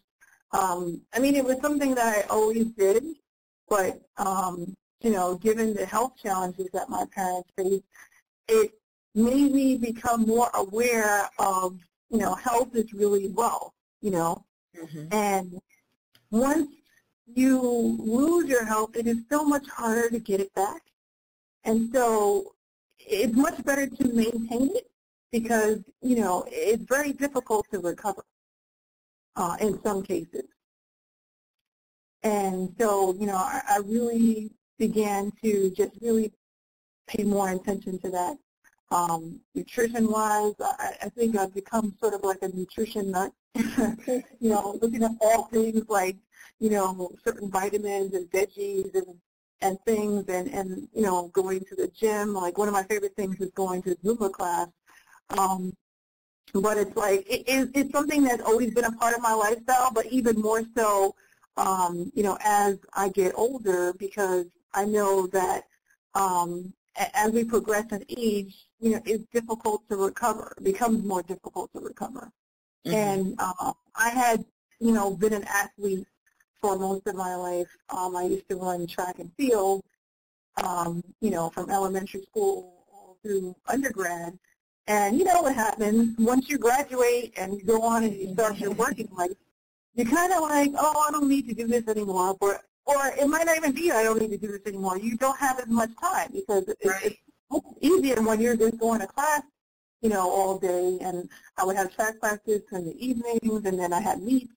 Um, 0.51 1.01
I 1.15 1.19
mean, 1.19 1.35
it 1.35 1.43
was 1.43 1.57
something 1.61 1.95
that 1.95 2.15
I 2.15 2.21
always 2.29 2.67
did, 2.77 3.03
but 3.67 3.99
um, 4.17 4.77
you 5.01 5.09
know, 5.09 5.35
given 5.35 5.73
the 5.73 5.87
health 5.87 6.13
challenges 6.21 6.67
that 6.73 6.89
my 6.89 7.05
parents 7.11 7.49
faced, 7.57 7.83
it 8.47 8.73
made 9.15 9.51
me 9.51 9.77
become 9.77 10.27
more 10.27 10.51
aware 10.53 11.27
of, 11.39 11.79
you 12.11 12.19
know, 12.19 12.35
health 12.35 12.75
is 12.75 12.93
really 12.93 13.29
well, 13.29 13.73
you 14.01 14.11
know. 14.11 14.45
Mm-hmm. 14.79 15.07
And 15.11 15.59
once 16.29 16.69
you 17.25 17.59
lose 17.59 18.47
your 18.47 18.63
health, 18.63 18.95
it 18.95 19.07
is 19.07 19.17
so 19.27 19.43
much 19.43 19.67
harder 19.67 20.11
to 20.11 20.19
get 20.19 20.39
it 20.39 20.53
back. 20.53 20.83
And 21.63 21.91
so 21.91 22.53
it's 23.07 23.35
much 23.35 23.63
better 23.63 23.87
to 23.87 24.13
maintain 24.13 24.75
it 24.75 24.89
because, 25.31 25.79
you 26.01 26.15
know, 26.15 26.45
it's 26.47 26.83
very 26.83 27.13
difficult 27.13 27.65
to 27.71 27.79
recover 27.79 28.23
uh, 29.35 29.57
in 29.59 29.81
some 29.83 30.03
cases. 30.03 30.43
And 32.23 32.73
so, 32.79 33.13
you 33.19 33.25
know, 33.25 33.35
I, 33.35 33.61
I 33.69 33.77
really 33.79 34.51
began 34.77 35.31
to 35.43 35.71
just 35.71 35.91
really 36.01 36.33
pay 37.07 37.23
more 37.23 37.49
attention 37.49 37.99
to 37.99 38.09
that. 38.11 38.37
Um, 38.91 39.39
nutrition-wise, 39.55 40.53
I, 40.61 40.93
I 41.01 41.09
think 41.09 41.35
I've 41.35 41.53
become 41.53 41.95
sort 41.99 42.13
of 42.13 42.23
like 42.23 42.43
a 42.43 42.49
nutrition 42.49 43.11
nut. 43.11 43.31
you 43.55 44.49
know, 44.49 44.77
looking 44.81 45.03
at 45.03 45.11
all 45.19 45.45
things 45.45 45.83
like, 45.89 46.17
you 46.59 46.69
know, 46.69 47.11
certain 47.23 47.49
vitamins 47.49 48.13
and 48.13 48.29
veggies 48.31 48.93
and 48.95 49.15
and 49.63 49.79
things 49.85 50.27
and, 50.27 50.47
and, 50.53 50.87
you 50.93 51.01
know, 51.01 51.29
going 51.29 51.61
to 51.61 51.75
the 51.75 51.87
gym. 51.87 52.33
Like 52.33 52.57
one 52.57 52.67
of 52.67 52.73
my 52.73 52.83
favorite 52.83 53.15
things 53.15 53.39
is 53.39 53.51
going 53.51 53.81
to 53.83 53.95
Zumba 54.03 54.31
class. 54.31 54.67
Um, 55.37 55.73
but 56.53 56.77
it's 56.77 56.95
like, 56.95 57.25
it, 57.27 57.69
it's 57.73 57.91
something 57.91 58.23
that's 58.23 58.43
always 58.43 58.73
been 58.73 58.83
a 58.83 58.91
part 58.91 59.15
of 59.15 59.21
my 59.21 59.33
lifestyle, 59.33 59.91
but 59.91 60.05
even 60.07 60.39
more 60.39 60.63
so, 60.75 61.15
um, 61.57 62.11
you 62.13 62.23
know, 62.23 62.37
as 62.43 62.77
I 62.93 63.09
get 63.09 63.33
older 63.35 63.93
because 63.93 64.45
I 64.73 64.85
know 64.85 65.27
that 65.27 65.63
um, 66.13 66.73
as 66.95 67.31
we 67.31 67.43
progress 67.43 67.85
in 67.91 68.03
age, 68.09 68.67
you 68.79 68.91
know, 68.91 69.01
it's 69.05 69.25
difficult 69.31 69.87
to 69.89 69.95
recover. 69.95 70.53
It 70.57 70.63
becomes 70.63 71.03
more 71.03 71.23
difficult 71.23 71.71
to 71.73 71.79
recover. 71.79 72.31
Mm-hmm. 72.85 72.95
And 72.95 73.35
uh, 73.39 73.73
I 73.95 74.09
had, 74.09 74.45
you 74.79 74.91
know, 74.91 75.15
been 75.15 75.33
an 75.33 75.45
athlete 75.45 76.05
for 76.63 76.79
most 76.79 77.05
of 77.07 77.15
my 77.15 77.35
life. 77.35 77.67
Um, 77.89 78.15
I 78.15 78.23
used 78.23 78.47
to 78.47 78.55
run 78.55 78.87
track 78.87 79.19
and 79.19 79.29
field, 79.37 79.83
um, 80.63 81.03
you 81.19 81.29
know, 81.29 81.49
from 81.49 81.69
elementary 81.69 82.21
school 82.21 82.85
all 82.89 83.17
through 83.21 83.53
undergrad. 83.67 84.39
And 84.87 85.17
you 85.17 85.25
know 85.25 85.41
what 85.41 85.55
happens 85.55 86.15
once 86.17 86.49
you 86.49 86.57
graduate 86.57 87.33
and 87.35 87.53
you 87.53 87.65
go 87.65 87.81
on 87.81 88.05
and 88.05 88.15
you 88.15 88.31
start 88.33 88.57
your 88.59 88.71
working 88.71 89.09
life. 89.11 89.31
You're 89.93 90.07
kind 90.07 90.31
of 90.31 90.41
like, 90.41 90.71
oh, 90.77 91.05
I 91.05 91.11
don't 91.11 91.27
need 91.27 91.49
to 91.49 91.53
do 91.53 91.67
this 91.67 91.85
anymore. 91.89 92.37
But 92.39 92.61
or 92.85 93.07
it 93.19 93.27
might 93.27 93.45
not 93.45 93.57
even 93.57 93.73
be 93.73 93.91
I 93.91 94.03
don't 94.03 94.19
need 94.21 94.31
to 94.31 94.37
do 94.37 94.47
this 94.47 94.65
anymore. 94.65 94.97
You 94.97 95.17
don't 95.17 95.37
have 95.37 95.59
as 95.59 95.67
much 95.67 95.91
time 96.01 96.29
because 96.33 96.63
it's, 96.67 96.85
right. 96.85 97.17
it's 97.51 97.75
easier 97.81 98.21
when 98.21 98.39
you're 98.39 98.57
just 98.57 98.77
going 98.77 99.01
to 99.01 99.07
class, 99.07 99.41
you 100.01 100.09
know, 100.09 100.29
all 100.29 100.57
day, 100.59 100.97
and 101.01 101.29
I 101.57 101.65
would 101.65 101.75
have 101.75 101.93
track 101.93 102.19
practice 102.21 102.63
in 102.71 102.85
the 102.85 102.95
evenings, 103.05 103.65
and 103.65 103.77
then 103.77 103.91
I 103.91 103.99
had 103.99 104.21
meets. 104.21 104.53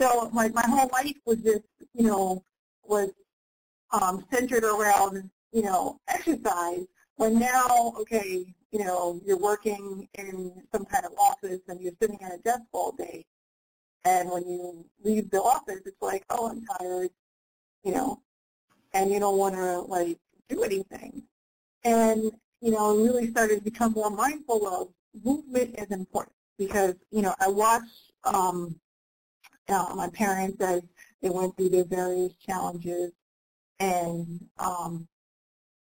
So 0.00 0.30
my 0.32 0.48
my 0.48 0.62
whole 0.66 0.88
life 0.92 1.16
was 1.24 1.38
just, 1.38 1.64
you 1.94 2.06
know, 2.06 2.44
was 2.84 3.10
um, 3.90 4.24
centered 4.32 4.64
around, 4.64 5.30
you 5.52 5.62
know, 5.62 6.00
exercise. 6.08 6.86
When 7.16 7.38
now, 7.38 7.94
okay, 8.00 8.54
you 8.70 8.84
know, 8.84 9.20
you're 9.24 9.38
working 9.38 10.08
in 10.14 10.62
some 10.72 10.84
kind 10.84 11.04
of 11.04 11.12
office 11.18 11.60
and 11.68 11.80
you're 11.80 11.92
sitting 12.00 12.22
at 12.22 12.34
a 12.34 12.38
desk 12.38 12.62
all 12.72 12.92
day, 12.92 13.24
and 14.04 14.30
when 14.30 14.42
you 14.48 14.84
leave 15.02 15.30
the 15.30 15.40
office, 15.40 15.80
it's 15.84 16.00
like, 16.00 16.24
oh, 16.30 16.50
I'm 16.50 16.64
tired, 16.78 17.10
you 17.82 17.92
know, 17.92 18.22
and 18.94 19.10
you 19.10 19.18
don't 19.18 19.38
want 19.38 19.56
to 19.56 19.80
like 19.80 20.18
do 20.48 20.62
anything. 20.62 21.22
And 21.84 22.30
you 22.60 22.72
know, 22.72 22.92
I 22.92 23.02
really 23.02 23.30
started 23.30 23.56
to 23.56 23.64
become 23.64 23.92
more 23.92 24.10
mindful 24.10 24.66
of 24.66 24.88
movement 25.24 25.78
is 25.78 25.90
important 25.90 26.34
because, 26.58 26.94
you 27.10 27.22
know, 27.22 27.34
I 27.40 27.48
watched 27.48 28.12
um, 28.24 28.74
uh, 29.68 29.92
my 29.94 30.08
parents 30.08 30.60
as 30.60 30.82
they 31.22 31.30
went 31.30 31.56
through 31.56 31.70
their 31.70 31.84
various 31.84 32.32
challenges 32.34 33.12
and 33.80 34.44
um, 34.58 35.06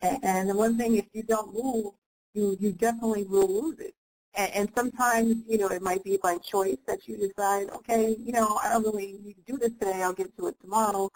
and, 0.01 0.19
and 0.23 0.49
the 0.49 0.55
one 0.55 0.77
thing, 0.77 0.95
if 0.95 1.05
you 1.13 1.23
don't 1.23 1.53
move, 1.53 1.93
you, 2.33 2.57
you 2.59 2.71
definitely 2.71 3.23
will 3.25 3.47
lose 3.47 3.79
it. 3.79 3.93
And, 4.33 4.51
and 4.53 4.71
sometimes, 4.75 5.43
you 5.47 5.57
know, 5.57 5.67
it 5.67 5.81
might 5.81 6.03
be 6.03 6.17
by 6.21 6.37
choice 6.37 6.77
that 6.87 7.07
you 7.07 7.17
decide, 7.17 7.69
okay, 7.69 8.15
you 8.19 8.31
know, 8.31 8.59
I 8.63 8.69
don't 8.69 8.83
really 8.83 9.19
need 9.23 9.35
to 9.35 9.51
do 9.51 9.57
this 9.57 9.73
today. 9.79 10.01
I'll 10.01 10.13
get 10.13 10.35
to 10.37 10.47
it 10.47 10.55
tomorrow. 10.61 11.09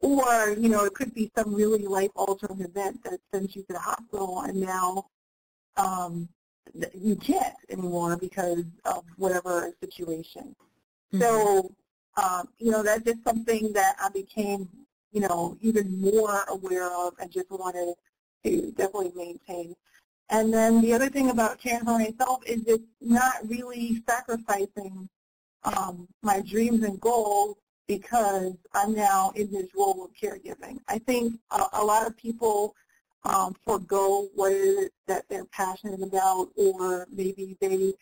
Or, 0.00 0.50
you 0.50 0.70
know, 0.70 0.84
it 0.84 0.94
could 0.94 1.12
be 1.12 1.30
some 1.36 1.54
really 1.54 1.86
life-altering 1.86 2.62
event 2.62 3.04
that 3.04 3.20
sends 3.32 3.54
you 3.54 3.62
to 3.62 3.74
the 3.74 3.78
hospital 3.78 4.42
and 4.42 4.58
now 4.58 5.06
um, 5.76 6.28
you 6.94 7.16
can't 7.16 7.54
anymore 7.68 8.16
because 8.16 8.64
of 8.86 9.04
whatever 9.16 9.72
situation. 9.82 10.54
Mm-hmm. 11.12 11.20
So, 11.20 11.74
um, 12.16 12.48
you 12.58 12.70
know, 12.70 12.82
that's 12.82 13.04
just 13.04 13.22
something 13.24 13.72
that 13.72 13.96
I 14.02 14.08
became, 14.10 14.68
you 15.12 15.20
know, 15.20 15.56
even 15.60 16.00
more 16.00 16.44
aware 16.48 16.90
of 17.06 17.14
and 17.18 17.30
just 17.30 17.50
wanted 17.50 17.94
to 18.44 18.72
definitely 18.72 19.12
maintain. 19.14 19.74
And 20.30 20.52
then 20.52 20.80
the 20.80 20.92
other 20.92 21.08
thing 21.08 21.30
about 21.30 21.58
caring 21.58 21.84
for 21.84 21.98
myself 21.98 22.42
is 22.46 22.62
just 22.62 22.82
not 23.00 23.34
really 23.48 24.02
sacrificing 24.08 25.08
um, 25.64 26.08
my 26.22 26.40
dreams 26.40 26.84
and 26.84 27.00
goals 27.00 27.56
because 27.86 28.54
I'm 28.72 28.94
now 28.94 29.32
in 29.34 29.50
this 29.50 29.66
role 29.76 30.04
of 30.04 30.12
caregiving. 30.12 30.78
I 30.88 30.98
think 30.98 31.34
a, 31.50 31.64
a 31.74 31.84
lot 31.84 32.06
of 32.06 32.16
people 32.16 32.74
um, 33.24 33.54
forego 33.66 34.28
what 34.34 34.52
it 34.52 34.56
is 34.56 34.90
that 35.06 35.24
they're 35.28 35.44
passionate 35.46 36.02
about 36.02 36.48
or 36.56 37.06
maybe 37.10 37.56
they 37.60 37.92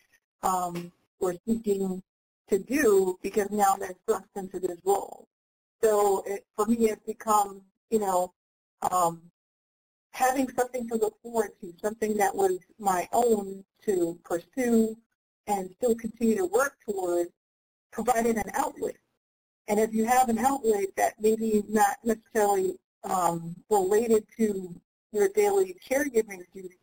um, 0.43 0.91
were 1.19 1.35
seeking 1.47 2.01
to 2.49 2.59
do 2.59 3.17
because 3.21 3.49
now 3.51 3.75
they're 3.75 3.95
thrust 4.05 4.29
into 4.35 4.59
this 4.59 4.77
role. 4.85 5.27
So 5.81 6.23
it, 6.25 6.45
for 6.55 6.65
me, 6.65 6.89
it's 6.89 7.05
become, 7.05 7.61
you 7.89 7.99
know, 7.99 8.33
um, 8.91 9.21
having 10.11 10.49
something 10.49 10.87
to 10.89 10.95
look 10.95 11.21
forward 11.21 11.51
to, 11.61 11.73
something 11.81 12.17
that 12.17 12.35
was 12.35 12.59
my 12.79 13.07
own 13.13 13.63
to 13.85 14.19
pursue 14.23 14.97
and 15.47 15.69
still 15.77 15.95
continue 15.95 16.35
to 16.37 16.45
work 16.45 16.75
towards, 16.85 17.31
provided 17.91 18.37
an 18.37 18.51
outlet 18.55 18.95
and 19.69 19.79
if 19.79 19.93
you 19.93 20.05
have 20.05 20.29
an 20.29 20.39
outlet 20.39 20.87
that 20.97 21.13
maybe 21.21 21.49
is 21.49 21.69
not 21.69 21.97
necessarily 22.03 22.75
um, 23.03 23.55
related 23.69 24.25
to 24.37 24.75
your 25.11 25.29
daily 25.29 25.75
caregiving 25.87 26.43
duties, 26.51 26.79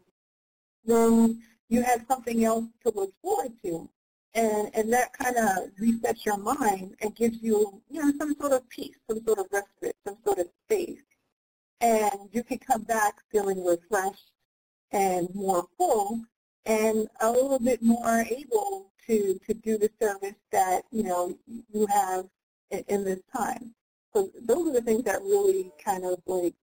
then 0.84 1.42
you 1.68 1.82
have 1.82 2.04
something 2.08 2.44
else 2.44 2.64
to 2.84 2.92
look 2.94 3.12
forward 3.20 3.52
to. 3.64 3.90
And, 4.36 4.70
and 4.74 4.92
that 4.92 5.12
kind 5.14 5.36
of 5.36 5.70
resets 5.80 6.24
your 6.24 6.36
mind 6.36 6.94
and 7.00 7.16
gives 7.16 7.42
you, 7.42 7.82
you 7.90 8.02
know, 8.02 8.12
some 8.18 8.36
sort 8.38 8.52
of 8.52 8.68
peace, 8.68 8.96
some 9.08 9.24
sort 9.24 9.38
of 9.38 9.46
respite, 9.50 9.96
some 10.06 10.18
sort 10.24 10.38
of 10.38 10.46
space. 10.66 11.00
And 11.80 12.28
you 12.32 12.44
can 12.44 12.58
come 12.58 12.82
back 12.82 13.14
feeling 13.32 13.64
refreshed 13.64 14.30
and 14.92 15.28
more 15.34 15.66
full 15.78 16.20
and 16.66 17.08
a 17.20 17.30
little 17.30 17.58
bit 17.58 17.82
more 17.82 18.24
able 18.28 18.92
to, 19.06 19.40
to 19.46 19.54
do 19.54 19.78
the 19.78 19.90
service 20.00 20.34
that, 20.52 20.82
you 20.90 21.02
know, 21.02 21.34
you 21.72 21.86
have 21.86 22.26
in, 22.70 22.84
in 22.88 23.04
this 23.04 23.20
time. 23.34 23.74
So 24.14 24.30
those 24.42 24.68
are 24.68 24.72
the 24.72 24.82
things 24.82 25.04
that 25.04 25.22
really 25.22 25.70
kind 25.82 26.04
of 26.04 26.20
like 26.26 26.54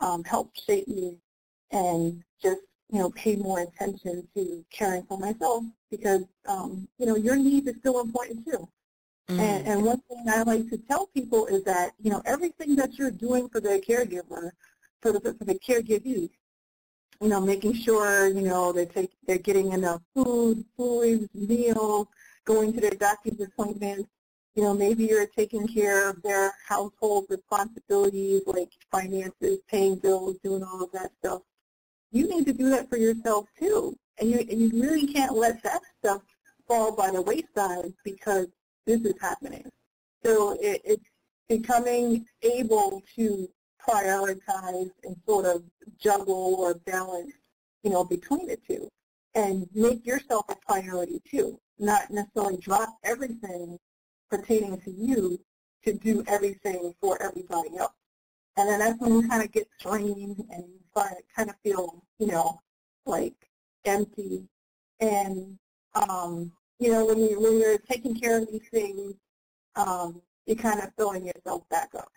um, 0.00 0.24
help 0.24 0.50
shape 0.56 0.88
me 0.88 1.18
and 1.70 2.22
just 2.42 2.62
you 2.92 2.98
know 2.98 3.10
pay 3.10 3.36
more 3.36 3.60
attention 3.60 4.28
to 4.34 4.64
caring 4.70 5.02
for 5.04 5.18
myself 5.18 5.64
because 5.90 6.22
um, 6.46 6.86
you 6.98 7.06
know 7.06 7.16
your 7.16 7.36
needs 7.36 7.68
are 7.68 7.78
still 7.78 8.00
important 8.00 8.44
too. 8.44 8.68
Mm. 9.28 9.38
And, 9.38 9.66
and 9.68 9.82
one 9.84 10.02
thing 10.08 10.24
I 10.28 10.42
like 10.42 10.68
to 10.70 10.78
tell 10.78 11.06
people 11.06 11.46
is 11.46 11.64
that 11.64 11.92
you 12.00 12.10
know 12.10 12.22
everything 12.26 12.76
that 12.76 12.98
you're 12.98 13.10
doing 13.10 13.48
for 13.48 13.60
the 13.60 13.82
caregiver, 13.88 14.50
for 15.00 15.12
the 15.12 15.20
for 15.20 15.44
the 15.44 15.58
caregivee, 15.58 16.30
you 17.20 17.28
know, 17.28 17.40
making 17.40 17.74
sure 17.74 18.28
you 18.28 18.42
know 18.42 18.72
they 18.72 18.86
take 18.86 19.10
they're 19.26 19.38
getting 19.38 19.72
enough 19.72 20.02
food, 20.14 20.64
fluids, 20.76 21.28
meals, 21.34 22.06
going 22.44 22.72
to 22.74 22.80
their 22.80 22.90
doctor's 22.90 23.40
appointments, 23.40 24.08
you 24.54 24.62
know, 24.62 24.74
maybe 24.74 25.04
you're 25.06 25.26
taking 25.26 25.66
care 25.66 26.10
of 26.10 26.20
their 26.22 26.52
household 26.68 27.26
responsibilities 27.30 28.42
like 28.46 28.70
finances, 28.90 29.60
paying 29.68 29.96
bills, 29.96 30.36
doing 30.44 30.62
all 30.62 30.82
of 30.82 30.92
that 30.92 31.10
stuff. 31.20 31.40
You 32.12 32.28
need 32.28 32.46
to 32.46 32.52
do 32.52 32.70
that 32.70 32.88
for 32.88 32.98
yourself 32.98 33.46
too. 33.58 33.96
And 34.20 34.30
you, 34.30 34.38
and 34.38 34.60
you 34.60 34.82
really 34.82 35.06
can't 35.06 35.34
let 35.34 35.62
that 35.62 35.80
stuff 35.98 36.22
fall 36.68 36.94
by 36.94 37.10
the 37.10 37.22
wayside 37.22 37.92
because 38.04 38.46
this 38.86 39.00
is 39.00 39.14
happening. 39.20 39.68
So 40.24 40.56
it, 40.60 40.82
it's 40.84 41.08
becoming 41.48 42.26
able 42.42 43.02
to 43.16 43.48
prioritize 43.86 44.90
and 45.02 45.16
sort 45.26 45.46
of 45.46 45.64
juggle 45.98 46.56
or 46.58 46.74
balance, 46.74 47.32
you 47.82 47.90
know, 47.90 48.04
between 48.04 48.46
the 48.46 48.58
two 48.68 48.88
and 49.34 49.66
make 49.74 50.06
yourself 50.06 50.44
a 50.50 50.56
priority 50.56 51.20
too. 51.28 51.58
Not 51.78 52.10
necessarily 52.10 52.58
drop 52.58 52.90
everything 53.02 53.78
pertaining 54.30 54.80
to 54.82 54.90
you 54.90 55.40
to 55.84 55.94
do 55.94 56.22
everything 56.28 56.94
for 57.00 57.20
everybody 57.22 57.76
else. 57.78 57.92
And 58.56 58.68
then 58.68 58.80
that's 58.80 59.00
when 59.00 59.14
you 59.14 59.28
kind 59.28 59.42
of 59.42 59.50
get 59.50 59.66
drained 59.80 60.44
and 60.50 60.64
you 60.96 61.04
kind 61.34 61.50
of 61.50 61.56
feel, 61.62 62.04
you 62.18 62.26
know, 62.26 62.60
like 63.06 63.34
empty. 63.84 64.48
And, 65.00 65.58
um, 65.94 66.52
you 66.78 66.90
know, 66.92 67.06
when, 67.06 67.18
you, 67.18 67.40
when 67.40 67.58
you're 67.58 67.78
taking 67.78 68.18
care 68.18 68.38
of 68.38 68.48
these 68.50 68.68
things, 68.70 69.14
um, 69.76 70.22
you're 70.46 70.56
kind 70.56 70.80
of 70.80 70.90
filling 70.96 71.26
yourself 71.26 71.68
back 71.68 71.90
up. 71.96 72.10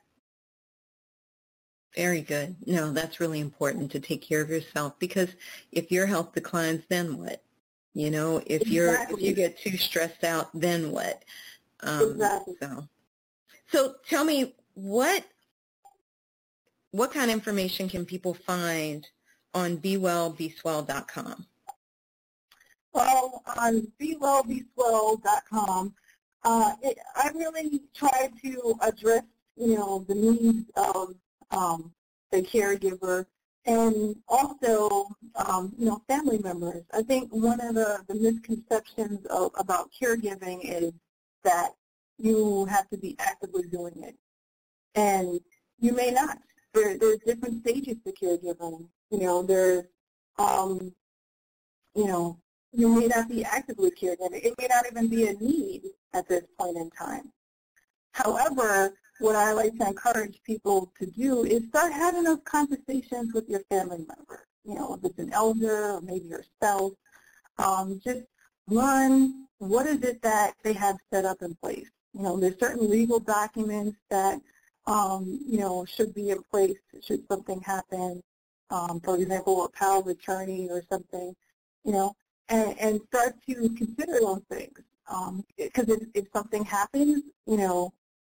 Very 1.95 2.21
good. 2.21 2.55
No, 2.65 2.91
that's 2.91 3.19
really 3.19 3.39
important 3.39 3.91
to 3.91 3.99
take 3.99 4.21
care 4.21 4.41
of 4.41 4.49
yourself 4.49 4.99
because 4.99 5.29
if 5.71 5.91
your 5.91 6.05
health 6.05 6.33
declines, 6.33 6.83
then 6.89 7.17
what? 7.17 7.41
You 7.93 8.11
know, 8.11 8.41
if 8.45 8.63
exactly. 8.63 8.73
you're 8.75 8.93
if 9.11 9.21
you 9.21 9.33
get 9.33 9.57
too 9.57 9.77
stressed 9.77 10.25
out, 10.25 10.49
then 10.53 10.91
what? 10.91 11.23
Um, 11.79 12.11
exactly. 12.11 12.55
So, 12.61 12.87
so 13.67 13.95
tell 14.07 14.25
me 14.25 14.53
what 14.73 15.23
what 16.95 17.11
kind 17.11 17.29
of 17.29 17.33
information 17.35 17.89
can 17.89 18.05
people 18.05 18.33
find 18.33 19.05
on 19.53 19.77
bewellbeswell.com? 19.77 21.45
Well, 22.93 23.43
on 23.57 23.91
bewellbeswell.com, 24.01 25.93
uh, 26.45 26.75
it, 26.81 26.97
I 27.15 27.31
really 27.35 27.81
try 27.93 28.29
to 28.43 28.75
address, 28.81 29.23
you 29.57 29.75
know, 29.75 30.05
the 30.07 30.15
needs 30.15 30.71
of 30.77 31.15
um, 31.51 31.91
the 32.31 32.41
caregiver 32.41 33.25
and 33.65 34.15
also, 34.29 35.07
um, 35.35 35.73
you 35.77 35.87
know, 35.87 36.01
family 36.07 36.37
members. 36.37 36.83
I 36.93 37.01
think 37.01 37.29
one 37.33 37.59
of 37.59 37.75
the, 37.75 38.05
the 38.07 38.15
misconceptions 38.15 39.25
of, 39.25 39.51
about 39.57 39.89
caregiving 40.01 40.61
is 40.63 40.93
that 41.43 41.71
you 42.17 42.65
have 42.65 42.87
to 42.89 42.97
be 42.97 43.17
actively 43.19 43.63
doing 43.63 44.01
it. 44.01 44.15
And 44.93 45.41
you 45.79 45.91
may 45.91 46.11
not. 46.11 46.37
There, 46.75 46.97
there's 46.97 47.19
different 47.25 47.61
stages 47.61 47.95
to 48.05 48.11
caregiving. 48.11 48.87
You 49.09 49.19
know, 49.19 49.43
there's, 49.43 49.85
um, 50.37 50.93
you 51.95 52.05
know, 52.05 52.37
you 52.73 52.89
may 52.89 53.07
not 53.07 53.29
be 53.29 53.45
actively 53.45 53.91
caregiving. 53.91 54.43
It 54.43 54.53
may 54.59 54.67
not 54.67 54.85
even 54.91 55.07
be 55.07 55.27
a 55.27 55.33
need 55.33 55.83
at 56.13 56.27
this 56.27 56.43
point 56.59 56.77
in 56.77 56.89
time. 56.91 57.31
However, 58.11 58.93
what 59.19 59.35
I 59.37 59.53
like 59.53 59.77
to 59.77 59.87
encourage 59.87 60.41
people 60.43 60.91
to 60.99 61.05
do 61.05 61.45
is 61.45 61.63
start 61.69 61.93
having 61.93 62.23
those 62.23 62.41
conversations 62.43 63.33
with 63.33 63.47
your 63.47 63.61
family 63.69 63.99
members. 63.99 64.45
You 64.65 64.75
know, 64.75 64.95
if 64.95 65.09
it's 65.09 65.19
an 65.19 65.31
elder 65.31 65.93
or 65.93 66.01
maybe 66.01 66.27
your 66.27 66.43
spouse, 66.43 66.91
um, 67.57 68.01
just 68.03 68.23
learn 68.67 69.47
what 69.59 69.85
is 69.85 70.03
it 70.03 70.21
that 70.23 70.55
they 70.63 70.73
have 70.73 70.97
set 71.13 71.23
up 71.23 71.41
in 71.41 71.55
place? 71.55 71.89
You 72.13 72.23
know, 72.23 72.37
there's 72.37 72.59
certain 72.59 72.89
legal 72.89 73.19
documents 73.19 73.97
that, 74.09 74.41
um, 74.87 75.39
you 75.47 75.59
know, 75.59 75.85
should 75.85 76.13
be 76.13 76.29
in 76.29 76.41
place 76.51 76.77
should 77.01 77.23
something 77.27 77.61
happen. 77.61 78.21
Um, 78.69 78.99
for 78.99 79.15
example, 79.15 79.65
a 79.65 79.69
power 79.69 79.99
of 79.99 80.07
attorney 80.07 80.67
or 80.69 80.83
something. 80.89 81.35
You 81.83 81.91
know, 81.91 82.15
and, 82.49 82.77
and 82.79 83.01
start 83.07 83.35
to 83.47 83.69
consider 83.69 84.19
those 84.19 84.41
things. 84.49 84.79
Because 85.57 85.89
um, 85.89 85.95
if, 86.01 86.07
if 86.15 86.25
something 86.33 86.65
happens, 86.65 87.21
you 87.45 87.57
know, 87.57 87.93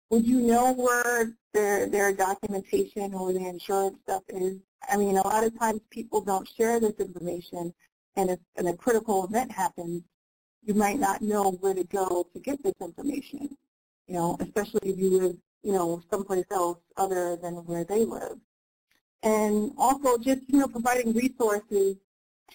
would 0.09 0.25
you 0.25 0.41
know 0.41 0.73
where 0.73 1.33
their 1.53 1.87
their 1.87 2.13
documentation 2.13 3.13
or 3.13 3.33
the 3.33 3.45
insurance 3.45 3.97
stuff 4.03 4.23
is? 4.29 4.57
I 4.89 4.97
mean, 4.97 5.17
a 5.17 5.27
lot 5.27 5.43
of 5.43 5.57
times 5.57 5.81
people 5.89 6.21
don't 6.21 6.47
share 6.47 6.79
this 6.79 6.93
information, 6.99 7.73
and 8.15 8.29
if 8.29 8.39
and 8.55 8.67
a 8.67 8.73
critical 8.73 9.25
event 9.25 9.51
happens, 9.51 10.03
you 10.63 10.73
might 10.73 10.99
not 10.99 11.21
know 11.21 11.51
where 11.61 11.73
to 11.73 11.83
go 11.83 12.27
to 12.33 12.39
get 12.39 12.61
this 12.63 12.73
information. 12.81 13.55
You 14.07 14.15
know, 14.15 14.37
especially 14.39 14.89
if 14.89 14.97
you 14.97 15.21
live, 15.21 15.37
you 15.63 15.73
know, 15.73 16.01
someplace 16.09 16.45
else 16.51 16.79
other 16.97 17.35
than 17.35 17.55
where 17.65 17.83
they 17.83 18.05
live. 18.05 18.37
And 19.23 19.71
also 19.77 20.17
just, 20.17 20.41
you 20.47 20.59
know, 20.59 20.67
providing 20.67 21.13
resources 21.13 21.95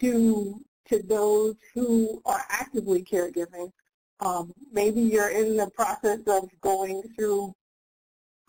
to 0.00 0.61
to 0.88 1.02
those 1.02 1.57
who 1.74 2.22
are 2.24 2.44
actively 2.48 3.02
caregiving. 3.02 3.72
Um, 4.20 4.52
maybe 4.72 5.00
you're 5.00 5.30
in 5.30 5.57
the 5.57 5.68
process 5.70 6.20
of 6.26 6.48
going 6.61 7.02
through 7.16 7.54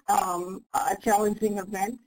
um, 0.08 0.64
a 0.74 0.96
challenging 1.02 1.58
event, 1.58 2.00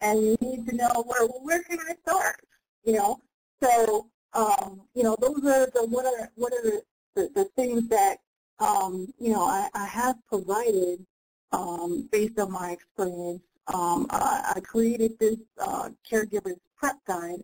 and 0.00 0.20
you 0.22 0.36
need 0.40 0.66
to 0.68 0.76
know 0.76 1.04
where 1.06 1.26
where 1.26 1.62
can 1.62 1.78
I 1.80 1.94
start? 2.06 2.40
You 2.84 2.94
know, 2.94 3.20
so 3.62 4.08
um, 4.34 4.82
you 4.94 5.02
know 5.02 5.16
those 5.20 5.38
are 5.38 5.66
the 5.74 5.86
what 5.88 6.04
are 6.04 6.30
what 6.34 6.52
are 6.52 6.62
the, 6.62 6.82
the, 7.14 7.30
the 7.34 7.44
things 7.56 7.88
that 7.88 8.18
um, 8.58 9.12
you 9.18 9.32
know 9.32 9.42
I, 9.42 9.68
I 9.74 9.86
have 9.86 10.16
provided 10.28 11.04
um, 11.52 12.08
based 12.10 12.38
on 12.38 12.52
my 12.52 12.72
experience. 12.72 13.42
Um, 13.72 14.06
I, 14.10 14.54
I 14.56 14.60
created 14.60 15.18
this 15.18 15.36
uh, 15.60 15.90
caregivers 16.10 16.58
prep 16.76 16.96
guide, 17.06 17.42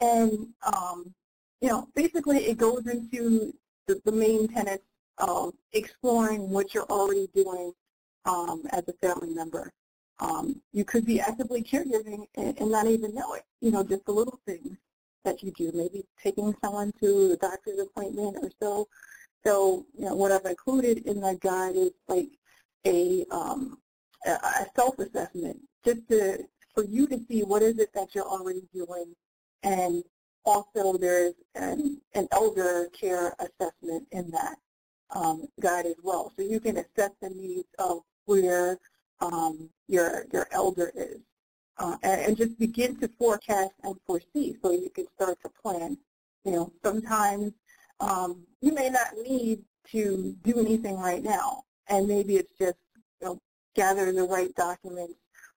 and 0.00 0.48
um, 0.64 1.14
you 1.60 1.68
know 1.68 1.88
basically 1.94 2.46
it 2.46 2.58
goes 2.58 2.86
into 2.86 3.54
the, 3.86 4.00
the 4.04 4.12
main 4.12 4.48
tenets 4.48 4.84
of 5.18 5.54
exploring 5.72 6.50
what 6.50 6.74
you're 6.74 6.84
already 6.84 7.28
doing 7.34 7.72
um, 8.24 8.62
as 8.70 8.84
a 8.88 8.92
family 9.06 9.34
member. 9.34 9.72
Um, 10.18 10.60
you 10.72 10.84
could 10.84 11.04
be 11.04 11.20
actively 11.20 11.62
caregiving 11.62 12.26
and, 12.36 12.56
and, 12.58 12.70
not 12.70 12.86
even 12.86 13.14
know 13.14 13.34
it. 13.34 13.44
You 13.60 13.72
know, 13.72 13.82
just 13.82 14.04
the 14.04 14.12
little 14.12 14.38
things 14.46 14.76
that 15.24 15.42
you 15.42 15.50
do, 15.52 15.72
maybe 15.74 16.04
taking 16.22 16.54
someone 16.62 16.92
to 17.00 17.32
a 17.32 17.36
doctor's 17.36 17.80
appointment 17.80 18.36
or 18.40 18.50
so. 18.60 18.88
So, 19.44 19.86
you 19.96 20.04
know, 20.04 20.14
what 20.14 20.30
I've 20.30 20.44
included 20.44 21.06
in 21.06 21.20
that 21.22 21.40
guide 21.40 21.74
is 21.74 21.90
like 22.08 22.28
a, 22.86 23.24
um, 23.30 23.78
a 24.26 24.66
self-assessment, 24.76 25.58
just 25.84 26.08
to 26.08 26.38
for 26.74 26.84
you 26.84 27.06
to 27.06 27.20
see 27.28 27.42
what 27.42 27.62
is 27.62 27.78
it 27.78 27.92
that 27.94 28.14
you're 28.14 28.26
already 28.26 28.62
doing, 28.74 29.14
and 29.62 30.02
also 30.44 30.96
there's 30.96 31.34
an, 31.54 32.00
an 32.14 32.28
elder 32.32 32.88
care 32.98 33.34
assessment 33.38 34.06
in 34.12 34.30
that 34.30 34.56
um, 35.10 35.46
guide 35.60 35.86
as 35.86 35.96
well. 36.02 36.32
So 36.36 36.42
you 36.42 36.60
can 36.60 36.78
assess 36.78 37.10
the 37.20 37.30
needs 37.30 37.68
of 37.78 38.00
where 38.24 38.78
um, 39.20 39.68
your 39.88 40.24
your 40.32 40.48
elder 40.50 40.90
is, 40.96 41.18
uh, 41.78 41.96
and, 42.02 42.20
and, 42.22 42.36
just 42.36 42.58
begin 42.58 42.96
to 42.96 43.08
forecast 43.18 43.72
and 43.84 43.94
foresee, 44.06 44.56
so 44.62 44.72
you 44.72 44.90
can 44.90 45.06
start 45.14 45.38
to 45.42 45.48
plan. 45.48 45.96
You 46.44 46.52
know, 46.52 46.72
sometimes 46.82 47.52
um, 48.00 48.44
you 48.60 48.72
may 48.72 48.88
not 48.88 49.14
need 49.22 49.62
to 49.90 50.36
do 50.42 50.58
anything 50.58 50.98
right 50.98 51.22
now, 51.22 51.64
and 51.88 52.08
maybe 52.08 52.36
it's 52.36 52.56
just 52.58 52.76
you 53.20 53.28
know, 53.28 53.38
gather 53.74 54.12
the 54.12 54.24
right 54.24 54.54
documents 54.54 55.14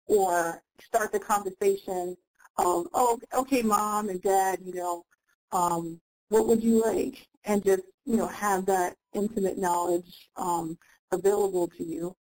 or 0.07 0.61
start 0.81 1.11
the 1.11 1.19
conversation 1.19 2.15
of, 2.57 2.87
oh, 2.93 3.19
okay, 3.33 3.61
mom 3.61 4.09
and 4.09 4.21
dad, 4.21 4.59
you 4.63 4.73
know, 4.73 5.05
um, 5.51 5.99
what 6.29 6.47
would 6.47 6.63
you 6.63 6.81
like? 6.83 7.27
And 7.45 7.63
just, 7.63 7.83
you 8.05 8.17
know, 8.17 8.27
have 8.27 8.65
that 8.67 8.95
intimate 9.13 9.57
knowledge 9.57 10.29
um, 10.37 10.77
available 11.11 11.67
to 11.67 11.83
you 11.83 12.15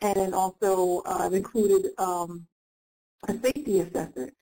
and 0.00 0.34
also 0.34 1.02
uh, 1.06 1.18
I've 1.20 1.32
included 1.32 1.86
um, 1.98 2.46
a 3.28 3.32
safety 3.32 3.80
assessment. 3.80 4.34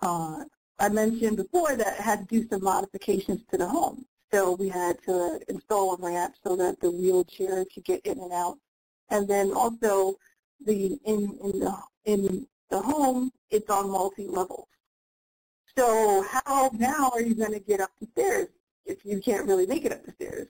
Uh, 0.00 0.44
I 0.78 0.88
mentioned 0.88 1.36
before 1.36 1.76
that 1.76 1.96
I 1.98 2.02
had 2.02 2.28
to 2.28 2.40
do 2.40 2.48
some 2.48 2.62
modifications 2.62 3.40
to 3.50 3.58
the 3.58 3.66
home. 3.66 4.04
So 4.34 4.54
we 4.54 4.68
had 4.68 5.00
to 5.04 5.40
install 5.48 5.94
a 5.94 5.98
ramp 5.98 6.34
so 6.42 6.56
that 6.56 6.80
the 6.80 6.90
wheelchair 6.90 7.64
could 7.72 7.84
get 7.84 8.04
in 8.04 8.18
and 8.18 8.32
out. 8.32 8.58
And 9.10 9.28
then 9.28 9.52
also 9.52 10.16
the 10.66 10.98
in, 11.04 11.38
in 11.40 11.60
the 11.60 11.76
in 12.04 12.44
the 12.68 12.80
home, 12.80 13.30
it's 13.50 13.70
on 13.70 13.92
multi-levels. 13.92 14.66
So 15.78 16.24
how 16.28 16.70
now 16.76 17.12
are 17.14 17.22
you 17.22 17.36
going 17.36 17.52
to 17.52 17.60
get 17.60 17.80
up 17.80 17.92
the 18.00 18.08
stairs 18.08 18.48
if 18.86 19.04
you 19.04 19.20
can't 19.20 19.46
really 19.46 19.66
make 19.66 19.84
it 19.84 19.92
up 19.92 20.04
the 20.04 20.12
stairs? 20.12 20.48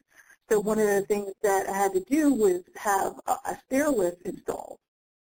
So 0.51 0.61
one 0.61 0.79
of 0.79 0.87
the 0.87 1.03
things 1.03 1.33
that 1.43 1.69
I 1.69 1.77
had 1.77 1.93
to 1.93 2.01
do 2.01 2.33
was 2.33 2.63
have 2.77 3.21
a, 3.27 3.33
a 3.33 3.59
stair 3.67 3.91
lift 3.91 4.23
installed. 4.23 4.79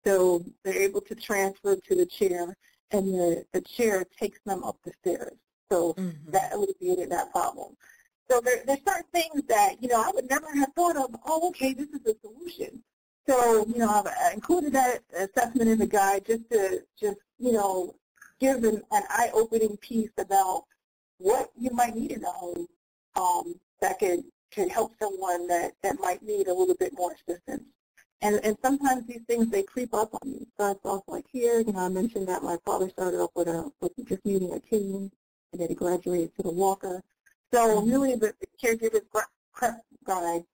So 0.05 0.45
they're 0.65 0.75
able 0.75 1.03
to 1.03 1.15
transfer 1.15 1.77
to 1.77 1.95
the 1.95 2.07
chair, 2.07 2.57
and 2.91 3.15
the, 3.15 3.45
the 3.53 3.61
chair 3.61 4.05
takes 4.19 4.41
them 4.45 4.65
up 4.65 4.77
the 4.85 4.93
stairs. 5.03 5.37
So 5.71 5.95
mm-hmm. 5.95 6.33
that 6.33 6.53
alleviated 6.53 7.11
that 7.11 7.31
problem. 7.31 7.77
So 8.31 8.41
there, 8.41 8.63
there's 8.65 8.79
certain 8.87 9.05
things 9.13 9.43
that, 9.49 9.83
you 9.83 9.89
know, 9.89 10.01
I 10.01 10.11
would 10.15 10.31
never 10.31 10.55
have 10.55 10.73
thought 10.75 10.97
of, 10.97 11.15
oh, 11.27 11.49
okay, 11.49 11.73
this 11.73 11.89
is 11.89 12.07
a 12.07 12.15
solution. 12.21 12.83
So, 13.29 13.67
you 13.67 13.79
know, 13.79 13.89
I've 13.89 14.35
included 14.35 14.73
that 14.73 15.03
assessment 15.15 15.69
in 15.69 15.79
the 15.79 15.87
guide 15.87 16.27
just 16.27 16.49
to 16.51 16.83
just, 16.99 17.19
you 17.39 17.53
know, 17.53 17.95
give 18.39 18.65
an, 18.65 18.83
an 18.93 19.03
eye-opening 19.11 19.77
piece 19.79 20.11
about 20.19 20.65
what 21.19 21.51
you 21.59 21.71
might 21.73 21.95
need 21.95 22.13
in 22.13 22.21
the 22.21 22.31
home 22.31 22.67
um, 23.17 23.55
that 23.81 23.99
could 23.99 24.23
can 24.51 24.69
help 24.69 24.93
someone 25.01 25.47
that, 25.47 25.73
that 25.83 26.01
might 26.01 26.23
need 26.23 26.49
a 26.49 26.55
little 26.55 26.75
bit 26.75 26.93
more 26.97 27.13
assistance. 27.13 27.63
And, 28.21 28.41
and 28.45 28.57
sometimes 28.63 29.07
these 29.07 29.23
things, 29.29 29.49
they 29.49 29.63
creep 29.63 29.95
up 29.95 30.13
on 30.13 30.29
you. 30.29 30.47
Starts 30.55 30.81
also 30.85 31.05
like 31.07 31.27
here, 31.33 31.61
you 31.61 31.73
know, 31.73 31.79
I 31.79 31.89
mentioned 31.89 32.27
that 32.29 32.43
my 32.43 32.57
father 32.65 32.89
started 32.91 33.21
off 33.21 33.31
with, 33.35 33.49
a, 33.49 33.71
with 33.81 33.93
just 34.09 34.25
needing 34.25 34.53
a 34.53 34.61
cane, 34.61 35.11
and 35.53 35.61
then 35.61 35.69
he 35.69 35.75
graduated 35.75 36.35
to 36.37 36.43
the 36.43 36.51
walker. 36.51 37.03
So 37.53 37.81
mm-hmm. 37.81 37.91
really 37.91 38.15
the, 38.15 38.35
the 38.41 38.47
caregiver's 38.63 39.03
prep 39.53 39.81
guide 40.05 40.45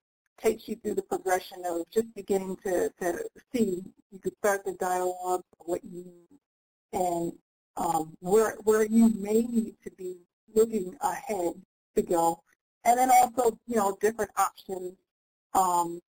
takes 0.41 0.69
you 0.69 0.77
through 0.77 0.95
the 0.95 1.03
progression 1.03 1.59
of 1.67 1.89
just 1.91 2.15
beginning 2.15 2.57
to, 2.65 2.91
to 3.01 3.25
see. 3.55 3.83
You 4.11 4.19
could 4.19 4.37
start 4.39 4.65
the 4.65 4.75
dialogue 4.75 5.43
of 5.61 5.67
what 5.67 5.85
you 5.85 6.05
need 6.05 6.39
and 6.93 7.33
um, 7.77 8.15
where, 8.21 8.57
where 8.65 8.85
you 8.85 9.13
may 9.19 9.43
need 9.43 9.75
to 9.85 9.91
be 9.97 10.17
looking 10.55 10.97
ahead 11.03 11.55
to 11.95 12.03
go 12.03 12.43
and 12.87 12.99
then 12.99 13.11
also, 13.11 13.59
you 13.67 13.77
know, 13.77 13.99
different 14.01 14.31
options 14.39 14.93
um, 15.55 16.01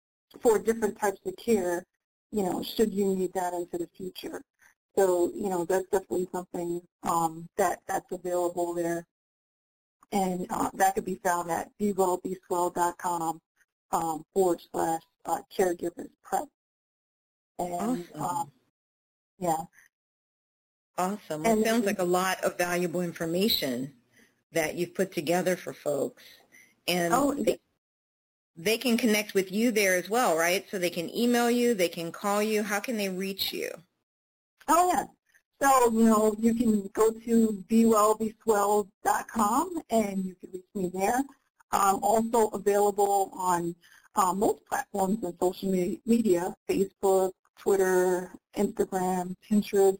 for 0.41 0.59
different 0.59 0.97
types 0.99 1.19
of 1.25 1.35
care, 1.35 1.83
you 2.31 2.43
know, 2.43 2.61
should 2.61 2.93
you 2.93 3.15
need 3.15 3.33
that 3.33 3.53
into 3.53 3.79
the 3.79 3.89
future. 3.97 4.43
So, 4.95 5.31
you 5.35 5.49
know, 5.49 5.65
that's 5.65 5.87
definitely 5.91 6.27
something 6.31 6.81
um, 7.01 7.47
that 7.57 7.79
that's 7.87 8.11
available 8.11 8.75
there. 8.75 9.07
And 10.11 10.47
uh, 10.49 10.69
that 10.75 10.95
could 10.95 11.05
be 11.05 11.19
found 11.23 11.51
at 11.51 11.69
bewellbeswell.com 11.79 13.41
um, 13.91 14.25
forward 14.33 14.61
slash 14.71 15.01
uh, 15.25 15.39
caregivers 15.55 16.09
prep. 16.23 16.45
And, 17.59 17.73
awesome. 17.73 18.21
Um, 18.21 18.51
yeah. 19.39 19.63
Awesome. 20.97 21.43
Well, 21.43 21.51
and, 21.51 21.61
it 21.61 21.65
sounds 21.65 21.85
like 21.85 21.99
a 21.99 22.05
lot 22.05 22.43
of 22.43 22.57
valuable 22.57 23.01
information 23.01 23.93
that 24.53 24.75
you've 24.75 24.95
put 24.95 25.11
together 25.11 25.55
for 25.55 25.73
folks 25.73 26.23
and 26.87 27.13
oh, 27.13 27.33
they, 27.33 27.59
they 28.55 28.77
can 28.77 28.97
connect 28.97 29.33
with 29.33 29.51
you 29.51 29.71
there 29.71 29.95
as 29.95 30.09
well, 30.09 30.37
right? 30.37 30.65
So 30.71 30.79
they 30.79 30.89
can 30.89 31.13
email 31.15 31.51
you, 31.51 31.73
they 31.73 31.89
can 31.89 32.11
call 32.11 32.41
you. 32.41 32.63
How 32.63 32.79
can 32.79 32.97
they 32.97 33.09
reach 33.09 33.53
you? 33.53 33.69
Oh, 34.67 34.91
yeah. 34.93 35.05
So, 35.61 35.91
you 35.91 36.05
know, 36.05 36.35
you 36.37 36.53
can 36.53 36.89
go 36.93 37.11
to 37.11 37.63
bewellbeswell.com 37.69 39.81
and 39.89 40.25
you 40.25 40.35
can 40.35 40.49
reach 40.53 40.65
me 40.75 40.91
there. 40.93 41.23
Also 41.71 42.49
available 42.49 43.31
on 43.33 43.73
uh, 44.15 44.33
most 44.33 44.65
platforms 44.67 45.23
and 45.23 45.33
social 45.39 45.71
media, 46.05 46.53
Facebook, 46.69 47.31
Twitter, 47.57 48.31
Instagram, 48.55 49.35
Pinterest, 49.49 49.97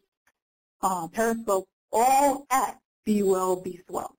uh, 0.82 1.08
Periscope, 1.08 1.68
all 1.91 2.45
at 2.51 2.80
Be 3.05 3.24
Well, 3.24 3.55
Be 3.55 3.82
Swell. 3.88 4.16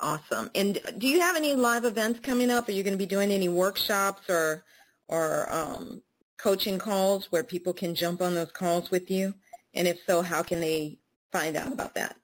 Awesome. 0.00 0.50
And 0.54 0.78
do 0.98 1.08
you 1.08 1.20
have 1.20 1.36
any 1.36 1.54
live 1.54 1.84
events 1.84 2.20
coming 2.20 2.50
up? 2.50 2.68
Are 2.68 2.72
you 2.72 2.82
going 2.82 2.94
to 2.94 2.98
be 2.98 3.06
doing 3.06 3.32
any 3.32 3.48
workshops 3.48 4.28
or 4.28 4.64
or 5.08 5.52
um, 5.52 6.02
coaching 6.38 6.78
calls 6.78 7.32
where 7.32 7.42
people 7.42 7.72
can 7.72 7.94
jump 7.94 8.22
on 8.22 8.34
those 8.34 8.52
calls 8.52 8.90
with 8.90 9.10
you? 9.10 9.34
And 9.78 9.86
if 9.86 10.00
so, 10.06 10.22
how 10.22 10.42
can 10.42 10.60
they 10.60 10.98
find 11.30 11.56
out 11.56 11.72
about 11.72 11.94
that? 11.94 12.16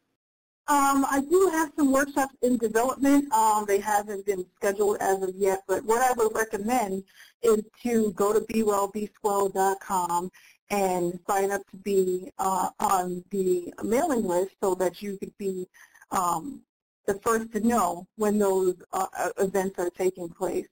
Um, 0.67 1.07
I 1.09 1.21
do 1.21 1.51
have 1.53 1.71
some 1.77 1.93
workshops 1.93 2.35
in 2.43 2.57
development. 2.59 3.33
Um, 3.33 3.65
they 3.65 3.79
haven't 3.79 4.27
been 4.27 4.45
scheduled 4.57 4.97
as 5.01 5.23
of 5.23 5.35
yet, 5.37 5.63
but 5.69 5.85
what 5.85 6.03
I 6.03 6.13
would 6.15 6.35
recommend 6.35 7.05
is 7.43 7.63
to 7.85 8.13
go 8.13 8.33
to 8.33 8.41
bewellbeswell.com 8.41 10.31
and 10.71 11.21
sign 11.29 11.53
up 11.53 11.61
to 11.71 11.77
be 11.77 12.33
uh, 12.39 12.71
on 12.81 13.23
the 13.31 13.73
mailing 13.85 14.25
list 14.25 14.57
so 14.61 14.75
that 14.75 15.01
you 15.01 15.17
could 15.19 15.37
be 15.39 15.69
um, 16.11 16.61
the 17.07 17.21
first 17.21 17.53
to 17.53 17.61
know 17.61 18.09
when 18.17 18.37
those 18.37 18.75
uh, 18.93 19.07
uh, 19.17 19.29
events 19.39 19.79
are 19.79 19.91
taking 19.91 20.29
place. 20.29 20.67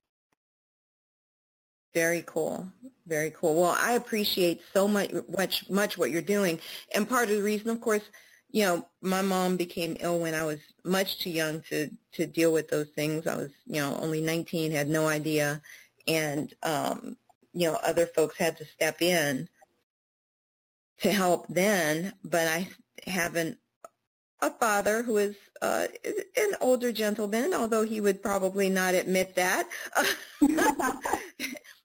Very 1.94 2.22
cool. 2.26 2.66
Very 3.06 3.30
cool. 3.30 3.60
Well, 3.60 3.76
I 3.78 3.92
appreciate 3.92 4.62
so 4.72 4.88
much, 4.88 5.10
much, 5.28 5.68
much 5.68 5.98
what 5.98 6.10
you're 6.10 6.22
doing. 6.22 6.60
And 6.94 7.08
part 7.08 7.28
of 7.28 7.36
the 7.36 7.42
reason, 7.42 7.68
of 7.70 7.80
course, 7.80 8.02
you 8.50 8.64
know, 8.64 8.86
my 9.00 9.22
mom 9.22 9.56
became 9.56 9.96
ill 10.00 10.20
when 10.20 10.34
I 10.34 10.44
was 10.44 10.58
much 10.84 11.18
too 11.18 11.30
young 11.30 11.62
to, 11.70 11.90
to 12.12 12.26
deal 12.26 12.52
with 12.52 12.68
those 12.68 12.88
things. 12.88 13.26
I 13.26 13.36
was, 13.36 13.50
you 13.66 13.80
know, 13.80 13.98
only 14.00 14.20
19, 14.20 14.72
had 14.72 14.88
no 14.88 15.08
idea. 15.08 15.60
And, 16.06 16.52
um, 16.62 17.16
you 17.52 17.70
know, 17.70 17.78
other 17.82 18.06
folks 18.06 18.38
had 18.38 18.56
to 18.58 18.64
step 18.64 19.02
in 19.02 19.48
to 21.00 21.10
help 21.10 21.46
then, 21.48 22.12
but 22.24 22.46
I 22.46 22.68
have 23.06 23.36
an, 23.36 23.56
a 24.40 24.50
father 24.50 25.02
who 25.02 25.16
is 25.18 25.36
uh, 25.60 25.86
an 26.36 26.54
older 26.60 26.92
gentleman, 26.92 27.54
although 27.54 27.84
he 27.84 28.00
would 28.00 28.22
probably 28.22 28.68
not 28.68 28.94
admit 28.94 29.34
that. 29.36 29.68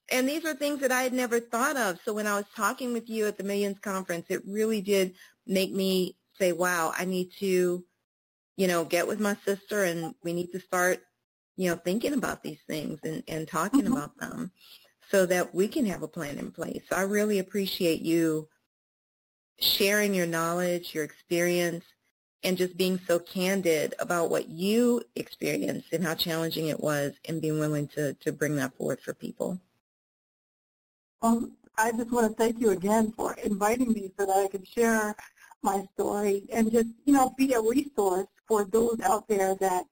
and 0.09 0.27
these 0.27 0.45
are 0.45 0.53
things 0.53 0.79
that 0.81 0.91
I 0.91 1.03
had 1.03 1.13
never 1.13 1.39
thought 1.39 1.77
of. 1.77 1.99
So 2.05 2.13
when 2.13 2.27
I 2.27 2.35
was 2.35 2.45
talking 2.55 2.93
with 2.93 3.09
you 3.09 3.27
at 3.27 3.37
the 3.37 3.43
Millions 3.43 3.79
Conference, 3.79 4.25
it 4.29 4.41
really 4.47 4.81
did 4.81 5.15
make 5.45 5.71
me 5.71 6.15
say, 6.39 6.53
wow, 6.53 6.93
I 6.97 7.05
need 7.05 7.31
to, 7.39 7.83
you 8.55 8.67
know, 8.67 8.85
get 8.85 9.07
with 9.07 9.19
my 9.19 9.35
sister 9.45 9.83
and 9.83 10.13
we 10.23 10.33
need 10.33 10.51
to 10.53 10.59
start, 10.59 10.99
you 11.57 11.69
know, 11.69 11.75
thinking 11.75 12.13
about 12.13 12.43
these 12.43 12.59
things 12.67 12.99
and, 13.03 13.23
and 13.27 13.47
talking 13.47 13.81
mm-hmm. 13.81 13.93
about 13.93 14.17
them 14.17 14.51
so 15.09 15.25
that 15.25 15.53
we 15.53 15.67
can 15.67 15.85
have 15.85 16.03
a 16.03 16.07
plan 16.07 16.37
in 16.37 16.51
place. 16.51 16.81
So 16.89 16.95
I 16.95 17.01
really 17.01 17.39
appreciate 17.39 18.01
you 18.01 18.47
sharing 19.59 20.13
your 20.13 20.27
knowledge, 20.27 20.93
your 20.93 21.03
experience, 21.03 21.83
and 22.43 22.57
just 22.57 22.77
being 22.77 22.99
so 23.07 23.19
candid 23.19 23.95
about 23.99 24.29
what 24.29 24.47
you 24.47 25.01
experienced 25.15 25.91
and 25.91 26.03
how 26.03 26.13
challenging 26.13 26.67
it 26.67 26.79
was 26.79 27.13
and 27.27 27.41
being 27.41 27.59
willing 27.59 27.87
to, 27.89 28.13
to 28.15 28.31
bring 28.31 28.55
that 28.57 28.75
forth 28.77 29.01
for 29.01 29.13
people. 29.13 29.59
Um, 31.21 31.53
I 31.77 31.91
just 31.91 32.11
want 32.11 32.29
to 32.29 32.33
thank 32.35 32.59
you 32.59 32.71
again 32.71 33.11
for 33.15 33.33
inviting 33.43 33.91
me 33.91 34.11
so 34.17 34.25
that 34.25 34.35
I 34.35 34.47
can 34.47 34.63
share 34.63 35.15
my 35.63 35.85
story 35.93 36.43
and 36.51 36.71
just, 36.71 36.89
you 37.05 37.13
know, 37.13 37.33
be 37.37 37.53
a 37.53 37.61
resource 37.61 38.27
for 38.47 38.65
those 38.65 38.99
out 39.03 39.27
there 39.27 39.55
that 39.55 39.85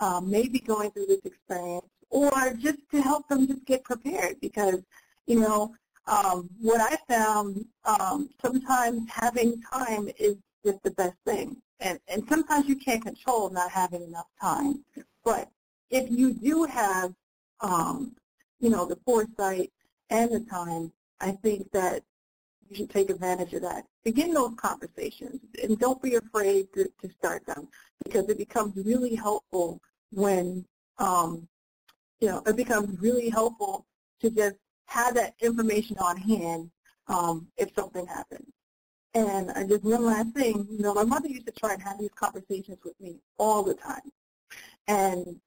um, 0.00 0.30
may 0.30 0.48
be 0.48 0.58
going 0.58 0.90
through 0.90 1.06
this 1.06 1.24
experience 1.24 1.86
or 2.10 2.30
just 2.58 2.78
to 2.90 3.00
help 3.00 3.28
them 3.28 3.46
just 3.46 3.64
get 3.64 3.84
prepared 3.84 4.40
because, 4.40 4.80
you 5.26 5.40
know, 5.40 5.74
um, 6.06 6.48
what 6.60 6.80
I 6.80 6.96
found, 7.12 7.64
um, 7.84 8.28
sometimes 8.44 9.08
having 9.08 9.62
time 9.72 10.08
is 10.18 10.36
just 10.64 10.82
the 10.82 10.90
best 10.92 11.16
thing. 11.24 11.56
And, 11.80 11.98
and 12.08 12.24
sometimes 12.28 12.68
you 12.68 12.76
can't 12.76 13.02
control 13.02 13.50
not 13.50 13.70
having 13.70 14.02
enough 14.02 14.26
time. 14.40 14.84
But 15.24 15.48
if 15.90 16.10
you 16.10 16.32
do 16.32 16.64
have, 16.64 17.14
um, 17.60 18.14
you 18.60 18.70
know, 18.70 18.84
the 18.84 18.98
foresight 19.04 19.72
and 20.12 20.30
the 20.30 20.40
time, 20.40 20.92
I 21.20 21.30
think 21.30 21.72
that 21.72 22.02
you 22.68 22.76
should 22.76 22.90
take 22.90 23.08
advantage 23.08 23.54
of 23.54 23.62
that. 23.62 23.86
Begin 24.04 24.32
those 24.34 24.54
conversations 24.56 25.40
and 25.62 25.78
don't 25.78 26.02
be 26.02 26.16
afraid 26.16 26.72
to, 26.74 26.84
to 27.00 27.10
start 27.18 27.46
them 27.46 27.68
because 28.04 28.28
it 28.28 28.36
becomes 28.36 28.76
really 28.84 29.14
helpful 29.14 29.80
when, 30.10 30.66
um, 30.98 31.48
you 32.20 32.28
know, 32.28 32.42
it 32.46 32.56
becomes 32.56 33.00
really 33.00 33.30
helpful 33.30 33.86
to 34.20 34.30
just 34.30 34.56
have 34.86 35.14
that 35.14 35.34
information 35.40 35.96
on 35.98 36.18
hand 36.18 36.70
um, 37.08 37.48
if 37.56 37.74
something 37.74 38.06
happens. 38.06 38.46
And 39.14 39.50
I 39.52 39.64
just 39.64 39.82
one 39.82 40.04
last 40.04 40.34
thing, 40.34 40.66
you 40.70 40.82
know, 40.82 40.92
my 40.92 41.04
mother 41.04 41.28
used 41.28 41.46
to 41.46 41.52
try 41.52 41.72
and 41.72 41.82
have 41.82 41.98
these 41.98 42.12
conversations 42.14 42.78
with 42.84 42.98
me 43.00 43.16
all 43.38 43.62
the 43.62 43.74
time. 43.74 44.12
And 44.88 45.40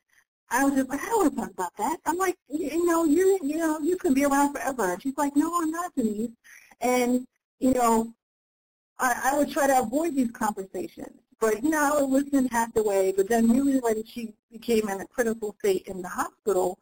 I 0.49 0.63
was 0.63 0.75
just 0.75 0.89
like, 0.89 1.01
I 1.01 1.05
don't 1.05 1.19
want 1.21 1.33
to 1.33 1.41
talk 1.41 1.51
about 1.51 1.77
that. 1.77 1.97
I'm 2.05 2.17
like, 2.17 2.37
you 2.47 2.85
know, 2.85 3.03
you 3.03 3.39
you 3.41 3.57
know, 3.57 3.79
you 3.79 3.97
can 3.97 4.13
be 4.13 4.25
around 4.25 4.53
forever. 4.53 4.93
And 4.93 5.01
she's 5.01 5.17
like, 5.17 5.35
no, 5.35 5.51
I'm 5.61 5.71
not, 5.71 5.95
Denise. 5.95 6.31
And, 6.81 7.25
you 7.59 7.73
know, 7.73 8.13
I, 8.99 9.31
I 9.31 9.37
would 9.37 9.51
try 9.51 9.67
to 9.67 9.79
avoid 9.79 10.15
these 10.15 10.31
conversations. 10.31 11.19
But, 11.39 11.63
you 11.63 11.69
know, 11.69 11.97
I 11.97 12.01
would 12.01 12.25
listen 12.25 12.47
half 12.47 12.73
the 12.73 12.83
way. 12.83 13.13
But 13.15 13.27
then 13.27 13.49
really 13.49 13.79
when 13.79 14.05
she 14.05 14.33
became 14.51 14.87
in 14.89 15.01
a 15.01 15.07
critical 15.07 15.55
state 15.59 15.87
in 15.87 16.01
the 16.01 16.09
hospital, 16.09 16.79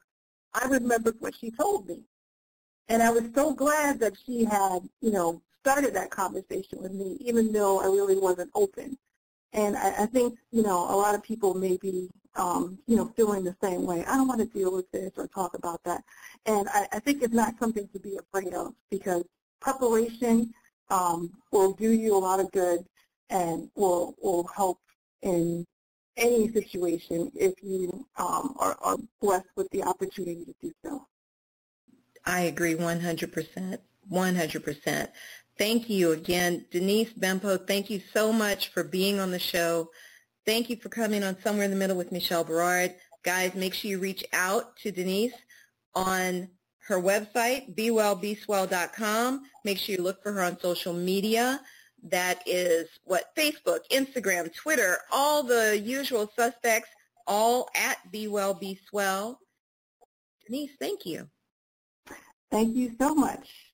I 0.54 0.68
remembered 0.68 1.16
what 1.20 1.36
she 1.36 1.50
told 1.50 1.88
me. 1.88 2.02
And 2.90 3.02
I 3.02 3.10
was 3.10 3.24
so 3.34 3.54
glad 3.54 4.00
that 4.02 4.14
she 4.26 4.44
had, 4.44 4.80
you 5.02 5.12
know, 5.12 5.42
started 5.62 5.96
that 5.96 6.12
conversation 6.12 6.80
with 6.82 6.92
me, 6.92 7.18
even 7.22 7.52
though 7.52 7.80
I 7.80 7.86
really 7.86 8.18
wasn't 8.18 8.52
open. 8.54 8.98
And 9.54 9.78
I, 9.78 10.04
I 10.04 10.06
think, 10.08 10.38
you 10.52 10.64
know, 10.64 10.80
a 10.90 10.98
lot 10.98 11.16
of 11.16 11.24
people 11.24 11.54
may 11.54 11.78
be, 11.78 12.10
um, 12.36 12.80
you 12.88 12.96
know, 12.96 13.06
feeling 13.16 13.44
the 13.44 13.56
same 13.62 13.86
way. 13.86 14.04
I 14.06 14.18
don't 14.18 14.28
want 14.28 14.40
to 14.40 14.48
deal 14.48 14.74
with 14.74 14.90
this 14.92 15.12
or 15.18 15.28
talk 15.28 15.56
about 15.56 15.84
that. 15.86 16.04
And 16.46 16.68
I, 16.70 16.88
I 16.94 17.00
think 17.00 17.22
it's 17.22 17.34
not 17.34 17.56
something 17.60 17.88
to 17.94 18.00
be 18.00 18.18
afraid 18.18 18.54
of 18.54 18.74
because 18.90 19.24
preparation 19.62 20.52
um, 20.90 21.32
will 21.52 21.74
do 21.74 21.92
you 21.92 22.16
a 22.16 22.18
lot 22.18 22.40
of 22.40 22.52
good 22.52 22.86
and 23.30 23.70
will, 23.76 24.16
will 24.22 24.48
help 24.56 24.80
in 25.22 25.66
any 26.18 26.52
situation 26.52 27.32
if 27.36 27.54
you 27.62 28.06
um, 28.18 28.56
are, 28.60 28.78
are 28.82 28.98
blessed 29.22 29.48
with 29.56 29.70
the 29.72 29.84
opportunity 29.84 30.46
to 30.46 30.54
do 30.62 30.72
so. 30.84 31.08
I 32.26 32.42
agree 32.42 32.76
100%. 32.76 33.78
100%. 34.12 35.08
Thank 35.58 35.90
you 35.90 36.12
again. 36.12 36.66
Denise 36.72 37.14
Bempo, 37.14 37.58
thank 37.58 37.90
you 37.90 38.02
so 38.14 38.34
much 38.34 38.70
for 38.70 38.84
being 38.84 39.20
on 39.20 39.32
the 39.32 39.40
show. 39.40 39.90
Thank 40.46 40.70
you 40.70 40.78
for 40.78 40.90
coming 40.90 41.24
on 41.24 41.38
Somewhere 41.42 41.66
in 41.66 41.72
the 41.72 41.78
Middle 41.78 41.96
with 41.96 42.12
Michelle 42.12 42.44
Berard. 42.44 42.96
Guys, 43.24 43.54
make 43.54 43.74
sure 43.74 43.92
you 43.92 44.00
reach 44.00 44.26
out 44.34 44.76
to 44.78 44.92
Denise 44.92 45.34
on 45.96 46.50
her 46.88 47.00
website, 47.00 47.76
bewellbeswell.com. 47.76 49.44
Make 49.64 49.78
sure 49.78 49.96
you 49.96 50.02
look 50.02 50.22
for 50.22 50.34
her 50.34 50.42
on 50.42 50.60
social 50.60 50.94
media. 50.94 51.62
That 52.10 52.42
is 52.46 52.90
what 53.06 53.34
Facebook, 53.38 53.80
Instagram, 53.92 54.54
Twitter, 54.54 54.98
all 55.12 55.44
the 55.44 55.80
usual 55.80 56.30
suspects, 56.38 56.90
all 57.28 57.70
at 57.76 57.98
Be 58.12 58.28
Well, 58.28 58.54
Be 58.54 58.78
Swell. 58.90 59.40
Denise, 60.46 60.72
thank 60.80 61.06
you. 61.06 61.30
Thank 62.52 62.76
you 62.76 62.94
so 63.00 63.16
much. 63.16 63.73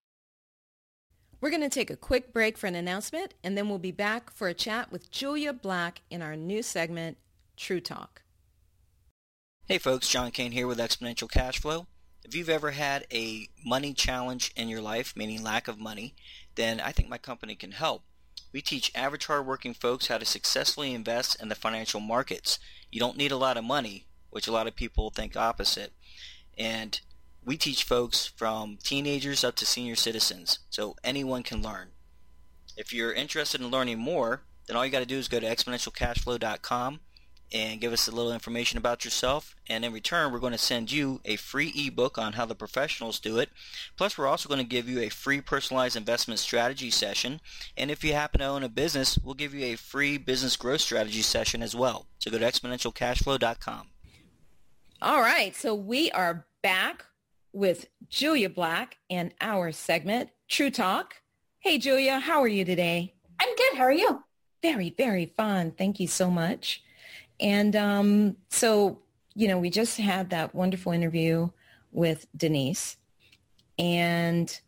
We're 1.42 1.52
going 1.52 1.62
to 1.62 1.70
take 1.70 1.90
a 1.90 1.96
quick 1.96 2.34
break 2.34 2.58
for 2.58 2.68
an 2.68 2.76
announcement, 2.76 3.34
and 3.46 3.58
then 3.58 3.70
we'll 3.70 3.80
be 3.80 3.94
back 3.94 4.30
for 4.30 4.50
a 4.50 4.54
chat 4.54 4.92
with 4.92 5.10
Julia 5.10 5.54
Black 5.54 6.02
in 6.10 6.22
our 6.22 6.36
new 6.36 6.62
segment, 6.62 7.18
True 7.56 7.80
Talk. 7.80 8.24
Hey 9.66 9.78
folks, 9.78 10.10
John 10.10 10.32
Kane 10.32 10.52
here 10.52 10.68
with 10.68 10.80
Exponential 10.80 11.32
Cash 11.32 11.62
Flow. 11.62 11.88
If 12.26 12.36
you've 12.36 12.50
ever 12.50 12.72
had 12.72 13.08
a 13.14 13.48
money 13.66 13.94
challenge 13.94 14.52
in 14.58 14.68
your 14.68 14.82
life, 14.82 15.14
meaning 15.16 15.42
lack 15.42 15.70
of 15.70 15.80
money, 15.80 16.14
then 16.56 16.82
I 16.82 16.92
think 16.92 17.08
my 17.08 17.18
company 17.18 17.56
can 17.56 17.72
help. 17.72 18.04
We 18.52 18.62
teach 18.62 18.92
average 18.94 19.28
hardworking 19.28 19.76
folks 19.76 20.08
how 20.08 20.18
to 20.18 20.26
successfully 20.26 20.94
invest 20.94 21.42
in 21.42 21.48
the 21.48 21.56
financial 21.56 22.02
markets. 22.02 22.60
You 22.92 23.00
don't 23.00 23.18
need 23.18 23.32
a 23.32 23.38
lot 23.38 23.56
of 23.56 23.64
money, 23.64 24.08
which 24.30 24.48
a 24.48 24.52
lot 24.52 24.68
of 24.68 24.76
people 24.76 25.10
think 25.10 25.38
opposite. 25.38 25.94
And 26.58 27.00
we 27.50 27.58
teach 27.58 27.84
folks 27.84 28.28
from 28.28 28.78
teenagers 28.84 29.44
up 29.44 29.56
to 29.56 29.66
senior 29.66 29.96
citizens, 29.96 30.60
so 30.70 30.96
anyone 31.04 31.42
can 31.42 31.64
learn. 31.64 31.88
If 32.78 32.94
you're 32.94 33.12
interested 33.12 33.60
in 33.60 33.72
learning 33.72 33.98
more, 33.98 34.44
then 34.68 34.78
all 34.78 34.86
you 34.86 34.92
got 34.92 35.00
to 35.00 35.06
do 35.08 35.18
is 35.18 35.28
go 35.28 35.40
to 35.40 35.48
exponentialcashflow.com 35.48 37.00
and 37.52 37.82
give 37.82 37.92
us 37.92 38.08
a 38.08 38.12
little 38.12 38.32
information 38.32 38.78
about 38.78 39.04
yourself. 39.04 39.56
And 39.68 39.84
in 39.84 39.94
return, 39.94 40.32
we're 40.32 40.38
going 40.38 40.52
to 40.52 40.60
send 40.60 40.92
you 40.92 41.22
a 41.26 41.38
free 41.38 41.74
ebook 41.76 42.20
on 42.20 42.34
how 42.34 42.46
the 42.46 42.54
professionals 42.54 43.20
do 43.20 43.40
it. 43.40 43.50
Plus, 43.98 44.16
we're 44.16 44.28
also 44.28 44.48
going 44.48 44.62
to 44.62 44.64
give 44.64 44.88
you 44.88 45.00
a 45.00 45.10
free 45.10 45.42
personalized 45.42 45.96
investment 45.96 46.40
strategy 46.40 46.92
session. 46.92 47.42
And 47.76 47.90
if 47.90 48.04
you 48.04 48.14
happen 48.14 48.42
to 48.42 48.46
own 48.46 48.62
a 48.62 48.70
business, 48.70 49.18
we'll 49.18 49.34
give 49.34 49.56
you 49.56 49.66
a 49.66 49.76
free 49.76 50.20
business 50.20 50.56
growth 50.56 50.82
strategy 50.82 51.24
session 51.24 51.64
as 51.64 51.76
well. 51.76 52.06
So 52.20 52.30
go 52.30 52.38
to 52.38 52.46
exponentialcashflow.com. 52.46 53.88
All 55.02 55.22
right. 55.22 55.56
So 55.56 55.74
we 55.74 56.12
are 56.12 56.46
back 56.62 57.06
with 57.54 57.88
Julia 58.10 58.50
Black 58.50 58.98
and 59.10 59.34
our 59.42 59.72
segment, 59.72 60.30
True 60.48 60.70
Talk. 60.70 61.16
Hey, 61.60 61.78
Julia, 61.78 62.20
how 62.20 62.42
are 62.42 62.48
you 62.48 62.66
today? 62.66 63.14
I'm 63.40 63.56
good. 63.56 63.78
How 63.78 63.84
are 63.84 63.92
you? 63.92 64.24
Very, 64.62 64.90
very 64.92 65.34
fun. 65.38 65.72
Thank 65.72 66.00
you 66.00 66.08
so 66.08 66.30
much. 66.30 66.84
And 67.40 67.76
um, 67.76 68.38
so, 68.50 69.00
you 69.34 69.48
know, 69.48 69.58
we 69.58 69.70
just 69.70 69.98
had 69.98 70.30
that 70.32 70.54
wonderful 70.54 70.92
interview 70.92 71.50
with 71.92 72.28
Denise, 72.36 72.98
and 73.78 74.60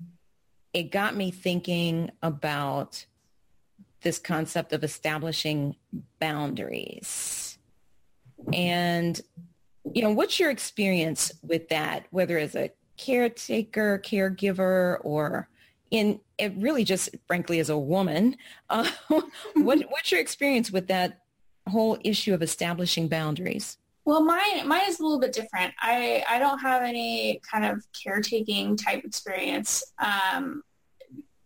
it 0.73 0.91
got 0.91 1.15
me 1.15 1.31
thinking 1.31 2.11
about 2.23 3.05
this 4.01 4.17
concept 4.17 4.73
of 4.73 4.83
establishing 4.83 5.75
boundaries. 6.19 7.57
And 8.51 9.19
you 9.93 10.01
know, 10.01 10.11
what's 10.11 10.39
your 10.39 10.49
experience 10.49 11.31
with 11.41 11.69
that, 11.69 12.05
whether 12.11 12.37
as 12.37 12.55
a 12.55 12.71
caretaker, 12.97 14.01
caregiver, 14.03 14.99
or 15.03 15.49
in 15.89 16.19
it 16.37 16.53
really 16.55 16.83
just 16.83 17.09
frankly 17.27 17.59
as 17.59 17.69
a 17.69 17.77
woman? 17.77 18.37
Uh, 18.69 18.89
what, 19.53 19.81
what's 19.89 20.11
your 20.11 20.21
experience 20.21 20.71
with 20.71 20.87
that 20.87 21.21
whole 21.67 21.97
issue 22.03 22.33
of 22.33 22.41
establishing 22.41 23.07
boundaries? 23.07 23.77
Well, 24.03 24.23
mine 24.23 24.67
mine 24.67 24.87
is 24.87 24.99
a 24.99 25.03
little 25.03 25.19
bit 25.19 25.33
different. 25.33 25.73
I 25.79 26.23
I 26.27 26.39
don't 26.39 26.59
have 26.59 26.81
any 26.81 27.39
kind 27.49 27.65
of 27.65 27.85
caretaking 28.03 28.77
type 28.77 29.03
experience 29.03 29.83
um, 29.99 30.63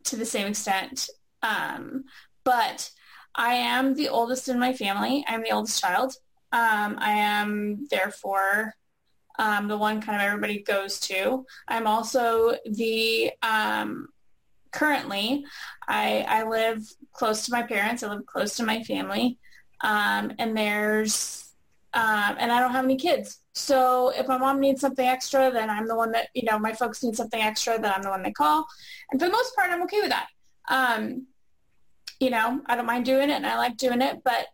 to 0.05 0.15
the 0.15 0.25
same 0.25 0.47
extent, 0.47 1.09
um, 1.43 2.05
but 2.45 2.89
I 3.35 3.55
am 3.55 3.95
the 3.95 4.07
oldest 4.07 4.47
in 4.47 4.57
my 4.57 4.71
family. 4.71 5.25
I'm 5.27 5.43
the 5.43 5.51
oldest 5.51 5.81
child. 5.81 6.15
Um, 6.55 6.95
I 6.99 7.11
am 7.11 7.85
therefore 7.91 8.73
um, 9.37 9.67
the 9.67 9.77
one 9.77 10.01
kind 10.01 10.21
of 10.21 10.25
everybody 10.25 10.63
goes 10.63 10.99
to. 11.01 11.45
I'm 11.67 11.85
also 11.85 12.55
the 12.65 13.31
um, 13.43 14.07
currently 14.71 15.45
I 15.85 16.25
I 16.27 16.43
live 16.43 16.87
close 17.11 17.45
to 17.45 17.51
my 17.51 17.63
parents. 17.63 18.03
I 18.03 18.07
live 18.07 18.25
close 18.25 18.55
to 18.55 18.63
my 18.63 18.83
family, 18.83 19.37
um, 19.81 20.31
and 20.39 20.55
there's 20.55 21.53
um, 21.93 22.37
and 22.39 22.53
I 22.53 22.61
don't 22.61 22.71
have 22.71 22.85
any 22.85 22.95
kids. 22.95 23.39
So 23.53 24.09
if 24.09 24.25
my 24.27 24.37
mom 24.37 24.61
needs 24.61 24.79
something 24.79 25.07
extra, 25.07 25.51
then 25.51 25.69
I'm 25.69 25.87
the 25.87 25.95
one 25.95 26.11
that, 26.11 26.27
you 26.33 26.43
know, 26.43 26.59
my 26.59 26.73
folks 26.73 27.03
need 27.03 27.15
something 27.15 27.41
extra, 27.41 27.79
then 27.79 27.91
I'm 27.95 28.01
the 28.01 28.09
one 28.09 28.21
they 28.21 28.31
call. 28.33 28.65
And 29.11 29.19
for 29.19 29.27
the 29.27 29.31
most 29.31 29.55
part, 29.55 29.71
I'm 29.71 29.81
okay 29.83 30.01
with 30.01 30.11
that. 30.11 30.27
Um, 30.69 31.27
you 32.19 32.29
know, 32.29 32.61
I 32.65 32.75
don't 32.75 32.85
mind 32.85 33.05
doing 33.05 33.29
it 33.29 33.33
and 33.35 33.47
I 33.47 33.57
like 33.57 33.77
doing 33.77 34.01
it, 34.01 34.21
but 34.25 34.47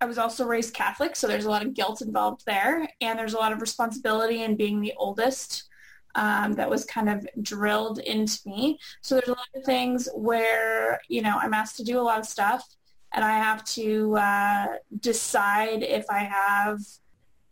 I 0.00 0.04
was 0.04 0.18
also 0.18 0.44
raised 0.44 0.74
Catholic, 0.74 1.14
so 1.16 1.26
there's 1.26 1.44
a 1.44 1.50
lot 1.50 1.64
of 1.64 1.74
guilt 1.74 2.02
involved 2.02 2.42
there. 2.46 2.88
And 3.00 3.18
there's 3.18 3.34
a 3.34 3.38
lot 3.38 3.52
of 3.52 3.60
responsibility 3.60 4.42
in 4.42 4.56
being 4.56 4.80
the 4.80 4.94
oldest 4.96 5.64
um, 6.14 6.54
that 6.54 6.68
was 6.68 6.84
kind 6.84 7.08
of 7.08 7.26
drilled 7.40 7.98
into 8.00 8.40
me. 8.46 8.78
So 9.00 9.14
there's 9.14 9.28
a 9.28 9.32
lot 9.32 9.48
of 9.54 9.64
things 9.64 10.08
where, 10.14 11.00
you 11.08 11.22
know, 11.22 11.38
I'm 11.40 11.54
asked 11.54 11.76
to 11.76 11.84
do 11.84 11.98
a 11.98 12.02
lot 12.02 12.18
of 12.18 12.26
stuff 12.26 12.64
and 13.12 13.24
I 13.24 13.38
have 13.38 13.64
to 13.64 14.16
uh, 14.16 14.66
decide 15.00 15.82
if 15.82 16.06
I 16.10 16.20
have 16.20 16.80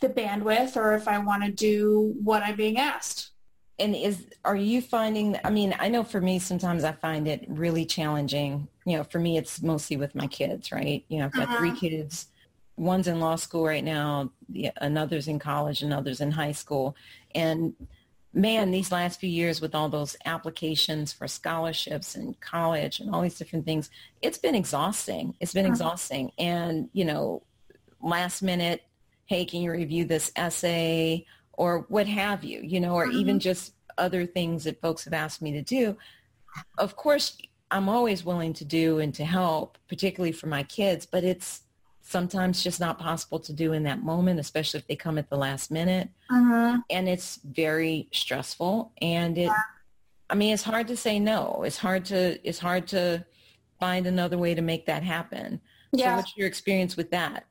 the 0.00 0.08
bandwidth 0.08 0.76
or 0.76 0.94
if 0.94 1.06
I 1.06 1.18
want 1.18 1.44
to 1.44 1.50
do 1.50 2.14
what 2.22 2.42
I'm 2.42 2.56
being 2.56 2.78
asked. 2.78 3.30
And 3.78 3.94
is 3.94 4.26
are 4.44 4.56
you 4.56 4.82
finding? 4.82 5.38
I 5.42 5.50
mean, 5.50 5.74
I 5.78 5.88
know 5.88 6.04
for 6.04 6.20
me, 6.20 6.38
sometimes 6.38 6.84
I 6.84 6.92
find 6.92 7.26
it 7.26 7.46
really 7.48 7.86
challenging. 7.86 8.68
You 8.84 8.98
know, 8.98 9.04
for 9.04 9.18
me, 9.18 9.36
it's 9.36 9.62
mostly 9.62 9.96
with 9.96 10.14
my 10.14 10.26
kids, 10.26 10.72
right? 10.72 11.04
You 11.08 11.18
know, 11.18 11.26
I've 11.26 11.32
got 11.32 11.48
uh-huh. 11.48 11.58
three 11.58 11.72
kids. 11.72 12.28
One's 12.76 13.08
in 13.08 13.20
law 13.20 13.36
school 13.36 13.64
right 13.64 13.84
now. 13.84 14.32
Another's 14.76 15.28
in 15.28 15.38
college. 15.38 15.82
Another's 15.82 16.20
in 16.20 16.30
high 16.30 16.52
school. 16.52 16.96
And 17.34 17.74
man, 18.32 18.70
these 18.70 18.90
last 18.90 19.20
few 19.20 19.28
years 19.28 19.60
with 19.60 19.74
all 19.74 19.88
those 19.88 20.16
applications 20.24 21.12
for 21.12 21.28
scholarships 21.28 22.14
and 22.14 22.40
college 22.40 23.00
and 23.00 23.14
all 23.14 23.20
these 23.20 23.38
different 23.38 23.66
things, 23.66 23.90
it's 24.22 24.38
been 24.38 24.54
exhausting. 24.54 25.34
It's 25.40 25.52
been 25.52 25.66
uh-huh. 25.66 25.72
exhausting. 25.72 26.32
And, 26.38 26.88
you 26.92 27.04
know, 27.04 27.42
last 28.00 28.40
minute, 28.42 28.82
hey, 29.26 29.44
can 29.44 29.60
you 29.60 29.72
review 29.72 30.06
this 30.06 30.32
essay 30.36 31.26
or 31.52 31.84
what 31.88 32.06
have 32.06 32.42
you, 32.44 32.60
you 32.62 32.80
know, 32.80 32.94
or 32.94 33.04
uh-huh. 33.04 33.18
even 33.18 33.38
just 33.38 33.74
other 34.00 34.26
things 34.26 34.64
that 34.64 34.80
folks 34.80 35.04
have 35.04 35.12
asked 35.12 35.42
me 35.42 35.52
to 35.52 35.62
do. 35.62 35.96
Of 36.78 36.96
course, 36.96 37.36
I'm 37.70 37.88
always 37.88 38.24
willing 38.24 38.52
to 38.54 38.64
do 38.64 38.98
and 38.98 39.14
to 39.14 39.24
help, 39.24 39.78
particularly 39.88 40.32
for 40.32 40.46
my 40.48 40.62
kids, 40.62 41.06
but 41.06 41.24
it's 41.24 41.62
sometimes 42.02 42.64
just 42.64 42.80
not 42.80 42.98
possible 42.98 43.38
to 43.38 43.52
do 43.52 43.72
in 43.72 43.84
that 43.84 44.02
moment, 44.02 44.40
especially 44.40 44.78
if 44.78 44.86
they 44.88 44.96
come 44.96 45.18
at 45.18 45.30
the 45.30 45.36
last 45.36 45.70
minute. 45.70 46.08
Uh-huh. 46.30 46.78
And 46.90 47.08
it's 47.08 47.38
very 47.44 48.08
stressful. 48.12 48.92
And 49.00 49.38
it, 49.38 49.42
yeah. 49.42 49.62
I 50.28 50.34
mean, 50.34 50.52
it's 50.52 50.64
hard 50.64 50.88
to 50.88 50.96
say 50.96 51.20
no. 51.20 51.62
It's 51.64 51.76
hard 51.76 52.04
to, 52.06 52.38
it's 52.46 52.58
hard 52.58 52.88
to 52.88 53.24
find 53.78 54.06
another 54.06 54.38
way 54.38 54.54
to 54.54 54.62
make 54.62 54.86
that 54.86 55.02
happen. 55.02 55.60
Yeah. 55.92 56.12
So 56.12 56.16
what's 56.16 56.36
your 56.36 56.48
experience 56.48 56.96
with 56.96 57.10
that? 57.10 57.46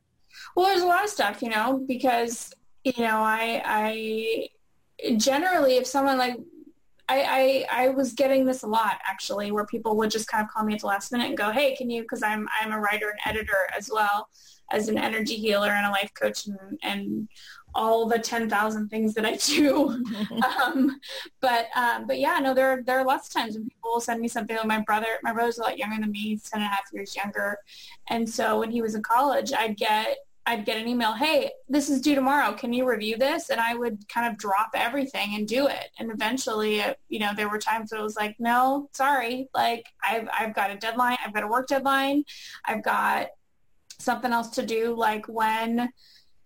Well, 0.55 0.65
there's 0.65 0.81
a 0.81 0.87
lot 0.87 1.03
of 1.03 1.09
stuff, 1.09 1.41
you 1.41 1.49
know, 1.49 1.83
because, 1.87 2.53
you 2.83 2.93
know, 2.97 3.19
I, 3.21 3.61
I 3.65 4.49
generally, 5.17 5.77
if 5.77 5.87
someone 5.87 6.17
like 6.17 6.37
I, 7.09 7.65
I, 7.71 7.85
I 7.85 7.89
was 7.89 8.13
getting 8.13 8.45
this 8.45 8.61
a 8.61 8.67
lot 8.67 8.99
actually, 9.03 9.51
where 9.51 9.65
people 9.65 9.97
would 9.97 10.11
just 10.11 10.27
kind 10.27 10.43
of 10.45 10.51
call 10.51 10.63
me 10.63 10.75
at 10.75 10.81
the 10.81 10.87
last 10.87 11.11
minute 11.11 11.27
and 11.27 11.37
go, 11.37 11.51
"Hey, 11.51 11.75
can 11.75 11.89
you?" 11.89 12.03
Because 12.03 12.21
I'm 12.21 12.47
I'm 12.61 12.71
a 12.71 12.79
writer 12.79 13.09
and 13.09 13.19
editor 13.25 13.67
as 13.75 13.89
well 13.91 14.29
as 14.71 14.87
an 14.87 14.99
energy 14.99 15.35
healer 15.35 15.69
and 15.69 15.87
a 15.87 15.89
life 15.89 16.11
coach 16.13 16.45
and 16.45 16.79
and 16.83 17.27
all 17.73 18.07
the 18.07 18.19
ten 18.19 18.47
thousand 18.47 18.89
things 18.89 19.15
that 19.15 19.25
I 19.25 19.35
do. 19.37 19.89
um, 20.63 20.99
but 21.41 21.67
um, 21.75 22.05
but 22.05 22.19
yeah, 22.19 22.37
no, 22.39 22.53
there 22.53 22.83
there 22.85 22.99
are 22.99 23.05
lots 23.05 23.27
of 23.27 23.33
times 23.33 23.55
when 23.55 23.63
people 23.67 23.91
will 23.91 24.01
send 24.01 24.21
me 24.21 24.27
something. 24.27 24.55
Like 24.55 24.67
my 24.67 24.81
brother, 24.81 25.17
my 25.23 25.33
brother's 25.33 25.57
a 25.57 25.63
lot 25.63 25.79
younger 25.79 25.99
than 25.99 26.11
me; 26.11 26.19
he's 26.19 26.43
ten 26.43 26.61
and 26.61 26.67
a 26.67 26.75
half 26.75 26.85
years 26.93 27.15
younger, 27.15 27.57
and 28.09 28.29
so 28.29 28.59
when 28.59 28.69
he 28.69 28.83
was 28.83 28.93
in 28.93 29.01
college, 29.01 29.51
I'd 29.51 29.77
get 29.77 30.17
I'd 30.45 30.65
get 30.65 30.77
an 30.77 30.87
email, 30.87 31.13
hey, 31.13 31.51
this 31.67 31.89
is 31.89 32.01
due 32.01 32.15
tomorrow. 32.15 32.53
Can 32.53 32.73
you 32.73 32.89
review 32.89 33.17
this? 33.17 33.49
And 33.49 33.59
I 33.59 33.75
would 33.75 34.07
kind 34.09 34.31
of 34.31 34.37
drop 34.39 34.71
everything 34.73 35.35
and 35.35 35.47
do 35.47 35.67
it. 35.67 35.89
And 35.99 36.11
eventually, 36.11 36.79
it, 36.79 36.97
you 37.07 37.19
know, 37.19 37.31
there 37.35 37.49
were 37.49 37.59
times 37.59 37.91
where 37.91 38.01
it 38.01 38.03
was 38.03 38.15
like, 38.15 38.35
no, 38.39 38.89
sorry. 38.93 39.47
Like 39.53 39.85
I've, 40.03 40.27
I've 40.37 40.55
got 40.55 40.71
a 40.71 40.77
deadline. 40.77 41.17
I've 41.23 41.33
got 41.33 41.43
a 41.43 41.47
work 41.47 41.67
deadline. 41.67 42.23
I've 42.65 42.83
got 42.83 43.27
something 43.99 44.31
else 44.31 44.49
to 44.51 44.65
do. 44.65 44.95
Like 44.95 45.27
when, 45.27 45.89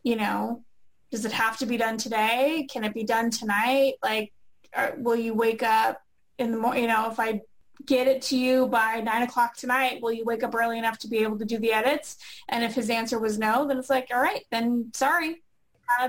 you 0.03 0.17
know, 0.17 0.63
does 1.11 1.23
it 1.23 1.31
have 1.31 1.57
to 1.59 1.65
be 1.65 1.77
done 1.77 1.97
today? 1.97 2.67
Can 2.69 2.83
it 2.83 2.93
be 2.93 3.03
done 3.03 3.29
tonight? 3.29 3.93
Like, 4.03 4.33
uh, 4.75 4.91
will 4.97 5.15
you 5.15 5.33
wake 5.33 5.63
up 5.63 6.01
in 6.39 6.51
the 6.51 6.57
morning? 6.57 6.81
You 6.81 6.89
know, 6.89 7.09
if 7.09 7.19
I 7.19 7.41
get 7.85 8.07
it 8.07 8.21
to 8.23 8.37
you 8.37 8.67
by 8.67 9.01
nine 9.01 9.23
o'clock 9.23 9.55
tonight. 9.55 10.01
Will 10.01 10.11
you 10.11 10.25
wake 10.25 10.43
up 10.43 10.55
early 10.55 10.77
enough 10.77 10.99
to 10.99 11.07
be 11.07 11.19
able 11.19 11.37
to 11.39 11.45
do 11.45 11.57
the 11.57 11.73
edits? 11.73 12.17
And 12.49 12.63
if 12.63 12.75
his 12.75 12.89
answer 12.89 13.19
was 13.19 13.37
no, 13.37 13.67
then 13.67 13.77
it's 13.77 13.89
like, 13.89 14.07
all 14.13 14.21
right, 14.21 14.43
then 14.51 14.91
sorry. 14.93 15.43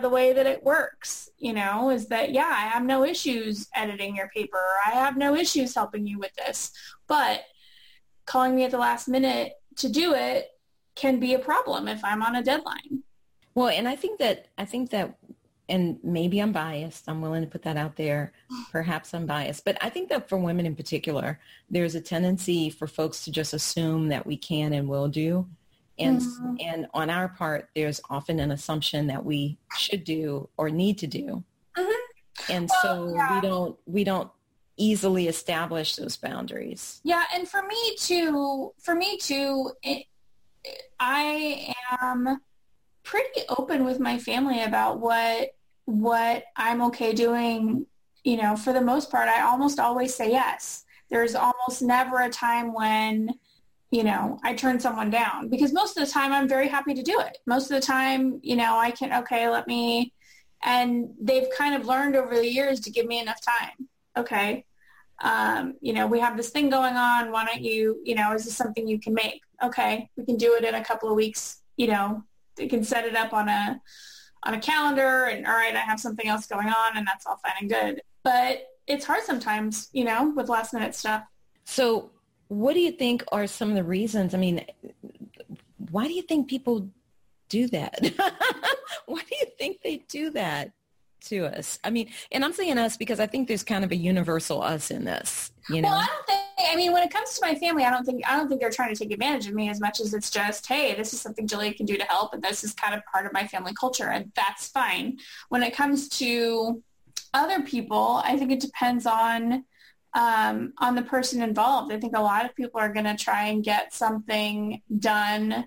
The 0.01 0.09
way 0.09 0.33
that 0.33 0.47
it 0.47 0.63
works, 0.63 1.29
you 1.37 1.53
know, 1.53 1.91
is 1.91 2.07
that, 2.07 2.31
yeah, 2.31 2.49
I 2.49 2.69
have 2.69 2.85
no 2.85 3.05
issues 3.05 3.69
editing 3.75 4.17
your 4.17 4.29
paper. 4.29 4.63
I 4.87 4.91
have 4.93 5.17
no 5.17 5.35
issues 5.35 5.75
helping 5.75 6.07
you 6.07 6.19
with 6.19 6.33
this. 6.37 6.73
But 7.07 7.43
calling 8.25 8.55
me 8.55 8.65
at 8.65 8.71
the 8.71 8.79
last 8.79 9.09
minute 9.09 9.53
to 9.77 9.91
do 9.91 10.15
it 10.15 10.49
can 10.95 11.19
be 11.19 11.35
a 11.35 11.39
problem 11.39 11.89
if 11.89 12.03
I'm 12.03 12.23
on 12.23 12.37
a 12.37 12.43
deadline. 12.43 13.03
Well, 13.55 13.69
and 13.69 13.87
I 13.87 13.97
think 13.97 14.21
that 14.21 14.47
I 14.57 14.65
think 14.65 14.91
that 14.91 15.19
and 15.69 15.99
maybe 16.03 16.41
I'm 16.41 16.53
biased. 16.53 17.09
I'm 17.09 17.21
willing 17.23 17.43
to 17.43 17.49
put 17.49 17.63
that 17.63 17.77
out 17.77 17.97
there. 17.97 18.33
Perhaps 18.73 19.15
I'm 19.15 19.27
biased. 19.27 19.65
But 19.65 19.79
I 19.81 19.91
think 19.91 20.09
that 20.11 20.29
for 20.29 20.39
women 20.39 20.67
in 20.67 20.77
particular, 20.77 21.41
there's 21.71 21.95
a 21.95 22.01
tendency 22.01 22.71
for 22.71 22.87
folks 22.87 23.25
to 23.25 23.31
just 23.31 23.55
assume 23.55 24.09
that 24.09 24.27
we 24.27 24.37
can 24.37 24.73
and 24.73 24.89
will 24.89 25.09
do. 25.09 25.47
And, 25.99 26.21
mm-hmm. 26.21 26.57
and 26.61 26.87
on 26.93 27.09
our 27.09 27.29
part, 27.29 27.69
there's 27.75 28.01
often 28.11 28.41
an 28.41 28.51
assumption 28.51 29.07
that 29.07 29.25
we 29.25 29.59
should 29.79 30.05
do 30.05 30.49
or 30.57 30.69
need 30.69 30.99
to 30.99 31.07
do. 31.07 31.45
Mm-hmm. 31.77 32.53
And 32.53 32.69
well, 32.69 32.83
so 32.83 33.15
yeah. 33.15 33.35
we 33.35 33.49
don't, 33.49 33.79
we 33.87 34.05
don't 34.05 34.31
easily 34.77 35.29
establish 35.29 35.95
those 35.95 36.17
boundaries. 36.17 37.01
Yeah. 37.05 37.23
And 37.33 37.49
for 37.49 37.63
me 37.63 37.97
too, 37.97 38.73
for 38.81 38.95
me 38.97 39.19
too, 39.19 39.71
it, 39.85 40.07
I 40.99 41.75
am 42.01 42.41
pretty 43.05 43.43
open 43.49 43.85
with 43.85 44.01
my 44.01 44.19
family 44.19 44.63
about 44.63 45.01
what 45.01 45.51
what 45.87 46.45
I'm 46.57 46.83
okay 46.83 47.13
doing. 47.13 47.87
You 48.25 48.39
know, 48.39 48.57
for 48.57 48.73
the 48.73 48.81
most 48.81 49.11
part, 49.11 49.29
I 49.29 49.43
almost 49.43 49.79
always 49.79 50.15
say 50.15 50.31
yes. 50.31 50.85
There's 51.11 51.35
almost 51.35 51.83
never 51.83 52.23
a 52.23 52.31
time 52.31 52.73
when 52.73 53.35
you 53.95 54.03
know, 54.03 54.41
I 54.43 54.55
turn 54.55 54.81
someone 54.81 55.09
down 55.09 55.49
because 55.49 55.73
most 55.73 55.97
of 55.97 56.05
the 56.05 56.13
time 56.13 56.33
I'm 56.33 56.49
very 56.49 56.67
happy 56.67 56.95
to 56.95 57.03
do 57.03 57.21
it. 57.21 57.39
Most 57.47 57.71
of 57.71 57.81
the 57.81 57.87
time, 57.87 58.41
you 58.43 58.57
know, 58.57 58.77
I 58.77 58.91
can, 58.91 59.13
okay, 59.23 59.49
let 59.49 59.69
me, 59.69 60.13
and 60.65 61.11
they've 61.21 61.47
kind 61.57 61.77
of 61.77 61.87
learned 61.87 62.17
over 62.17 62.35
the 62.35 62.51
years 62.51 62.81
to 62.81 62.91
give 62.91 63.07
me 63.07 63.21
enough 63.21 63.39
time. 63.41 63.89
Okay. 64.17 64.65
Um, 65.23 65.75
you 65.81 65.93
know, 65.93 66.09
we 66.09 66.19
have 66.19 66.37
this 66.37 66.51
thing 66.51 66.71
going 66.71 66.97
on. 66.97 67.31
Why 67.31 67.47
don't 67.47 67.63
you, 67.63 68.01
you 68.03 68.17
know, 68.17 68.33
is 68.33 68.45
this 68.47 68.57
something 68.57 68.89
you 68.89 68.99
can 68.99 69.15
make? 69.15 69.43
Okay. 69.63 70.11
We 70.17 70.25
can 70.25 70.39
do 70.39 70.57
it 70.57 70.65
in 70.65 70.75
a 70.75 70.85
couple 70.85 71.09
of 71.09 71.15
weeks, 71.15 71.63
you 71.77 71.87
know, 71.87 72.25
they 72.57 72.67
can 72.67 72.85
set 72.85 73.05
it 73.05 73.17
up 73.17 73.33
on 73.33 73.49
a 73.49 73.81
on 74.45 74.55
a 74.55 74.61
calendar 74.61 75.25
and 75.25 75.47
all 75.47 75.55
right, 75.55 75.75
I 75.75 75.81
have 75.81 75.99
something 75.99 76.29
else 76.29 76.47
going 76.47 76.69
on 76.69 76.97
and 76.97 77.07
that's 77.07 77.27
all 77.27 77.39
fine 77.39 77.53
and 77.61 77.71
good. 77.71 78.03
But 78.23 78.67
it's 78.87 79.05
hard 79.05 79.23
sometimes, 79.23 79.89
you 79.93 80.05
know, 80.05 80.33
with 80.37 80.49
last 80.49 80.75
minute 80.75 80.95
stuff. 80.95 81.25
So 81.65 82.11
what 82.49 82.75
do 82.75 82.81
you 82.81 82.93
think 82.93 83.25
are 83.33 83.47
some 83.47 83.71
of 83.71 83.75
the 83.75 83.85
reasons? 83.85 84.35
I 84.35 84.39
mean, 84.39 84.65
why 85.91 86.07
do 86.07 86.13
you 86.13 86.23
think 86.23 86.49
people 86.49 86.91
do 87.49 87.69
that? 87.69 88.01
why 89.07 89.21
do 89.21 89.37
you 89.41 89.47
think 89.59 89.81
they 89.83 90.05
do 90.09 90.31
that? 90.31 90.73
to 91.27 91.47
us. 91.47 91.79
I 91.83 91.89
mean, 91.89 92.11
and 92.33 92.45
I'm 92.45 92.53
saying 92.53 92.77
us 92.77 92.99
because 92.99 93.19
I 93.19 93.27
think 93.27 93.49
there's 93.49 93.65
kind 93.65 93.83
of 93.83 93.93
a 93.93 93.97
universal 93.97 94.63
us 94.63 94.91
in 94.91 95.05
this. 95.05 95.53
You 95.71 95.81
know? 95.81 95.89
Well, 95.89 96.01
I 96.01 96.07
don't 96.07 96.27
think. 96.27 96.44
I 96.71 96.77
mean, 96.77 96.93
when 96.93 97.03
it 97.03 97.11
comes 97.11 97.39
to 97.39 97.47
my 97.47 97.55
family, 97.55 97.85
I 97.85 97.91
don't 97.91 98.05
think 98.05 98.23
I 98.27 98.37
don't 98.37 98.49
think 98.49 98.61
they're 98.61 98.71
trying 98.71 98.95
to 98.95 98.99
take 98.99 99.13
advantage 99.13 99.47
of 99.49 99.55
me 99.55 99.69
as 99.69 99.81
much 99.81 100.01
as 100.01 100.15
it's 100.15 100.31
just, 100.31 100.67
hey, 100.67 100.95
this 100.95 101.13
is 101.13 101.21
something 101.21 101.47
Julia 101.47 101.75
can 101.75 101.87
do 101.87 101.97
to 101.97 102.05
help, 102.05 102.35
and 102.35 102.43
this 102.43 102.65
is 102.65 102.75
kind 102.75 102.95
of 102.95 103.01
part 103.13 103.27
of 103.27 103.33
my 103.33 103.47
family 103.47 103.73
culture, 103.79 104.09
and 104.09 104.33
that's 104.35 104.69
fine. 104.69 105.19
When 105.49 105.63
it 105.63 105.75
comes 105.75 106.09
to 106.21 106.83
other 107.33 107.63
people, 107.63 108.23
I 108.25 108.37
think 108.37 108.53
it 108.53 108.61
depends 108.61 109.07
on 109.07 109.65
um, 110.15 110.73
on 110.79 110.95
the 110.95 111.03
person 111.03 111.43
involved. 111.43 111.93
I 111.93 111.99
think 111.99 112.17
a 112.17 112.23
lot 112.23 112.45
of 112.45 112.55
people 112.55 112.81
are 112.81 112.93
going 112.93 113.07
to 113.07 113.17
try 113.17 113.47
and 113.47 113.65
get 113.65 113.93
something 113.93 114.81
done 114.99 115.67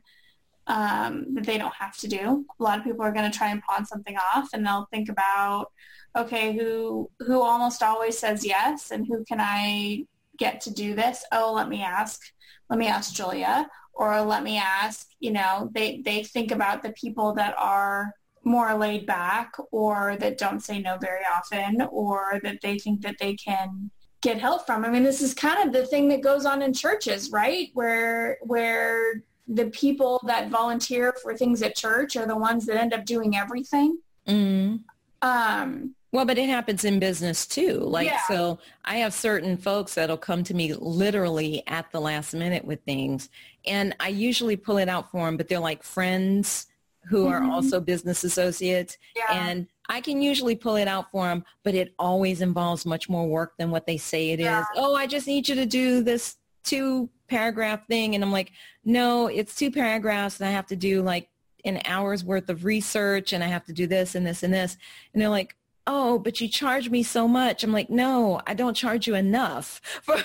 um, 0.67 1.33
that 1.35 1.45
they 1.45 1.57
don't 1.57 1.73
have 1.73 1.97
to 1.97 2.07
do. 2.07 2.45
A 2.59 2.63
lot 2.63 2.77
of 2.77 2.83
people 2.83 3.03
are 3.03 3.11
going 3.11 3.29
to 3.29 3.37
try 3.37 3.49
and 3.49 3.61
pawn 3.61 3.85
something 3.85 4.17
off, 4.33 4.49
and 4.53 4.65
they'll 4.65 4.87
think 4.91 5.09
about, 5.09 5.71
okay, 6.15 6.53
who 6.53 7.09
who 7.19 7.41
almost 7.41 7.83
always 7.83 8.17
says 8.17 8.45
yes, 8.45 8.91
and 8.91 9.05
who 9.07 9.23
can 9.25 9.39
I 9.41 10.05
get 10.37 10.61
to 10.61 10.73
do 10.73 10.95
this? 10.95 11.23
Oh, 11.31 11.53
let 11.53 11.69
me 11.69 11.81
ask. 11.83 12.21
Let 12.69 12.79
me 12.79 12.87
ask 12.87 13.13
Julia, 13.13 13.67
or 13.93 14.21
let 14.21 14.43
me 14.43 14.57
ask. 14.57 15.07
You 15.19 15.31
know, 15.31 15.69
they 15.73 16.01
they 16.03 16.23
think 16.23 16.51
about 16.51 16.83
the 16.83 16.91
people 16.91 17.33
that 17.35 17.55
are 17.57 18.13
more 18.43 18.73
laid 18.75 19.05
back, 19.05 19.51
or 19.71 20.15
that 20.19 20.37
don't 20.37 20.63
say 20.63 20.79
no 20.79 20.97
very 20.97 21.23
often, 21.25 21.81
or 21.91 22.39
that 22.43 22.59
they 22.61 22.77
think 22.77 23.01
that 23.01 23.17
they 23.19 23.35
can 23.35 23.91
get 24.21 24.39
help 24.39 24.65
from. 24.65 24.83
I 24.83 24.89
mean, 24.89 25.03
this 25.03 25.21
is 25.21 25.33
kind 25.33 25.67
of 25.67 25.73
the 25.73 25.85
thing 25.85 26.07
that 26.09 26.21
goes 26.21 26.45
on 26.45 26.61
in 26.61 26.73
churches, 26.73 27.31
right? 27.31 27.69
Where 27.73 28.37
where 28.41 29.23
the 29.47 29.67
people 29.67 30.19
that 30.25 30.49
volunteer 30.49 31.13
for 31.21 31.35
things 31.35 31.61
at 31.61 31.75
church 31.75 32.17
are 32.17 32.25
the 32.25 32.37
ones 32.37 32.65
that 32.65 32.77
end 32.77 32.93
up 32.93 33.05
doing 33.05 33.37
everything. 33.37 33.97
Mm. 34.27 34.83
Um, 35.21 35.95
well, 36.17 36.25
but 36.25 36.39
it 36.39 36.49
happens 36.49 36.83
in 36.83 36.97
business 36.97 37.45
too. 37.45 37.73
Like, 37.73 38.07
yeah. 38.07 38.21
so 38.27 38.57
I 38.83 38.97
have 38.97 39.13
certain 39.13 39.55
folks 39.55 39.93
that'll 39.93 40.17
come 40.17 40.43
to 40.45 40.55
me 40.55 40.73
literally 40.73 41.61
at 41.67 41.91
the 41.91 42.01
last 42.01 42.33
minute 42.33 42.65
with 42.65 42.81
things. 42.85 43.29
And 43.67 43.95
I 43.99 44.07
usually 44.07 44.55
pull 44.55 44.79
it 44.79 44.89
out 44.89 45.11
for 45.11 45.27
them, 45.27 45.37
but 45.37 45.47
they're 45.47 45.59
like 45.59 45.83
friends 45.83 46.65
who 47.03 47.25
mm-hmm. 47.25 47.33
are 47.33 47.51
also 47.51 47.79
business 47.79 48.23
associates. 48.23 48.97
Yeah. 49.15 49.25
And 49.29 49.67
I 49.89 50.01
can 50.01 50.19
usually 50.19 50.55
pull 50.55 50.75
it 50.75 50.87
out 50.87 51.11
for 51.11 51.27
them, 51.27 51.45
but 51.61 51.75
it 51.75 51.93
always 51.99 52.41
involves 52.41 52.83
much 52.83 53.07
more 53.07 53.27
work 53.27 53.55
than 53.59 53.69
what 53.69 53.85
they 53.85 53.97
say 53.97 54.31
it 54.31 54.39
yeah. 54.39 54.61
is. 54.61 54.65
Oh, 54.75 54.95
I 54.95 55.05
just 55.05 55.27
need 55.27 55.47
you 55.47 55.53
to 55.53 55.67
do 55.67 56.01
this 56.01 56.37
two 56.63 57.11
paragraph 57.27 57.85
thing. 57.87 58.15
And 58.15 58.23
I'm 58.23 58.31
like, 58.31 58.53
no, 58.83 59.27
it's 59.27 59.55
two 59.55 59.69
paragraphs 59.69 60.39
and 60.39 60.49
I 60.49 60.51
have 60.51 60.65
to 60.65 60.75
do 60.75 61.03
like 61.03 61.29
an 61.63 61.79
hour's 61.85 62.23
worth 62.23 62.49
of 62.49 62.65
research 62.65 63.33
and 63.33 63.43
I 63.43 63.47
have 63.47 63.65
to 63.65 63.73
do 63.73 63.85
this 63.85 64.15
and 64.15 64.25
this 64.25 64.41
and 64.41 64.51
this. 64.51 64.77
And 65.13 65.21
they're 65.21 65.29
like, 65.29 65.53
oh, 65.87 66.19
but 66.19 66.39
you 66.39 66.47
charge 66.47 66.89
me 66.89 67.01
so 67.01 67.27
much. 67.27 67.63
I'm 67.63 67.71
like, 67.71 67.89
no, 67.89 68.41
I 68.45 68.53
don't 68.53 68.75
charge 68.75 69.07
you 69.07 69.15
enough 69.15 69.81
for, 70.03 70.17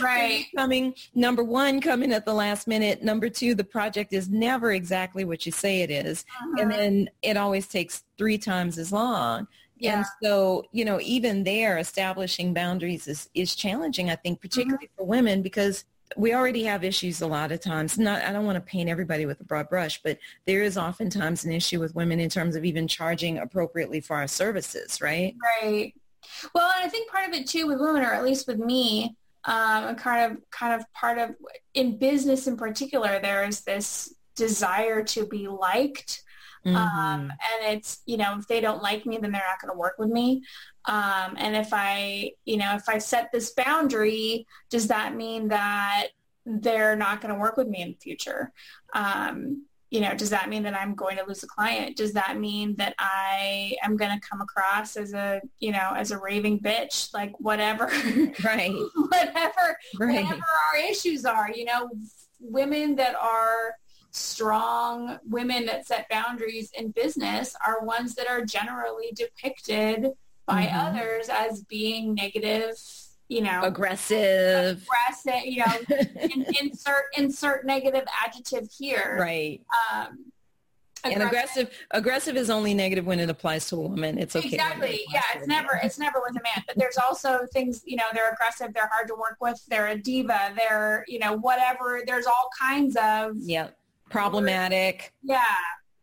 right. 0.00 0.46
coming. 0.56 0.94
Number 1.14 1.44
one, 1.44 1.80
coming 1.80 2.12
at 2.12 2.24
the 2.24 2.34
last 2.34 2.66
minute. 2.66 3.02
Number 3.02 3.28
two, 3.28 3.54
the 3.54 3.64
project 3.64 4.12
is 4.12 4.28
never 4.28 4.72
exactly 4.72 5.24
what 5.24 5.46
you 5.46 5.52
say 5.52 5.82
it 5.82 5.90
is. 5.90 6.24
Uh-huh. 6.40 6.62
And 6.62 6.70
then 6.70 7.10
it 7.22 7.36
always 7.36 7.68
takes 7.68 8.04
three 8.18 8.38
times 8.38 8.78
as 8.78 8.90
long. 8.90 9.46
Yeah. 9.78 9.98
And 9.98 10.06
so, 10.22 10.64
you 10.72 10.86
know, 10.86 10.98
even 11.02 11.44
there, 11.44 11.76
establishing 11.78 12.54
boundaries 12.54 13.06
is, 13.06 13.28
is 13.34 13.54
challenging, 13.54 14.08
I 14.10 14.16
think, 14.16 14.40
particularly 14.40 14.86
mm-hmm. 14.86 15.02
for 15.02 15.06
women 15.06 15.42
because 15.42 15.84
we 16.16 16.34
already 16.34 16.64
have 16.64 16.84
issues 16.84 17.20
a 17.20 17.26
lot 17.26 17.52
of 17.52 17.60
times. 17.60 17.98
Not, 17.98 18.22
I 18.22 18.32
don't 18.32 18.46
want 18.46 18.56
to 18.56 18.60
paint 18.60 18.88
everybody 18.88 19.26
with 19.26 19.40
a 19.40 19.44
broad 19.44 19.68
brush, 19.68 20.00
but 20.02 20.18
there 20.46 20.62
is 20.62 20.78
oftentimes 20.78 21.44
an 21.44 21.52
issue 21.52 21.80
with 21.80 21.94
women 21.94 22.20
in 22.20 22.30
terms 22.30 22.56
of 22.56 22.64
even 22.64 22.86
charging 22.86 23.38
appropriately 23.38 24.00
for 24.00 24.16
our 24.16 24.28
services, 24.28 25.00
right? 25.00 25.34
Right. 25.62 25.94
Well, 26.54 26.70
and 26.76 26.84
I 26.84 26.88
think 26.88 27.10
part 27.10 27.28
of 27.28 27.34
it 27.34 27.46
too 27.46 27.66
with 27.66 27.80
women, 27.80 28.02
or 28.02 28.12
at 28.12 28.24
least 28.24 28.46
with 28.46 28.58
me, 28.58 29.16
um, 29.44 29.94
kind 29.96 30.32
of, 30.32 30.50
kind 30.50 30.80
of 30.80 30.92
part 30.92 31.18
of 31.18 31.34
in 31.74 31.98
business 31.98 32.46
in 32.46 32.56
particular, 32.56 33.20
there 33.20 33.44
is 33.44 33.60
this 33.62 34.14
desire 34.34 35.02
to 35.02 35.26
be 35.26 35.48
liked 35.48 36.22
mm-hmm. 36.66 36.76
Um, 36.76 37.20
and 37.30 37.76
it's, 37.76 38.02
you 38.06 38.16
know, 38.16 38.36
if 38.38 38.46
they 38.46 38.60
don't 38.60 38.82
like 38.82 39.06
me, 39.06 39.18
then 39.18 39.32
they're 39.32 39.42
not 39.48 39.60
going 39.60 39.72
to 39.72 39.78
work 39.78 39.94
with 39.98 40.10
me. 40.10 40.42
Um, 40.86 41.36
and 41.36 41.56
if 41.56 41.68
I, 41.72 42.32
you 42.44 42.56
know, 42.56 42.74
if 42.74 42.88
I 42.88 42.98
set 42.98 43.30
this 43.32 43.50
boundary, 43.50 44.46
does 44.70 44.88
that 44.88 45.14
mean 45.14 45.48
that 45.48 46.08
they're 46.44 46.96
not 46.96 47.20
going 47.20 47.34
to 47.34 47.40
work 47.40 47.56
with 47.56 47.68
me 47.68 47.82
in 47.82 47.90
the 47.90 47.98
future? 47.98 48.52
Um, 48.94 49.66
you 49.90 50.00
know, 50.00 50.14
does 50.14 50.30
that 50.30 50.48
mean 50.48 50.64
that 50.64 50.74
I'm 50.74 50.94
going 50.94 51.16
to 51.16 51.24
lose 51.24 51.42
a 51.44 51.46
client? 51.46 51.96
Does 51.96 52.12
that 52.14 52.38
mean 52.38 52.74
that 52.76 52.94
I 52.98 53.76
am 53.82 53.96
going 53.96 54.10
to 54.10 54.28
come 54.28 54.40
across 54.40 54.96
as 54.96 55.14
a, 55.14 55.40
you 55.60 55.70
know, 55.70 55.92
as 55.96 56.10
a 56.10 56.18
raving 56.18 56.60
bitch, 56.60 57.14
like 57.14 57.38
whatever, 57.38 57.86
right? 58.44 58.74
whatever, 58.94 59.78
right. 59.98 60.24
whatever 60.24 60.42
our 60.72 60.80
issues 60.90 61.24
are, 61.24 61.50
you 61.54 61.64
know, 61.64 61.88
women 62.40 62.96
that 62.96 63.14
are 63.14 63.76
strong 64.16 65.18
women 65.28 65.66
that 65.66 65.86
set 65.86 66.08
boundaries 66.08 66.72
in 66.76 66.90
business 66.90 67.54
are 67.64 67.84
ones 67.84 68.14
that 68.14 68.26
are 68.28 68.44
generally 68.44 69.12
depicted 69.14 70.12
by 70.46 70.64
mm-hmm. 70.64 70.78
others 70.78 71.28
as 71.28 71.62
being 71.64 72.14
negative 72.14 72.74
you 73.28 73.42
know 73.42 73.60
aggressive. 73.62 74.82
aggressive 74.82 75.44
you 75.44 75.58
know 75.58 75.96
in, 76.20 76.46
insert 76.60 77.04
insert 77.16 77.66
negative 77.66 78.04
adjective 78.24 78.70
here. 78.70 79.18
Right. 79.20 79.60
Um 79.92 80.32
aggressive. 81.04 81.20
and 81.20 81.22
aggressive. 81.22 81.70
aggressive 81.90 82.36
is 82.36 82.50
only 82.50 82.72
negative 82.72 83.04
when 83.04 83.20
it 83.20 83.28
applies 83.28 83.68
to 83.68 83.76
a 83.76 83.80
woman. 83.80 84.16
It's 84.18 84.34
okay 84.34 84.48
exactly. 84.48 84.90
it 84.90 85.00
yeah 85.12 85.22
it's 85.34 85.46
never 85.46 85.78
it's 85.82 85.98
never 85.98 86.20
with 86.24 86.40
a 86.40 86.42
man. 86.42 86.64
But 86.66 86.78
there's 86.78 86.96
also 86.96 87.40
things 87.52 87.82
you 87.84 87.96
know 87.96 88.04
they're 88.14 88.32
aggressive 88.32 88.72
they're 88.72 88.90
hard 88.90 89.08
to 89.08 89.14
work 89.14 89.36
with 89.40 89.60
they're 89.68 89.88
a 89.88 89.98
diva 89.98 90.54
they're 90.56 91.04
you 91.08 91.18
know 91.18 91.36
whatever. 91.36 92.02
There's 92.06 92.26
all 92.26 92.48
kinds 92.58 92.96
of 92.96 93.32
yep 93.40 93.76
problematic. 94.16 95.12
Yeah, 95.22 95.42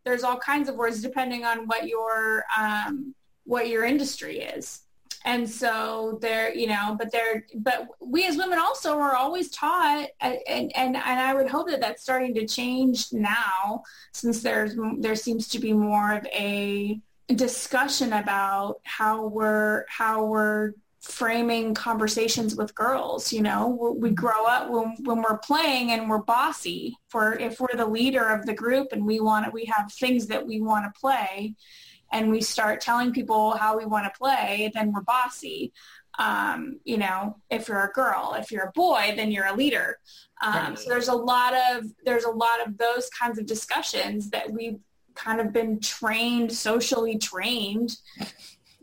there's 0.05 0.23
all 0.23 0.37
kinds 0.37 0.69
of 0.69 0.75
words 0.75 1.01
depending 1.01 1.45
on 1.45 1.67
what 1.67 1.87
your 1.87 2.45
um, 2.55 3.15
what 3.45 3.67
your 3.69 3.83
industry 3.85 4.39
is. 4.39 4.81
And 5.25 5.49
so 5.49 6.19
there, 6.21 6.53
you 6.53 6.67
know, 6.67 6.95
but 6.99 7.11
there, 7.11 7.45
but 7.55 7.87
we 8.01 8.27
as 8.27 8.35
women 8.35 8.59
also 8.59 8.99
are 8.99 9.15
always 9.15 9.49
taught, 9.49 10.09
and, 10.19 10.37
and, 10.47 10.71
and 10.75 10.97
I 10.97 11.33
would 11.33 11.49
hope 11.49 11.69
that 11.69 11.79
that's 11.79 12.03
starting 12.03 12.33
to 12.35 12.45
change 12.45 13.13
now 13.13 13.83
since 14.11 14.41
there's, 14.41 14.75
there 14.99 15.15
seems 15.15 15.47
to 15.49 15.59
be 15.59 15.71
more 15.71 16.13
of 16.13 16.25
a 16.27 16.99
discussion 17.33 18.11
about 18.11 18.81
how 18.83 19.27
we're, 19.27 19.85
how 19.87 20.25
we're 20.25 20.73
framing 21.03 21.73
conversations 21.73 22.55
with 22.55 22.73
girls 22.73 23.33
you 23.33 23.41
know? 23.41 23.95
We 23.99 24.11
grow 24.11 24.45
up 24.45 24.69
when, 24.69 24.95
when 25.03 25.21
we're 25.21 25.37
playing 25.37 25.91
and 25.91 26.09
we're 26.09 26.23
bossy 26.23 26.97
for 27.09 27.33
if 27.33 27.59
we're 27.59 27.75
the 27.75 27.85
leader 27.85 28.29
of 28.29 28.45
the 28.45 28.53
group 28.53 28.93
and 28.93 29.05
we 29.05 29.19
want 29.19 29.45
to 29.45 29.51
we 29.51 29.65
have 29.65 29.91
things 29.91 30.27
that 30.27 30.45
we 30.47 30.61
want 30.61 30.85
to 30.85 30.99
play 30.99 31.55
and 32.11 32.29
we 32.31 32.41
start 32.41 32.79
telling 32.79 33.11
people 33.11 33.51
how 33.57 33.77
we 33.77 33.85
want 33.85 34.05
to 34.05 34.17
play 34.17 34.71
then 34.73 34.91
we're 34.93 35.01
bossy. 35.01 35.73
Um, 36.19 36.79
you 36.85 36.97
know 36.97 37.37
if 37.49 37.67
you're 37.67 37.83
a 37.83 37.91
girl 37.91 38.35
if 38.39 38.51
you're 38.51 38.65
a 38.65 38.71
boy 38.71 39.13
then 39.15 39.31
you're 39.31 39.47
a 39.47 39.55
leader. 39.55 39.99
Um, 40.41 40.75
so 40.75 40.89
there's 40.89 41.09
a 41.09 41.15
lot 41.15 41.53
of 41.53 41.85
there's 42.05 42.25
a 42.25 42.29
lot 42.29 42.65
of 42.65 42.77
those 42.77 43.09
kinds 43.09 43.39
of 43.39 43.45
discussions 43.45 44.29
that 44.29 44.51
we've 44.51 44.79
kind 45.15 45.39
of 45.39 45.53
been 45.53 45.79
trained 45.79 46.51
socially 46.51 47.17
trained 47.17 47.97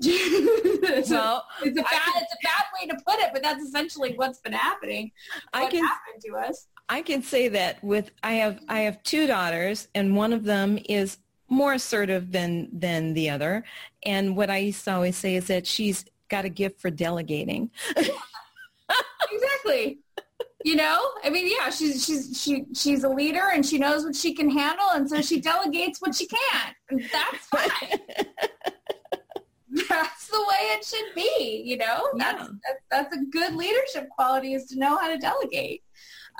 well, 0.02 1.44
it's 1.62 1.78
a 1.78 1.82
bad 1.82 2.12
it's 2.16 2.32
a 2.32 2.42
bad 2.42 2.64
way 2.74 2.88
to 2.88 2.96
put 3.06 3.18
it, 3.20 3.30
but 3.32 3.42
that's 3.42 3.62
essentially 3.62 4.14
what's 4.16 4.40
been 4.40 4.52
happening. 4.52 5.12
What 5.52 5.64
I 5.64 5.70
can, 5.70 5.84
happened 5.84 6.22
to 6.26 6.36
us. 6.36 6.66
I 6.88 7.02
can 7.02 7.22
say 7.22 7.48
that 7.48 7.82
with 7.84 8.10
I 8.22 8.34
have 8.34 8.60
I 8.68 8.80
have 8.80 9.02
two 9.02 9.26
daughters, 9.26 9.88
and 9.94 10.16
one 10.16 10.32
of 10.32 10.44
them 10.44 10.78
is 10.88 11.18
more 11.48 11.74
assertive 11.74 12.32
than 12.32 12.68
than 12.72 13.12
the 13.14 13.30
other. 13.30 13.64
And 14.04 14.36
what 14.36 14.50
I 14.50 14.58
used 14.58 14.84
to 14.84 14.94
always 14.94 15.16
say 15.16 15.36
is 15.36 15.46
that 15.48 15.66
she's 15.66 16.04
got 16.28 16.44
a 16.44 16.48
gift 16.48 16.80
for 16.80 16.90
delegating. 16.90 17.70
exactly. 19.32 19.98
You 20.62 20.76
know, 20.76 21.00
I 21.24 21.30
mean, 21.30 21.50
yeah, 21.50 21.70
she's 21.70 22.04
she's 22.04 22.40
she 22.40 22.66
she's 22.74 23.04
a 23.04 23.08
leader 23.08 23.50
and 23.52 23.64
she 23.64 23.78
knows 23.78 24.04
what 24.04 24.14
she 24.14 24.34
can 24.34 24.50
handle, 24.50 24.86
and 24.92 25.08
so 25.08 25.20
she 25.22 25.40
delegates 25.40 26.00
what 26.00 26.14
she 26.14 26.26
can. 26.26 26.74
And 26.90 27.04
that's 27.12 27.46
fine. 27.46 27.98
that's 29.88 30.26
the 30.28 30.40
way 30.40 30.66
it 30.72 30.84
should 30.84 31.14
be. 31.14 31.62
You 31.64 31.78
know, 31.78 32.08
yeah. 32.16 32.32
that's, 32.32 32.50
that's, 32.50 32.84
that's 32.90 33.16
a 33.16 33.24
good 33.26 33.54
leadership 33.54 34.08
quality 34.08 34.54
is 34.54 34.66
to 34.66 34.78
know 34.78 34.96
how 34.96 35.08
to 35.08 35.18
delegate. 35.18 35.82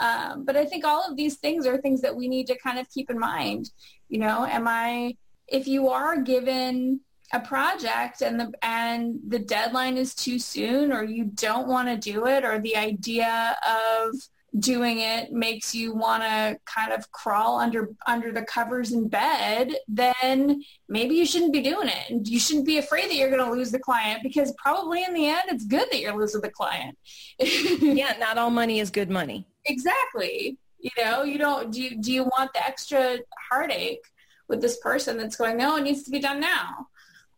Um, 0.01 0.45
but 0.45 0.57
I 0.57 0.64
think 0.64 0.85
all 0.85 1.09
of 1.09 1.16
these 1.16 1.37
things 1.37 1.66
are 1.66 1.78
things 1.78 2.01
that 2.01 2.14
we 2.14 2.28
need 2.28 2.47
to 2.49 2.59
kind 2.59 2.78
of 2.78 2.89
keep 2.91 3.11
in 3.11 3.18
mind. 3.18 3.70
You 4.09 4.18
know, 4.18 4.47
am 4.47 4.66
I 4.66 5.16
if 5.47 5.68
you 5.68 5.89
are 5.89 6.20
given 6.20 7.01
a 7.33 7.41
project 7.41 8.22
and 8.22 8.41
the 8.41 8.53
and 8.62 9.20
the 9.28 9.39
deadline 9.39 9.97
is 9.97 10.14
too 10.14 10.39
soon 10.39 10.93
or 10.93 11.05
you 11.05 11.24
don't 11.24 11.68
want 11.68 11.89
to 11.89 11.97
do 11.97 12.26
it 12.26 12.45
or 12.45 12.59
the 12.59 12.76
idea 12.76 13.57
of 13.66 14.14
doing 14.59 15.01
it 15.01 15.33
makes 15.33 15.75
you 15.75 15.95
want 15.95 16.23
to 16.23 16.59
kind 16.65 16.93
of 16.93 17.11
crawl 17.13 17.59
under 17.59 17.91
under 18.07 18.33
the 18.33 18.43
covers 18.43 18.93
in 18.93 19.09
bed, 19.09 19.75
then 19.87 20.63
maybe 20.89 21.15
you 21.15 21.25
shouldn't 21.25 21.53
be 21.53 21.63
doing 21.63 21.89
it. 21.89 22.11
And 22.11 22.27
you 22.27 22.41
shouldn't 22.41 22.67
be 22.67 22.79
afraid 22.79 23.09
that 23.09 23.15
you're 23.15 23.31
going 23.31 23.45
to 23.45 23.51
lose 23.51 23.71
the 23.71 23.79
client 23.79 24.21
because 24.23 24.53
probably 24.59 25.05
in 25.05 25.15
the 25.15 25.29
end 25.29 25.43
it's 25.49 25.65
good 25.65 25.89
that 25.91 26.01
you're 26.01 26.19
losing 26.19 26.41
the 26.41 26.51
client. 26.51 26.99
yeah, 27.39 28.17
not 28.19 28.39
all 28.39 28.51
money 28.51 28.81
is 28.81 28.91
good 28.91 29.11
money. 29.11 29.47
Exactly. 29.67 30.59
You 30.81 30.91
know, 30.99 31.23
you 31.23 31.39
don't 31.39 31.71
do 31.71 31.83
you, 31.83 32.03
do 32.03 32.13
you 32.13 32.25
want 32.25 32.53
the 32.53 32.65
extra 32.65 33.19
heartache 33.51 34.03
with 34.49 34.61
this 34.61 34.79
person 34.79 35.17
that's 35.17 35.37
going, 35.37 35.57
no, 35.57 35.77
it 35.77 35.83
needs 35.83 36.03
to 36.03 36.11
be 36.11 36.19
done 36.19 36.41
now. 36.41 36.89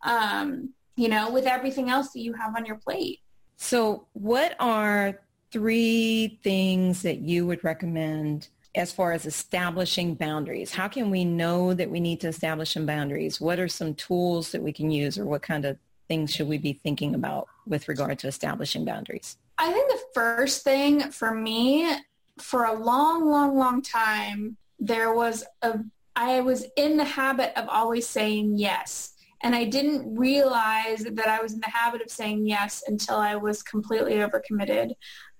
Um, 0.03 0.73
you 0.95 1.09
know, 1.09 1.31
with 1.31 1.45
everything 1.45 1.89
else 1.89 2.11
that 2.11 2.21
you 2.21 2.33
have 2.33 2.55
on 2.55 2.65
your 2.65 2.77
plate. 2.77 3.19
So 3.57 4.07
what 4.13 4.55
are 4.59 5.19
three 5.53 6.39
things 6.43 7.03
that 7.03 7.19
you 7.19 7.45
would 7.45 7.63
recommend 7.63 8.49
as 8.75 8.91
far 8.91 9.11
as 9.11 9.27
establishing 9.27 10.15
boundaries. 10.15 10.73
How 10.73 10.87
can 10.87 11.11
we 11.11 11.23
know 11.23 11.75
that 11.75 11.89
we 11.89 11.99
need 11.99 12.19
to 12.21 12.27
establish 12.27 12.73
some 12.73 12.87
boundaries? 12.87 13.39
What 13.39 13.59
are 13.59 13.67
some 13.67 13.93
tools 13.93 14.51
that 14.51 14.63
we 14.63 14.73
can 14.73 14.89
use 14.89 15.19
or 15.19 15.25
what 15.25 15.43
kind 15.43 15.63
of 15.63 15.77
things 16.07 16.33
should 16.33 16.47
we 16.47 16.57
be 16.57 16.73
thinking 16.73 17.13
about 17.13 17.47
with 17.67 17.87
regard 17.87 18.17
to 18.19 18.27
establishing 18.27 18.83
boundaries? 18.83 19.37
I 19.59 19.71
think 19.71 19.91
the 19.91 20.01
first 20.15 20.63
thing 20.63 21.11
for 21.11 21.33
me, 21.33 21.95
for 22.39 22.65
a 22.65 22.73
long, 22.73 23.29
long, 23.29 23.55
long 23.55 23.83
time, 23.83 24.57
there 24.79 25.13
was 25.13 25.45
a, 25.61 25.79
I 26.15 26.41
was 26.41 26.65
in 26.75 26.97
the 26.97 27.05
habit 27.05 27.53
of 27.55 27.69
always 27.69 28.07
saying 28.07 28.57
yes. 28.57 29.13
And 29.43 29.53
I 29.53 29.65
didn't 29.65 30.15
realize 30.15 31.03
that 31.03 31.27
I 31.27 31.41
was 31.41 31.53
in 31.53 31.59
the 31.59 31.69
habit 31.69 32.01
of 32.01 32.09
saying 32.09 32.47
yes 32.47 32.83
until 32.87 33.17
I 33.17 33.35
was 33.35 33.61
completely 33.61 34.13
overcommitted. 34.13 34.93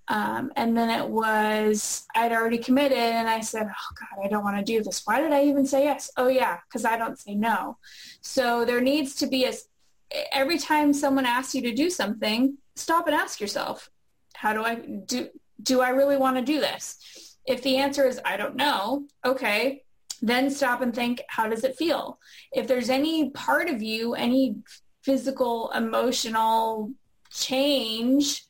Um, 0.09 0.51
and 0.55 0.77
then 0.77 0.89
it 0.89 1.07
was, 1.07 2.05
I'd 2.13 2.33
already 2.33 2.57
committed 2.57 2.97
and 2.97 3.29
I 3.29 3.39
said, 3.39 3.67
oh 3.67 3.95
God, 3.99 4.25
I 4.25 4.27
don't 4.27 4.43
want 4.43 4.57
to 4.57 4.63
do 4.63 4.83
this. 4.83 5.01
Why 5.05 5.21
did 5.21 5.31
I 5.31 5.45
even 5.45 5.65
say 5.65 5.85
yes? 5.85 6.11
Oh 6.17 6.27
yeah, 6.27 6.59
because 6.67 6.83
I 6.83 6.97
don't 6.97 7.17
say 7.17 7.35
no. 7.35 7.77
So 8.21 8.65
there 8.65 8.81
needs 8.81 9.15
to 9.15 9.27
be 9.27 9.45
a, 9.45 9.53
every 10.33 10.57
time 10.57 10.93
someone 10.93 11.25
asks 11.25 11.55
you 11.55 11.61
to 11.61 11.73
do 11.73 11.89
something, 11.89 12.57
stop 12.75 13.07
and 13.07 13.15
ask 13.15 13.39
yourself, 13.39 13.89
how 14.35 14.53
do 14.53 14.63
I 14.63 14.75
do, 14.75 15.29
do 15.61 15.79
I 15.79 15.89
really 15.89 16.17
want 16.17 16.35
to 16.35 16.43
do 16.43 16.59
this? 16.59 17.37
If 17.45 17.61
the 17.61 17.77
answer 17.77 18.05
is, 18.05 18.19
I 18.25 18.35
don't 18.35 18.55
know, 18.55 19.05
okay, 19.23 19.83
then 20.21 20.49
stop 20.49 20.81
and 20.81 20.93
think, 20.93 21.21
how 21.27 21.47
does 21.47 21.63
it 21.63 21.77
feel? 21.77 22.19
If 22.51 22.67
there's 22.67 22.89
any 22.89 23.29
part 23.29 23.69
of 23.69 23.81
you, 23.81 24.15
any 24.15 24.55
physical, 25.01 25.71
emotional 25.71 26.91
change 27.29 28.45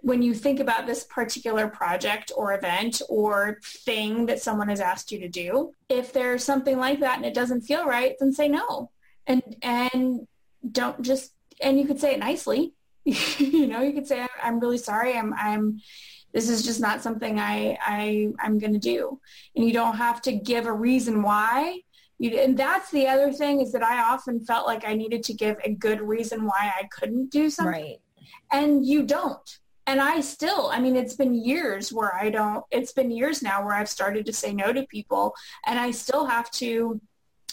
when 0.00 0.22
you 0.22 0.34
think 0.34 0.60
about 0.60 0.86
this 0.86 1.04
particular 1.04 1.68
project 1.68 2.30
or 2.36 2.54
event 2.54 3.02
or 3.08 3.58
thing 3.62 4.26
that 4.26 4.40
someone 4.40 4.68
has 4.68 4.80
asked 4.80 5.10
you 5.10 5.18
to 5.20 5.28
do, 5.28 5.72
if 5.88 6.12
there's 6.12 6.44
something 6.44 6.78
like 6.78 7.00
that 7.00 7.16
and 7.16 7.26
it 7.26 7.34
doesn't 7.34 7.62
feel 7.62 7.84
right, 7.86 8.14
then 8.18 8.32
say 8.32 8.48
no. 8.48 8.90
And 9.26 9.42
and 9.62 10.26
don't 10.70 11.02
just 11.02 11.32
and 11.60 11.78
you 11.78 11.86
could 11.86 12.00
say 12.00 12.14
it 12.14 12.20
nicely. 12.20 12.72
you 13.04 13.66
know, 13.66 13.82
you 13.82 13.92
could 13.92 14.06
say 14.06 14.26
I'm 14.42 14.60
really 14.60 14.78
sorry. 14.78 15.16
I'm 15.16 15.34
I'm 15.34 15.80
this 16.32 16.48
is 16.48 16.62
just 16.62 16.80
not 16.80 17.02
something 17.02 17.38
I 17.38 17.78
I 17.80 18.28
I'm 18.38 18.58
going 18.58 18.74
to 18.74 18.78
do. 18.78 19.20
And 19.54 19.64
you 19.64 19.72
don't 19.72 19.96
have 19.96 20.20
to 20.22 20.32
give 20.32 20.66
a 20.66 20.72
reason 20.72 21.22
why. 21.22 21.80
You, 22.18 22.38
and 22.38 22.56
that's 22.56 22.90
the 22.90 23.08
other 23.08 23.30
thing 23.32 23.60
is 23.60 23.72
that 23.72 23.82
I 23.82 24.02
often 24.02 24.40
felt 24.40 24.66
like 24.66 24.86
I 24.86 24.94
needed 24.94 25.22
to 25.24 25.34
give 25.34 25.58
a 25.64 25.72
good 25.72 26.00
reason 26.00 26.46
why 26.46 26.72
I 26.78 26.88
couldn't 26.90 27.30
do 27.30 27.50
something. 27.50 27.72
Right. 27.72 28.00
And 28.50 28.86
you 28.86 29.02
don't 29.02 29.58
and 29.86 30.00
I 30.00 30.20
still, 30.20 30.68
I 30.72 30.80
mean, 30.80 30.96
it's 30.96 31.14
been 31.14 31.34
years 31.34 31.92
where 31.92 32.14
I 32.14 32.28
don't, 32.28 32.64
it's 32.70 32.92
been 32.92 33.10
years 33.10 33.42
now 33.42 33.64
where 33.64 33.74
I've 33.74 33.88
started 33.88 34.26
to 34.26 34.32
say 34.32 34.52
no 34.52 34.72
to 34.72 34.84
people 34.86 35.34
and 35.66 35.78
I 35.78 35.92
still 35.92 36.26
have 36.26 36.50
to 36.52 37.00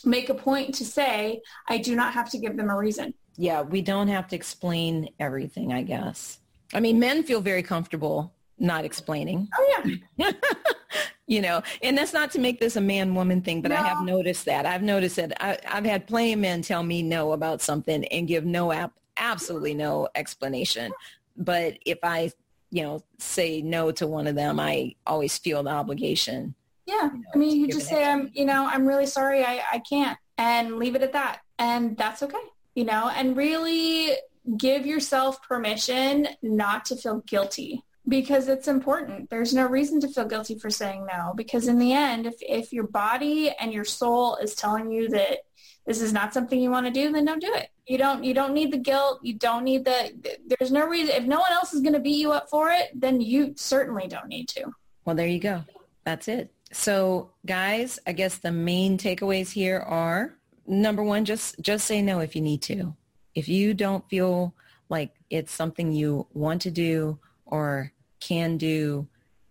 make 0.04 0.30
a 0.30 0.34
point 0.34 0.74
to 0.76 0.86
say, 0.86 1.42
I 1.70 1.78
do 1.78 1.96
not 1.96 2.14
have 2.14 2.30
to 2.32 2.40
give 2.40 2.58
them 2.58 2.70
a 2.70 2.76
reason. 2.76 3.14
Yeah, 3.38 3.62
we 3.62 3.82
don't 3.82 4.08
have 4.08 4.28
to 4.30 4.36
explain 4.36 5.10
everything, 5.20 5.74
I 5.74 5.84
guess. 5.84 6.40
I 6.74 6.80
mean, 6.80 7.00
men 7.00 7.24
feel 7.24 7.42
very 7.42 7.64
comfortable 7.64 8.34
not 8.60 8.86
explaining. 8.86 9.48
Oh 9.58 9.84
yeah. 10.18 10.32
you 11.28 11.42
know, 11.42 11.62
and 11.82 11.98
that's 11.98 12.14
not 12.14 12.32
to 12.32 12.40
make 12.40 12.60
this 12.60 12.76
a 12.76 12.82
man 12.82 13.14
woman 13.14 13.42
thing, 13.42 13.62
but 13.62 13.70
no. 13.70 13.78
I 13.78 13.82
have 13.82 14.04
noticed 14.04 14.46
that. 14.46 14.66
I've 14.66 14.84
noticed 14.84 15.18
that 15.18 15.34
I, 15.44 15.58
have 15.66 15.86
had 15.86 16.08
plenty 16.08 16.34
of 16.34 16.40
men 16.40 16.62
tell 16.62 16.84
me 16.84 17.04
no 17.04 17.34
about 17.34 17.62
something 17.62 18.06
and 18.06 18.28
give 18.28 18.46
no 18.46 18.72
app, 18.72 18.94
absolutely 19.18 19.74
no 19.74 20.08
explanation 20.16 20.92
but 21.38 21.78
if 21.86 22.00
I, 22.04 22.32
you 22.72 22.84
know, 22.84 23.04
say 23.20 23.62
no 23.62 23.92
to 23.92 24.08
one 24.08 24.28
of 24.28 24.36
them, 24.36 24.60
I 24.60 24.96
always 25.06 25.38
feel 25.38 25.64
the 25.64 25.72
obligation. 25.72 26.56
Yeah. 26.86 27.04
You 27.04 27.20
know, 27.20 27.24
I 27.34 27.38
mean, 27.38 27.60
you 27.60 27.68
just 27.68 27.88
say, 27.88 28.04
I'm, 28.04 28.22
um, 28.22 28.32
you 28.34 28.46
know, 28.46 28.68
I'm 28.68 28.86
really 28.86 29.06
sorry. 29.06 29.44
I, 29.44 29.62
I 29.72 29.80
can't 29.80 30.18
and 30.38 30.78
leave 30.78 30.96
it 30.96 31.02
at 31.02 31.14
that. 31.14 31.42
And 31.60 31.98
that's 31.98 32.24
okay. 32.24 32.38
You 32.76 32.86
know, 32.86 33.12
and 33.16 33.38
really 33.38 34.14
give 34.58 34.86
yourself 34.86 35.42
permission 35.44 36.28
not 36.42 36.86
to 36.86 36.96
feel 36.96 37.20
guilty 37.22 37.84
because 38.08 38.48
it's 38.48 38.68
important. 38.68 39.30
There's 39.30 39.54
no 39.54 39.66
reason 39.66 40.02
to 40.02 40.08
feel 40.10 40.26
guilty 40.26 40.58
for 40.58 40.70
saying 40.70 41.06
no 41.06 41.34
because 41.36 41.68
in 41.68 41.80
the 41.80 41.94
end, 41.94 42.26
if, 42.26 42.36
if 42.42 42.74
your 42.74 42.88
body 42.88 43.52
and 43.52 43.72
your 43.72 43.86
soul 43.86 44.36
is 44.38 44.56
telling 44.56 44.92
you 44.92 45.08
that 45.10 45.40
this 45.86 46.02
is 46.02 46.14
not 46.14 46.34
something 46.34 46.60
you 46.60 46.72
want 46.72 46.86
to 46.86 46.92
do, 46.92 47.12
then 47.12 47.26
don't 47.26 47.42
do 47.42 47.54
it. 47.54 47.70
You 47.86 47.98
don't 47.98 48.24
you 48.24 48.34
don't 48.34 48.54
need 48.54 48.72
the 48.72 48.78
guilt. 48.78 49.20
You 49.22 49.34
don't 49.34 49.64
need 49.64 49.84
the 49.86 50.38
there's 50.48 50.72
no 50.72 50.88
reason 50.88 51.16
if 51.16 51.26
no 51.26 51.40
one 51.40 51.52
else 51.52 51.74
is 51.74 51.82
going 51.82 51.94
to 51.94 52.00
beat 52.00 52.20
you 52.20 52.32
up 52.32 52.50
for 52.50 52.70
it, 52.70 52.90
then 52.94 53.20
you 53.20 53.54
certainly 53.58 54.08
don't 54.08 54.28
need 54.28 54.48
to. 54.50 54.74
Well, 55.06 55.16
there 55.16 55.28
you 55.28 55.40
go. 55.40 55.64
That's 56.06 56.28
it. 56.28 56.54
So, 56.72 57.32
guys, 57.46 58.00
I 58.08 58.14
guess 58.14 58.38
the 58.38 58.52
main 58.52 58.98
takeaways 58.98 59.52
here 59.52 59.80
are 59.80 60.38
number 60.66 61.04
1 61.04 61.26
just 61.26 61.60
just 61.62 61.86
say 61.86 62.02
no 62.02 62.20
if 62.20 62.36
you 62.36 62.42
need 62.42 62.62
to. 62.64 62.96
If 63.36 63.50
you 63.50 63.74
don't 63.74 64.08
feel 64.10 64.56
like 64.90 65.14
it's 65.30 65.52
something 65.52 65.92
you 65.92 66.28
want 66.34 66.62
to 66.62 66.72
do 66.72 67.20
or 67.46 67.92
can 68.20 68.58
do, 68.58 69.08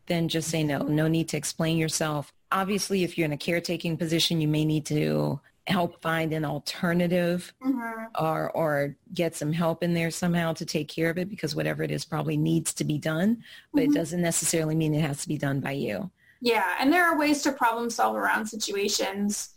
then 0.06 0.28
just 0.28 0.48
say 0.48 0.64
no. 0.64 0.78
No 0.78 1.08
need 1.08 1.28
to 1.30 1.36
explain 1.36 1.76
yourself. 1.76 2.32
Obviously, 2.50 3.04
if 3.04 3.18
you're 3.18 3.26
in 3.26 3.32
a 3.32 3.36
caretaking 3.36 3.96
position, 3.96 4.40
you 4.40 4.48
may 4.48 4.64
need 4.64 4.86
to 4.86 5.40
help 5.68 6.02
find 6.02 6.32
an 6.32 6.44
alternative 6.44 7.52
mm-hmm. 7.62 8.04
or 8.18 8.50
or 8.50 8.96
get 9.14 9.36
some 9.36 9.52
help 9.52 9.82
in 9.82 9.94
there 9.94 10.10
somehow 10.10 10.52
to 10.52 10.66
take 10.66 10.88
care 10.88 11.08
of 11.08 11.18
it 11.18 11.28
because 11.28 11.54
whatever 11.54 11.82
it 11.82 11.90
is 11.90 12.04
probably 12.04 12.36
needs 12.36 12.74
to 12.74 12.84
be 12.84 12.98
done 12.98 13.42
but 13.72 13.82
mm-hmm. 13.82 13.92
it 13.92 13.94
doesn't 13.94 14.20
necessarily 14.20 14.74
mean 14.74 14.94
it 14.94 15.00
has 15.00 15.22
to 15.22 15.28
be 15.28 15.38
done 15.38 15.60
by 15.60 15.70
you 15.70 16.10
yeah 16.40 16.74
and 16.80 16.92
there 16.92 17.04
are 17.04 17.16
ways 17.16 17.42
to 17.42 17.52
problem 17.52 17.88
solve 17.88 18.16
around 18.16 18.44
situations 18.44 19.50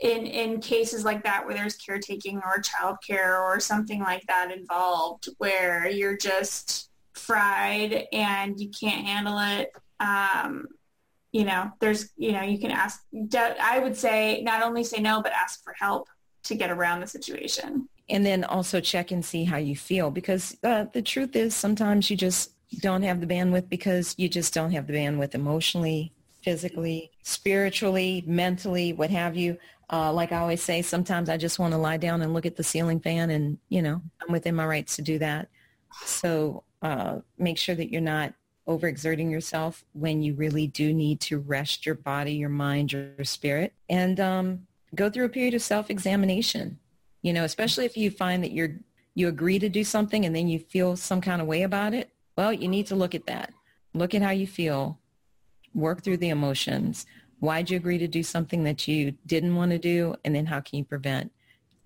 in 0.00 0.26
in 0.26 0.60
cases 0.60 1.04
like 1.04 1.24
that 1.24 1.46
where 1.46 1.54
there's 1.54 1.76
caretaking 1.76 2.36
or 2.44 2.60
childcare 2.60 3.40
or 3.40 3.58
something 3.58 4.00
like 4.00 4.22
that 4.26 4.52
involved 4.54 5.30
where 5.38 5.88
you're 5.88 6.18
just 6.18 6.90
fried 7.14 8.04
and 8.12 8.60
you 8.60 8.70
can't 8.78 9.06
handle 9.06 9.38
it 9.38 9.72
um, 10.00 10.66
you 11.36 11.44
know, 11.44 11.70
there's, 11.80 12.08
you 12.16 12.32
know, 12.32 12.40
you 12.40 12.58
can 12.58 12.70
ask, 12.70 13.04
I 13.34 13.78
would 13.78 13.94
say 13.94 14.40
not 14.42 14.62
only 14.62 14.82
say 14.82 15.02
no, 15.02 15.20
but 15.20 15.32
ask 15.32 15.62
for 15.62 15.74
help 15.78 16.08
to 16.44 16.54
get 16.54 16.70
around 16.70 17.00
the 17.00 17.06
situation. 17.06 17.90
And 18.08 18.24
then 18.24 18.42
also 18.42 18.80
check 18.80 19.10
and 19.10 19.22
see 19.22 19.44
how 19.44 19.58
you 19.58 19.76
feel 19.76 20.10
because 20.10 20.56
uh, 20.64 20.86
the 20.94 21.02
truth 21.02 21.36
is 21.36 21.54
sometimes 21.54 22.10
you 22.10 22.16
just 22.16 22.52
don't 22.80 23.02
have 23.02 23.20
the 23.20 23.26
bandwidth 23.26 23.68
because 23.68 24.14
you 24.16 24.30
just 24.30 24.54
don't 24.54 24.70
have 24.70 24.86
the 24.86 24.94
bandwidth 24.94 25.34
emotionally, 25.34 26.10
physically, 26.40 27.10
spiritually, 27.22 28.24
mentally, 28.26 28.94
what 28.94 29.10
have 29.10 29.36
you. 29.36 29.58
Uh, 29.92 30.10
like 30.10 30.32
I 30.32 30.38
always 30.38 30.62
say, 30.62 30.80
sometimes 30.80 31.28
I 31.28 31.36
just 31.36 31.58
want 31.58 31.74
to 31.74 31.78
lie 31.78 31.98
down 31.98 32.22
and 32.22 32.32
look 32.32 32.46
at 32.46 32.56
the 32.56 32.64
ceiling 32.64 32.98
fan 32.98 33.28
and, 33.28 33.58
you 33.68 33.82
know, 33.82 34.00
I'm 34.22 34.32
within 34.32 34.54
my 34.54 34.64
rights 34.64 34.96
to 34.96 35.02
do 35.02 35.18
that. 35.18 35.48
So 36.06 36.64
uh, 36.80 37.18
make 37.36 37.58
sure 37.58 37.74
that 37.74 37.92
you're 37.92 38.00
not 38.00 38.32
overexerting 38.66 39.30
yourself 39.30 39.84
when 39.92 40.22
you 40.22 40.34
really 40.34 40.66
do 40.66 40.92
need 40.92 41.20
to 41.20 41.38
rest 41.38 41.86
your 41.86 41.94
body, 41.94 42.32
your 42.32 42.48
mind, 42.48 42.92
your 42.92 43.24
spirit, 43.24 43.72
and 43.88 44.18
um, 44.18 44.66
go 44.94 45.08
through 45.08 45.24
a 45.24 45.30
period 45.30 45.54
of 45.54 45.62
self-examination. 45.62 46.78
You 47.22 47.32
know, 47.32 47.44
especially 47.44 47.84
if 47.84 47.96
you 47.96 48.10
find 48.10 48.42
that 48.42 48.52
you're 48.52 48.76
you 49.14 49.28
agree 49.28 49.58
to 49.58 49.68
do 49.68 49.82
something 49.82 50.26
and 50.26 50.36
then 50.36 50.46
you 50.46 50.58
feel 50.58 50.94
some 50.94 51.22
kind 51.22 51.40
of 51.40 51.48
way 51.48 51.62
about 51.62 51.94
it. 51.94 52.10
Well, 52.36 52.52
you 52.52 52.68
need 52.68 52.86
to 52.88 52.94
look 52.94 53.14
at 53.14 53.26
that. 53.26 53.52
Look 53.94 54.14
at 54.14 54.20
how 54.20 54.30
you 54.30 54.46
feel. 54.46 55.00
Work 55.74 56.04
through 56.04 56.18
the 56.18 56.28
emotions. 56.28 57.06
Why'd 57.40 57.70
you 57.70 57.78
agree 57.78 57.96
to 57.96 58.08
do 58.08 58.22
something 58.22 58.64
that 58.64 58.86
you 58.86 59.14
didn't 59.24 59.56
want 59.56 59.70
to 59.70 59.78
do? 59.78 60.16
And 60.22 60.34
then 60.34 60.46
how 60.46 60.60
can 60.60 60.78
you 60.78 60.84
prevent 60.84 61.32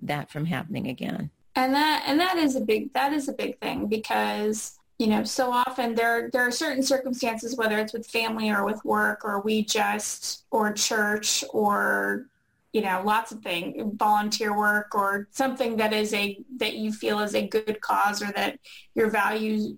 that 0.02 0.28
from 0.28 0.46
happening 0.46 0.88
again? 0.88 1.30
And 1.54 1.72
that 1.72 2.02
and 2.06 2.18
that 2.18 2.36
is 2.36 2.56
a 2.56 2.60
big 2.60 2.92
that 2.94 3.12
is 3.12 3.28
a 3.28 3.32
big 3.32 3.60
thing 3.60 3.86
because 3.86 4.79
you 5.00 5.06
know, 5.06 5.24
so 5.24 5.50
often 5.50 5.94
there 5.94 6.28
there 6.30 6.46
are 6.46 6.50
certain 6.50 6.82
circumstances, 6.82 7.56
whether 7.56 7.78
it's 7.78 7.94
with 7.94 8.06
family 8.06 8.50
or 8.50 8.66
with 8.66 8.84
work, 8.84 9.24
or 9.24 9.40
we 9.40 9.64
just 9.64 10.44
or 10.50 10.74
church 10.74 11.42
or 11.54 12.26
you 12.74 12.82
know 12.82 13.00
lots 13.02 13.32
of 13.32 13.40
things, 13.40 13.82
volunteer 13.96 14.54
work 14.54 14.94
or 14.94 15.26
something 15.30 15.78
that 15.78 15.94
is 15.94 16.12
a 16.12 16.38
that 16.58 16.74
you 16.74 16.92
feel 16.92 17.20
is 17.20 17.34
a 17.34 17.48
good 17.48 17.80
cause 17.80 18.20
or 18.20 18.30
that 18.32 18.58
your 18.94 19.08
values 19.08 19.72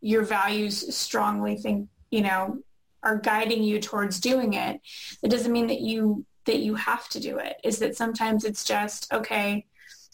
your 0.00 0.22
values 0.22 0.94
strongly 0.94 1.56
think 1.56 1.88
you 2.12 2.20
know 2.20 2.58
are 3.02 3.18
guiding 3.18 3.64
you 3.64 3.80
towards 3.80 4.20
doing 4.20 4.54
it. 4.54 4.80
It 5.24 5.30
doesn't 5.32 5.50
mean 5.50 5.66
that 5.66 5.80
you 5.80 6.24
that 6.44 6.60
you 6.60 6.76
have 6.76 7.08
to 7.08 7.18
do 7.18 7.38
it. 7.38 7.56
Is 7.64 7.80
that 7.80 7.96
sometimes 7.96 8.44
it's 8.44 8.62
just 8.62 9.12
okay 9.12 9.66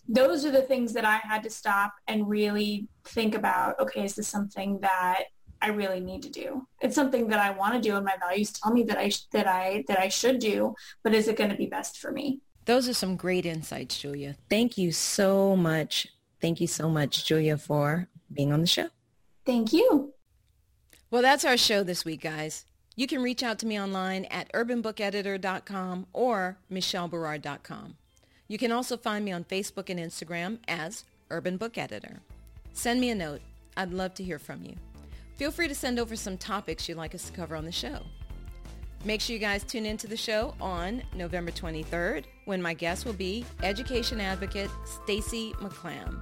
those 0.08 0.44
are 0.44 0.50
the 0.50 0.62
things 0.62 0.92
that 0.92 1.04
I 1.04 1.16
had 1.16 1.42
to 1.44 1.50
stop 1.50 1.94
and 2.06 2.28
really 2.28 2.88
think 3.04 3.34
about, 3.34 3.78
okay, 3.80 4.04
is 4.04 4.14
this 4.14 4.28
something 4.28 4.80
that 4.80 5.24
I 5.60 5.68
really 5.68 6.00
need 6.00 6.22
to 6.22 6.30
do? 6.30 6.66
It's 6.80 6.94
something 6.94 7.28
that 7.28 7.38
I 7.38 7.50
want 7.50 7.74
to 7.74 7.80
do 7.80 7.96
and 7.96 8.04
my 8.04 8.16
values 8.18 8.52
tell 8.52 8.72
me 8.72 8.82
that 8.84 8.98
I, 8.98 9.10
that 9.32 9.46
I, 9.46 9.84
that 9.88 9.98
I 9.98 10.08
should 10.08 10.38
do, 10.38 10.74
but 11.02 11.14
is 11.14 11.28
it 11.28 11.36
going 11.36 11.50
to 11.50 11.56
be 11.56 11.66
best 11.66 11.98
for 11.98 12.12
me? 12.12 12.40
Those 12.64 12.88
are 12.88 12.94
some 12.94 13.16
great 13.16 13.44
insights, 13.44 13.98
Julia. 13.98 14.36
Thank 14.48 14.78
you 14.78 14.90
so 14.92 15.54
much. 15.56 16.08
Thank 16.40 16.60
you 16.60 16.66
so 16.66 16.88
much, 16.88 17.24
Julia, 17.26 17.58
for 17.58 18.08
being 18.32 18.52
on 18.52 18.60
the 18.60 18.66
show. 18.66 18.88
Thank 19.44 19.72
you. 19.72 20.14
Well, 21.10 21.22
that's 21.22 21.44
our 21.44 21.56
show 21.56 21.82
this 21.82 22.04
week, 22.04 22.22
guys. 22.22 22.64
You 22.96 23.06
can 23.06 23.22
reach 23.22 23.42
out 23.42 23.58
to 23.60 23.66
me 23.66 23.80
online 23.80 24.24
at 24.26 24.52
urbanbookeditor.com 24.52 26.06
or 26.12 26.58
michelleberard.com. 26.70 27.96
You 28.46 28.58
can 28.58 28.72
also 28.72 28.96
find 28.96 29.24
me 29.24 29.32
on 29.32 29.44
Facebook 29.44 29.90
and 29.90 29.98
Instagram 29.98 30.58
as 30.68 31.04
Urban 31.30 31.56
Book 31.56 31.76
Editor. 31.76 32.20
Send 32.74 33.00
me 33.00 33.10
a 33.10 33.14
note. 33.14 33.40
I'd 33.76 33.92
love 33.92 34.14
to 34.14 34.24
hear 34.24 34.38
from 34.38 34.62
you. 34.62 34.74
Feel 35.36 35.50
free 35.50 35.68
to 35.68 35.74
send 35.74 35.98
over 35.98 36.14
some 36.16 36.36
topics 36.36 36.88
you'd 36.88 36.98
like 36.98 37.14
us 37.14 37.24
to 37.24 37.32
cover 37.32 37.56
on 37.56 37.64
the 37.64 37.72
show. 37.72 38.00
Make 39.04 39.20
sure 39.20 39.34
you 39.34 39.40
guys 39.40 39.64
tune 39.64 39.86
into 39.86 40.06
the 40.06 40.16
show 40.16 40.54
on 40.60 41.02
November 41.14 41.50
23rd 41.50 42.24
when 42.46 42.60
my 42.60 42.74
guest 42.74 43.04
will 43.04 43.12
be 43.12 43.44
education 43.62 44.20
advocate 44.20 44.70
Stacy 44.84 45.52
McClam. 45.60 46.20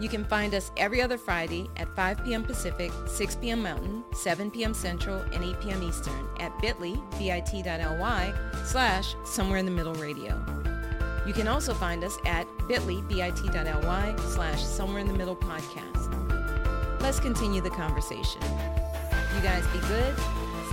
You 0.00 0.08
can 0.08 0.24
find 0.24 0.54
us 0.54 0.70
every 0.76 1.02
other 1.02 1.18
Friday 1.18 1.66
at 1.76 1.94
5 1.96 2.24
p.m. 2.24 2.44
Pacific, 2.44 2.92
6 3.06 3.36
p.m. 3.36 3.62
Mountain, 3.62 4.04
7 4.14 4.50
p.m. 4.50 4.72
Central, 4.72 5.20
and 5.32 5.44
8 5.44 5.60
p.m. 5.60 5.82
Eastern 5.82 6.28
at 6.38 6.56
bit.ly, 6.60 6.94
bit.ly, 7.18 8.34
slash 8.64 9.14
somewhere 9.24 9.58
in 9.58 9.64
the 9.64 9.72
middle 9.72 9.94
radio. 9.94 10.77
You 11.28 11.34
can 11.34 11.46
also 11.46 11.74
find 11.74 12.02
us 12.04 12.16
at 12.24 12.46
bit.ly, 12.68 13.02
bit.ly, 13.02 14.16
slash 14.28 14.64
somewhere 14.64 15.00
in 15.00 15.06
the 15.06 15.12
middle 15.12 15.36
podcast. 15.36 16.10
Let's 17.02 17.20
continue 17.20 17.60
the 17.60 17.68
conversation. 17.68 18.40
You 19.36 19.42
guys 19.42 19.66
be 19.66 19.78
good, 19.80 20.14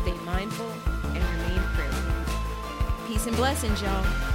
stay 0.02 0.14
mindful, 0.24 0.72
and 1.08 1.18
remain 1.18 1.60
prayerful. 1.74 3.06
Peace 3.06 3.28
and 3.28 3.36
blessings, 3.36 3.82
y'all. 3.82 4.35